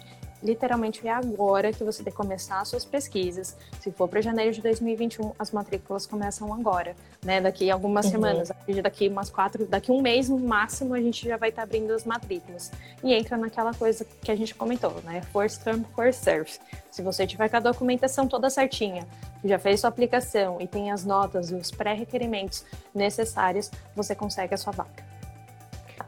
literalmente 0.44 1.08
é 1.08 1.10
agora 1.10 1.72
que 1.72 1.82
você 1.82 2.04
tem 2.04 2.12
que 2.12 2.16
começar 2.16 2.60
as 2.60 2.68
suas 2.68 2.84
pesquisas. 2.84 3.56
Se 3.80 3.90
for 3.90 4.06
para 4.06 4.20
janeiro 4.20 4.52
de 4.52 4.60
2021, 4.60 5.32
as 5.38 5.50
matrículas 5.50 6.06
começam 6.06 6.52
agora, 6.52 6.94
né? 7.24 7.40
Daqui 7.40 7.70
a 7.70 7.74
algumas 7.74 8.04
uhum. 8.04 8.12
semanas, 8.12 8.52
daqui 8.82 9.08
umas 9.08 9.30
quatro, 9.30 9.66
daqui 9.66 9.90
um 9.90 10.02
mês 10.02 10.28
no 10.28 10.38
máximo, 10.38 10.92
a 10.92 11.00
gente 11.00 11.26
já 11.26 11.38
vai 11.38 11.48
estar 11.48 11.62
tá 11.62 11.64
abrindo 11.64 11.90
as 11.92 12.04
matrículas. 12.04 12.70
E 13.02 13.14
entra 13.14 13.38
naquela 13.38 13.72
coisa 13.72 14.04
que 14.04 14.30
a 14.30 14.36
gente 14.36 14.54
comentou, 14.54 14.92
né? 15.02 15.22
First 15.32 15.64
come, 15.64 15.86
first 15.96 16.22
serve. 16.22 16.52
Se 16.90 17.00
você 17.02 17.26
tiver 17.26 17.48
com 17.48 17.56
a 17.56 17.60
documentação 17.60 18.28
toda 18.28 18.50
certinha, 18.50 19.06
já 19.42 19.58
fez 19.58 19.80
sua 19.80 19.88
aplicação 19.88 20.60
e 20.60 20.66
tem 20.66 20.92
as 20.92 21.04
notas 21.04 21.50
e 21.50 21.54
os 21.54 21.70
pré-requerimentos 21.70 22.64
necessários, 22.94 23.70
você 23.96 24.14
consegue 24.14 24.54
a 24.54 24.58
sua 24.58 24.72
vaga. 24.72 25.14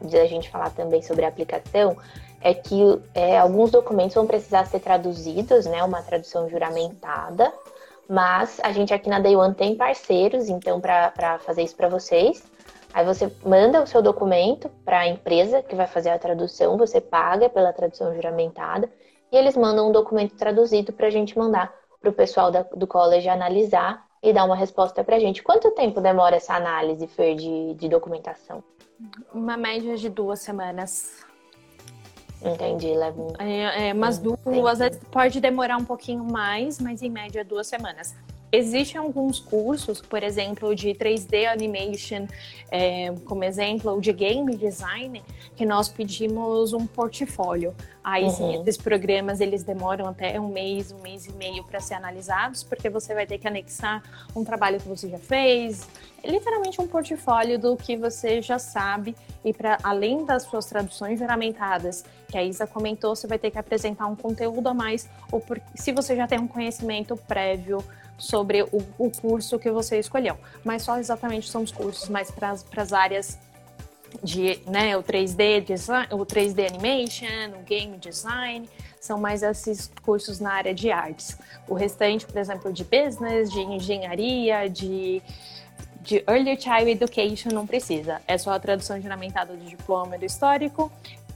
Antes 0.01 0.11
da 0.11 0.25
gente 0.27 0.49
falar 0.49 0.69
também 0.69 1.01
sobre 1.01 1.25
a 1.25 1.27
aplicação, 1.27 1.97
é 2.41 2.53
que 2.53 2.81
é, 3.13 3.37
alguns 3.37 3.71
documentos 3.71 4.15
vão 4.15 4.27
precisar 4.27 4.65
ser 4.65 4.79
traduzidos, 4.79 5.65
né, 5.65 5.83
uma 5.83 6.01
tradução 6.01 6.49
juramentada, 6.49 7.51
mas 8.07 8.59
a 8.63 8.71
gente 8.71 8.93
aqui 8.93 9.09
na 9.09 9.19
Day 9.19 9.35
One 9.35 9.53
tem 9.53 9.75
parceiros, 9.75 10.47
então, 10.47 10.79
para 10.79 11.39
fazer 11.39 11.63
isso 11.63 11.75
para 11.75 11.89
vocês. 11.89 12.43
Aí 12.93 13.05
você 13.05 13.31
manda 13.45 13.81
o 13.81 13.87
seu 13.87 14.01
documento 14.01 14.69
para 14.85 14.99
a 14.99 15.07
empresa 15.07 15.61
que 15.61 15.75
vai 15.75 15.87
fazer 15.87 16.09
a 16.09 16.17
tradução, 16.17 16.77
você 16.77 17.01
paga 17.01 17.49
pela 17.49 17.73
tradução 17.73 18.15
juramentada, 18.15 18.89
e 19.31 19.35
eles 19.35 19.57
mandam 19.57 19.89
um 19.89 19.91
documento 19.91 20.35
traduzido 20.35 20.93
para 20.93 21.07
a 21.07 21.09
gente 21.09 21.37
mandar 21.37 21.73
para 21.99 22.09
o 22.09 22.13
pessoal 22.13 22.49
da, 22.49 22.63
do 22.63 22.87
college 22.87 23.27
analisar 23.27 24.05
e 24.23 24.31
dar 24.31 24.45
uma 24.45 24.55
resposta 24.55 25.03
para 25.03 25.17
a 25.17 25.19
gente. 25.19 25.43
Quanto 25.43 25.71
tempo 25.71 25.99
demora 25.99 26.37
essa 26.37 26.55
análise, 26.55 27.07
Fer, 27.07 27.35
de, 27.35 27.73
de 27.73 27.89
documentação? 27.89 28.63
Uma 29.33 29.57
média 29.57 29.95
de 29.97 30.09
duas 30.09 30.39
semanas. 30.39 31.26
Entendi, 32.43 32.93
leva 32.93 33.33
é, 33.39 33.89
é, 33.89 33.93
mas 33.93 34.19
duas, 34.19 34.39
às 34.71 34.79
vezes 34.79 34.99
pode 35.11 35.39
demorar 35.39 35.77
um 35.77 35.85
pouquinho 35.85 36.23
mais, 36.23 36.79
mas 36.79 37.01
em 37.01 37.09
média 37.09 37.43
duas 37.43 37.67
semanas. 37.67 38.15
Existem 38.49 38.99
alguns 38.99 39.39
cursos, 39.39 40.01
por 40.01 40.23
exemplo, 40.23 40.73
de 40.73 40.89
3D 40.89 41.47
Animation, 41.47 42.27
é, 42.71 43.13
como 43.25 43.43
exemplo, 43.43 43.91
ou 43.91 43.99
de 43.99 44.13
Game 44.13 44.55
Design, 44.55 45.21
que 45.55 45.65
nós 45.65 45.89
pedimos 45.89 46.71
um 46.71 46.87
portfólio. 46.87 47.75
Aí 48.01 48.23
uhum. 48.23 48.29
sim, 48.29 48.61
esses 48.61 48.77
programas 48.77 49.41
eles 49.41 49.63
demoram 49.63 50.07
até 50.07 50.39
um 50.39 50.47
mês, 50.47 50.93
um 50.93 51.01
mês 51.01 51.25
e 51.25 51.33
meio 51.33 51.61
para 51.65 51.81
ser 51.81 51.95
analisados, 51.95 52.63
porque 52.63 52.89
você 52.89 53.13
vai 53.13 53.25
ter 53.25 53.37
que 53.37 53.47
anexar 53.47 54.01
um 54.33 54.45
trabalho 54.45 54.79
que 54.79 54.87
você 54.87 55.09
já 55.09 55.19
fez, 55.19 55.85
literalmente 56.23 56.79
um 56.81 56.87
portfólio 56.87 57.59
do 57.59 57.75
que 57.75 57.97
você 57.97 58.41
já 58.41 58.57
sabe 58.57 59.13
e 59.43 59.53
para 59.53 59.77
além 59.83 60.25
das 60.25 60.43
suas 60.43 60.65
traduções 60.65 61.19
juramentadas, 61.19 62.05
que 62.29 62.37
a 62.37 62.43
Isa 62.43 62.65
comentou, 62.65 63.15
você 63.15 63.27
vai 63.27 63.37
ter 63.37 63.51
que 63.51 63.57
apresentar 63.57 64.07
um 64.07 64.15
conteúdo 64.15 64.67
a 64.67 64.73
mais 64.73 65.09
ou 65.31 65.39
por, 65.39 65.61
se 65.75 65.91
você 65.91 66.15
já 66.15 66.27
tem 66.27 66.39
um 66.39 66.47
conhecimento 66.47 67.15
prévio 67.15 67.83
sobre 68.17 68.63
o, 68.63 68.83
o 68.97 69.11
curso 69.11 69.59
que 69.59 69.69
você 69.69 69.99
escolheu. 69.99 70.37
Mas 70.63 70.83
só 70.83 70.97
exatamente 70.97 71.49
são 71.49 71.63
os 71.63 71.71
cursos 71.71 72.09
mais 72.09 72.31
para 72.31 72.51
as 72.51 72.93
áreas 72.93 73.37
de 74.23 74.59
né, 74.65 74.97
o 74.97 75.03
3D 75.03 75.63
design, 75.65 76.07
o 76.11 76.25
3D 76.25 76.67
animation, 76.67 77.59
o 77.59 77.63
game 77.63 77.97
design, 77.97 78.67
são 78.99 79.19
mais 79.19 79.43
esses 79.43 79.91
cursos 80.01 80.39
na 80.39 80.53
área 80.53 80.73
de 80.73 80.91
artes. 80.91 81.37
O 81.67 81.73
restante, 81.73 82.25
por 82.25 82.37
exemplo, 82.37 82.71
de 82.73 82.83
business, 82.83 83.51
de 83.51 83.59
engenharia, 83.59 84.69
de 84.69 85.21
de 86.07 86.23
Early 86.25 86.57
Child 86.59 86.89
Education 86.89 87.49
não 87.51 87.67
precisa. 87.67 88.21
É 88.25 88.37
só 88.37 88.51
a 88.51 88.59
tradução 88.59 88.99
juramentada 89.01 89.53
do 89.53 89.65
diploma 89.65 90.17
do 90.17 90.23
histórico. 90.23 90.89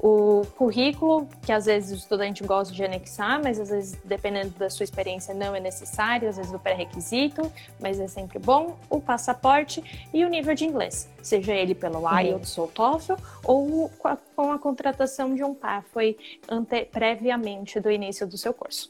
O 0.03 0.41
currículo, 0.57 1.27
que 1.43 1.51
às 1.51 1.65
vezes 1.65 1.91
o 1.91 1.95
estudante 1.95 2.43
gosta 2.43 2.73
de 2.73 2.83
anexar, 2.83 3.39
mas 3.43 3.59
às 3.59 3.69
vezes, 3.69 3.99
dependendo 4.03 4.49
da 4.57 4.67
sua 4.67 4.83
experiência, 4.83 5.31
não 5.31 5.55
é 5.55 5.59
necessário, 5.59 6.27
às 6.27 6.37
vezes 6.37 6.51
do 6.51 6.57
pré-requisito, 6.57 7.51
mas 7.79 7.99
é 7.99 8.07
sempre 8.07 8.39
bom. 8.39 8.79
O 8.89 8.99
passaporte 8.99 10.09
e 10.11 10.25
o 10.25 10.29
nível 10.29 10.55
de 10.55 10.65
inglês, 10.65 11.07
seja 11.21 11.53
ele 11.53 11.75
pelo 11.75 11.99
uhum. 11.99 12.19
IELTS 12.19 12.57
ou 12.57 12.67
TOEFL, 12.67 13.13
ou 13.43 13.89
com 13.89 14.07
a, 14.07 14.17
com 14.35 14.51
a 14.51 14.57
contratação 14.57 15.35
de 15.35 15.43
um 15.43 15.53
pathway 15.53 16.17
ante, 16.49 16.85
previamente 16.85 17.79
do 17.79 17.91
início 17.91 18.25
do 18.25 18.39
seu 18.39 18.55
curso. 18.55 18.89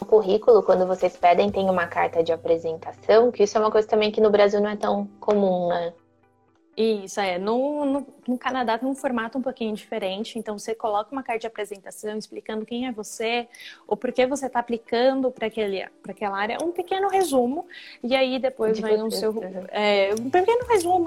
O 0.00 0.06
currículo, 0.06 0.62
quando 0.62 0.86
vocês 0.86 1.18
pedem, 1.18 1.50
tem 1.50 1.68
uma 1.68 1.86
carta 1.86 2.24
de 2.24 2.32
apresentação, 2.32 3.30
que 3.30 3.42
isso 3.42 3.58
é 3.58 3.60
uma 3.60 3.70
coisa 3.70 3.86
também 3.86 4.10
que 4.10 4.22
no 4.22 4.30
Brasil 4.30 4.60
não 4.62 4.70
é 4.70 4.76
tão 4.76 5.06
comum, 5.20 5.68
né? 5.68 5.92
Isso, 6.76 7.18
é. 7.20 7.38
No, 7.38 7.84
no, 7.86 8.06
no, 8.28 8.38
Canadá 8.38 8.78
tem 8.78 8.88
um 8.88 8.94
formato 8.94 9.38
um 9.38 9.42
pouquinho 9.42 9.74
diferente, 9.74 10.38
então 10.38 10.58
você 10.58 10.74
coloca 10.74 11.12
uma 11.12 11.22
carta 11.22 11.40
de 11.40 11.46
apresentação 11.46 12.16
explicando 12.16 12.64
quem 12.64 12.86
é 12.86 12.92
você, 12.92 13.48
ou 13.86 13.96
por 13.96 14.12
que 14.12 14.26
você 14.26 14.46
está 14.46 14.60
aplicando 14.60 15.30
para 15.30 15.46
aquela 15.46 16.38
área, 16.38 16.58
um 16.62 16.72
pequeno 16.72 17.08
resumo, 17.08 17.66
e 18.02 18.14
aí 18.14 18.38
depois 18.38 18.76
de 18.76 18.82
vai 18.82 18.96
no 18.96 19.10
seu. 19.10 19.34
É, 19.68 20.14
um 20.20 20.30
pequeno 20.30 20.66
resumo, 20.66 21.06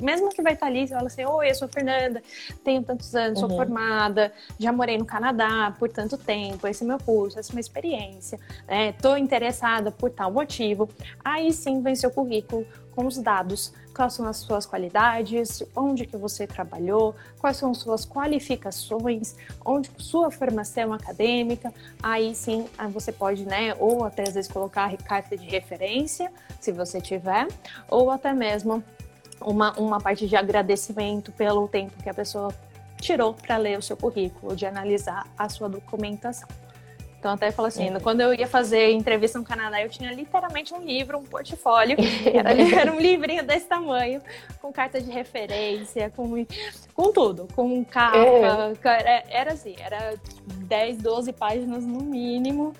mesmo 0.00 0.28
que 0.30 0.42
vai 0.42 0.54
estar 0.54 0.66
tá 0.66 0.72
ali, 0.72 0.86
você 0.86 0.94
fala 0.94 1.06
assim: 1.06 1.24
Oi, 1.24 1.50
eu 1.50 1.54
sou 1.54 1.68
Fernanda, 1.68 2.22
tenho 2.62 2.82
tantos 2.82 3.14
anos, 3.14 3.42
uhum. 3.42 3.48
sou 3.48 3.56
formada, 3.56 4.32
já 4.58 4.72
morei 4.72 4.98
no 4.98 5.04
Canadá 5.04 5.74
por 5.78 5.88
tanto 5.88 6.16
tempo, 6.16 6.66
esse 6.66 6.84
é 6.84 6.86
meu 6.86 6.98
curso, 6.98 7.38
essa 7.38 7.52
é 7.52 7.54
minha 7.54 7.60
experiência, 7.60 8.38
estou 8.90 9.14
né? 9.14 9.18
interessada 9.18 9.90
por 9.90 10.10
tal 10.10 10.32
motivo. 10.32 10.88
Aí 11.24 11.52
sim 11.52 11.82
vem 11.82 11.94
seu 11.94 12.10
currículo 12.10 12.66
com 12.94 13.06
os 13.06 13.18
dados, 13.18 13.72
quais 13.94 14.12
são 14.12 14.26
as 14.26 14.38
suas 14.38 14.64
qualidades, 14.66 15.62
onde 15.74 16.06
que 16.06 16.16
você 16.16 16.46
trabalhou, 16.54 17.14
quais 17.38 17.56
são 17.56 17.74
suas 17.74 18.06
qualificações, 18.06 19.34
onde 19.64 19.90
sua 19.98 20.30
formação 20.30 20.92
acadêmica. 20.92 21.72
Aí 22.02 22.34
sim 22.34 22.66
você 22.90 23.12
pode, 23.12 23.44
né, 23.44 23.74
ou 23.78 24.04
até 24.04 24.22
às 24.22 24.34
vezes 24.34 24.50
colocar 24.50 24.96
carta 24.98 25.36
de 25.36 25.46
referência, 25.46 26.32
se 26.60 26.72
você 26.72 27.00
tiver, 27.00 27.48
ou 27.88 28.10
até 28.10 28.32
mesmo 28.32 28.82
uma, 29.40 29.72
uma 29.78 30.00
parte 30.00 30.26
de 30.26 30.36
agradecimento 30.36 31.32
pelo 31.32 31.68
tempo 31.68 32.02
que 32.02 32.08
a 32.08 32.14
pessoa 32.14 32.54
tirou 33.00 33.34
para 33.34 33.56
ler 33.56 33.78
o 33.78 33.82
seu 33.82 33.96
currículo, 33.96 34.56
de 34.56 34.64
analisar 34.64 35.26
a 35.36 35.48
sua 35.48 35.68
documentação. 35.68 36.48
Então 37.24 37.32
até 37.32 37.50
falo 37.50 37.68
assim, 37.68 37.88
uhum. 37.88 38.00
quando 38.00 38.20
eu 38.20 38.34
ia 38.34 38.46
fazer 38.46 38.92
entrevista 38.92 39.38
no 39.38 39.46
Canadá, 39.46 39.80
eu 39.80 39.88
tinha 39.88 40.12
literalmente 40.12 40.74
um 40.74 40.84
livro, 40.84 41.16
um 41.16 41.22
portfólio, 41.22 41.96
era, 42.34 42.52
era 42.52 42.92
um 42.92 43.00
livrinho 43.00 43.42
desse 43.42 43.64
tamanho, 43.64 44.20
com 44.60 44.70
carta 44.70 45.00
de 45.00 45.10
referência, 45.10 46.12
com, 46.14 46.44
com 46.92 47.12
tudo, 47.14 47.48
com 47.56 47.82
capa, 47.82 48.18
é. 48.18 48.42
era, 48.84 49.24
era 49.30 49.52
assim, 49.54 49.74
era 49.78 50.16
10, 50.66 50.98
12 50.98 51.32
páginas 51.32 51.82
no 51.86 52.02
mínimo 52.02 52.74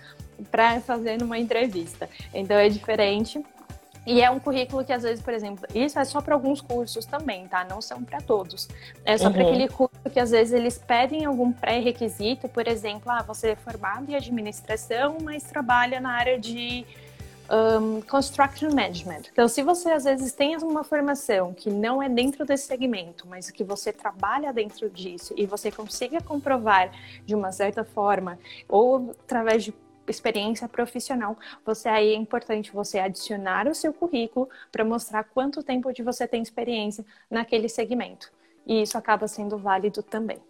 para 0.50 0.78
fazer 0.82 1.18
numa 1.18 1.38
entrevista. 1.38 2.06
Então 2.34 2.58
é 2.58 2.68
diferente. 2.68 3.42
E 4.06 4.20
é 4.20 4.30
um 4.30 4.38
currículo 4.38 4.84
que, 4.84 4.92
às 4.92 5.02
vezes, 5.02 5.22
por 5.22 5.32
exemplo, 5.32 5.66
isso 5.74 5.98
é 5.98 6.04
só 6.04 6.20
para 6.20 6.34
alguns 6.34 6.60
cursos 6.60 7.06
também, 7.06 7.46
tá? 7.48 7.64
Não 7.64 7.80
são 7.80 8.02
para 8.02 8.20
todos. 8.20 8.68
É 9.04 9.16
só 9.16 9.26
uhum. 9.26 9.32
para 9.32 9.42
aquele 9.42 9.68
curso 9.68 9.94
que, 10.12 10.20
às 10.20 10.30
vezes, 10.30 10.52
eles 10.52 10.78
pedem 10.78 11.24
algum 11.24 11.52
pré-requisito, 11.52 12.48
por 12.48 12.68
exemplo, 12.68 13.10
ah, 13.10 13.22
você 13.22 13.50
é 13.50 13.56
formado 13.56 14.10
em 14.10 14.14
administração, 14.14 15.16
mas 15.22 15.42
trabalha 15.44 16.00
na 16.00 16.12
área 16.12 16.38
de 16.38 16.84
um, 17.50 18.00
construction 18.02 18.70
management. 18.70 19.22
Então, 19.32 19.48
se 19.48 19.62
você, 19.62 19.90
às 19.90 20.04
vezes, 20.04 20.32
tem 20.32 20.56
uma 20.56 20.84
formação 20.84 21.52
que 21.52 21.70
não 21.70 22.02
é 22.02 22.08
dentro 22.08 22.44
desse 22.44 22.66
segmento, 22.66 23.26
mas 23.28 23.50
que 23.50 23.64
você 23.64 23.92
trabalha 23.92 24.52
dentro 24.52 24.88
disso 24.88 25.34
e 25.36 25.46
você 25.46 25.70
consiga 25.70 26.20
comprovar 26.20 26.90
de 27.24 27.34
uma 27.34 27.52
certa 27.52 27.84
forma, 27.84 28.38
ou 28.68 29.14
através 29.24 29.64
de 29.64 29.72
experiência 30.08 30.68
profissional, 30.68 31.36
você 31.64 31.88
aí 31.88 32.12
é 32.12 32.16
importante 32.16 32.72
você 32.72 32.98
adicionar 32.98 33.68
o 33.68 33.74
seu 33.74 33.92
currículo 33.92 34.48
para 34.70 34.84
mostrar 34.84 35.24
quanto 35.24 35.62
tempo 35.62 35.92
de 35.92 36.02
você 36.02 36.26
tem 36.26 36.42
experiência 36.42 37.04
naquele 37.30 37.68
segmento. 37.68 38.32
E 38.66 38.82
isso 38.82 38.96
acaba 38.96 39.28
sendo 39.28 39.58
válido 39.58 40.02
também 40.02 40.40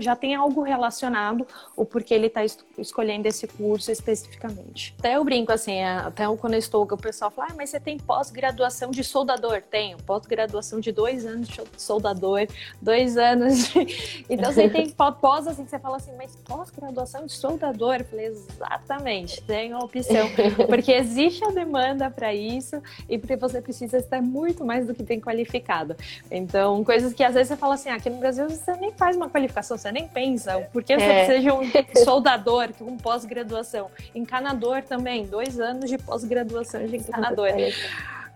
já 0.00 0.16
tem 0.16 0.34
algo 0.34 0.62
relacionado 0.62 1.46
o 1.76 1.84
porquê 1.84 2.14
ele 2.14 2.26
está 2.28 2.40
escolhendo 2.78 3.28
esse 3.28 3.46
curso 3.46 3.90
especificamente. 3.90 4.94
Até 4.98 5.16
eu 5.16 5.24
brinco 5.24 5.52
assim, 5.52 5.82
até 5.82 6.24
quando 6.36 6.54
eu 6.54 6.58
estou, 6.58 6.82
o 6.82 6.96
pessoal 6.96 7.30
fala, 7.30 7.48
ah, 7.50 7.54
mas 7.56 7.70
você 7.70 7.78
tem 7.78 7.98
pós-graduação 7.98 8.90
de 8.90 9.04
soldador? 9.04 9.62
Tenho, 9.62 9.98
pós-graduação 9.98 10.80
de 10.80 10.92
dois 10.92 11.26
anos 11.26 11.48
de 11.48 11.60
soldador, 11.76 12.46
dois 12.80 13.16
anos 13.16 13.68
de... 13.68 14.24
Então 14.30 14.52
você 14.52 14.68
tem 14.68 14.90
pós 14.90 15.46
assim, 15.46 15.64
que 15.64 15.70
você 15.70 15.78
fala 15.78 15.96
assim, 15.96 16.12
mas 16.16 16.36
pós-graduação 16.36 17.26
de 17.26 17.32
soldador? 17.32 17.96
Eu 17.96 18.04
falei, 18.04 18.26
exatamente, 18.26 19.42
tem 19.42 19.72
uma 19.74 19.84
opção, 19.84 20.28
porque 20.68 20.92
existe 20.92 21.44
a 21.44 21.50
demanda 21.50 22.10
para 22.10 22.32
isso 22.34 22.82
e 23.08 23.18
porque 23.18 23.36
você 23.36 23.60
precisa 23.60 23.98
estar 23.98 24.22
muito 24.22 24.64
mais 24.64 24.86
do 24.86 24.94
que 24.94 25.02
bem 25.02 25.20
qualificado. 25.20 25.96
Então, 26.30 26.82
coisas 26.84 27.12
que 27.12 27.22
às 27.22 27.34
vezes 27.34 27.48
você 27.48 27.56
fala 27.56 27.74
assim, 27.74 27.90
ah, 27.90 27.96
aqui 27.96 28.08
no 28.08 28.18
Brasil 28.18 28.48
você 28.48 28.72
nem 28.76 28.92
faz 28.92 29.16
uma 29.16 29.28
qualificação 29.28 29.49
qualificação, 29.50 29.76
você 29.76 29.92
nem 29.92 30.08
pensa. 30.08 30.68
Porque 30.72 30.98
você 30.98 31.04
é. 31.04 31.26
seja 31.26 31.52
um 31.52 31.62
soldador 32.04 32.72
com 32.74 32.96
pós-graduação. 32.96 33.90
Encanador 34.14 34.82
também, 34.82 35.26
dois 35.26 35.60
anos 35.60 35.90
de 35.90 35.98
pós-graduação 35.98 36.86
de 36.86 36.96
encanador. 36.96 37.50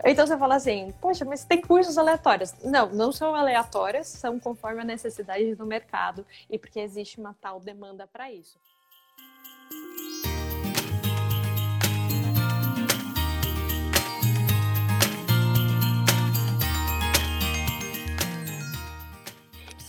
Então 0.03 0.27
você 0.27 0.37
fala 0.37 0.55
assim, 0.55 0.93
poxa, 1.01 1.25
mas 1.25 1.45
tem 1.45 1.61
cursos 1.61 1.97
aleatórios. 1.97 2.53
Não, 2.63 2.89
não 2.89 3.11
são 3.11 3.33
aleatórios, 3.33 4.07
são 4.07 4.39
conforme 4.39 4.81
a 4.81 4.85
necessidade 4.85 5.55
do 5.55 5.65
mercado 5.65 6.25
e 6.49 6.59
porque 6.59 6.79
existe 6.79 7.19
uma 7.19 7.35
tal 7.41 7.59
demanda 7.59 8.05
para 8.05 8.31
isso. 8.31 8.59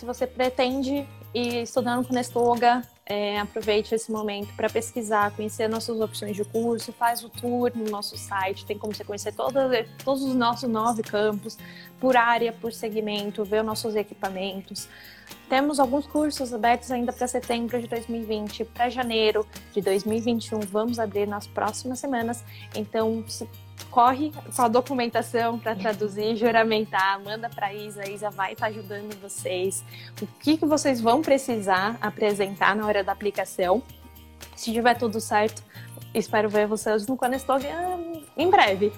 Você 0.07 0.27
pretende 0.27 1.07
e 1.35 1.63
estudando 1.63 2.07
com 2.07 2.15
Nestoga, 2.15 2.83
é, 3.05 3.39
aproveite 3.41 3.95
esse 3.95 4.11
momento 4.11 4.55
para 4.55 4.71
pesquisar, 4.71 5.31
conhecer 5.33 5.69
nossas 5.69 6.01
opções 6.01 6.35
de 6.35 6.45
curso, 6.45 6.93
faz 6.93 7.23
o 7.23 7.29
tour 7.29 7.73
no 7.75 7.91
nosso 7.91 8.17
site, 8.17 8.65
tem 8.65 8.79
como 8.79 8.95
você 8.95 9.05
conhecer 9.05 9.35
toda, 9.35 9.87
todos 10.05 10.23
os 10.23 10.35
nossos 10.35 10.69
nove 10.69 11.03
campos, 11.03 11.59
por 12.01 12.17
área, 12.17 12.53
por 12.53 12.73
segmento, 12.73 13.45
ver 13.45 13.61
os 13.61 13.67
nossos 13.67 13.95
equipamentos. 13.97 14.89
Temos 15.49 15.79
alguns 15.79 16.07
cursos 16.07 16.55
abertos 16.55 16.91
ainda 16.91 17.13
para 17.13 17.29
setembro 17.29 17.81
de 17.81 17.89
2020, 17.89 18.65
para 18.65 18.89
janeiro 18.89 19.47
de 19.73 19.81
2021, 19.81 20.61
vamos 20.61 20.99
abrir 20.99 21.27
nas 21.27 21.47
próximas 21.47 21.99
semanas, 21.99 22.45
então 22.75 23.25
se 23.29 23.47
corre 23.91 24.33
com 24.55 24.63
a 24.63 24.69
documentação 24.69 25.59
para 25.59 25.75
traduzir, 25.75 26.37
juramentar, 26.37 27.21
manda 27.23 27.49
para 27.49 27.69
a 27.69 27.75
Isa, 27.75 28.03
a 28.03 28.09
Isa 28.09 28.31
vai 28.31 28.53
estar 28.53 28.67
tá 28.67 28.71
ajudando 28.73 29.21
vocês. 29.21 29.85
O 30.21 30.27
que, 30.41 30.57
que 30.57 30.67
vocês 30.67 31.01
vão 31.01 31.23
precisar 31.23 31.97
apresentar 32.01 32.75
na 32.75 32.87
hora 32.87 33.03
da 33.03 33.13
aplicação. 33.13 33.83
Se 34.55 34.73
tiver 34.73 34.95
tudo 34.95 35.21
certo, 35.21 35.63
espero 36.15 36.49
ver 36.49 36.67
vocês 36.67 37.07
no 37.07 37.17
Conestoga 37.17 37.69
em 38.37 38.51
breve. 38.51 38.93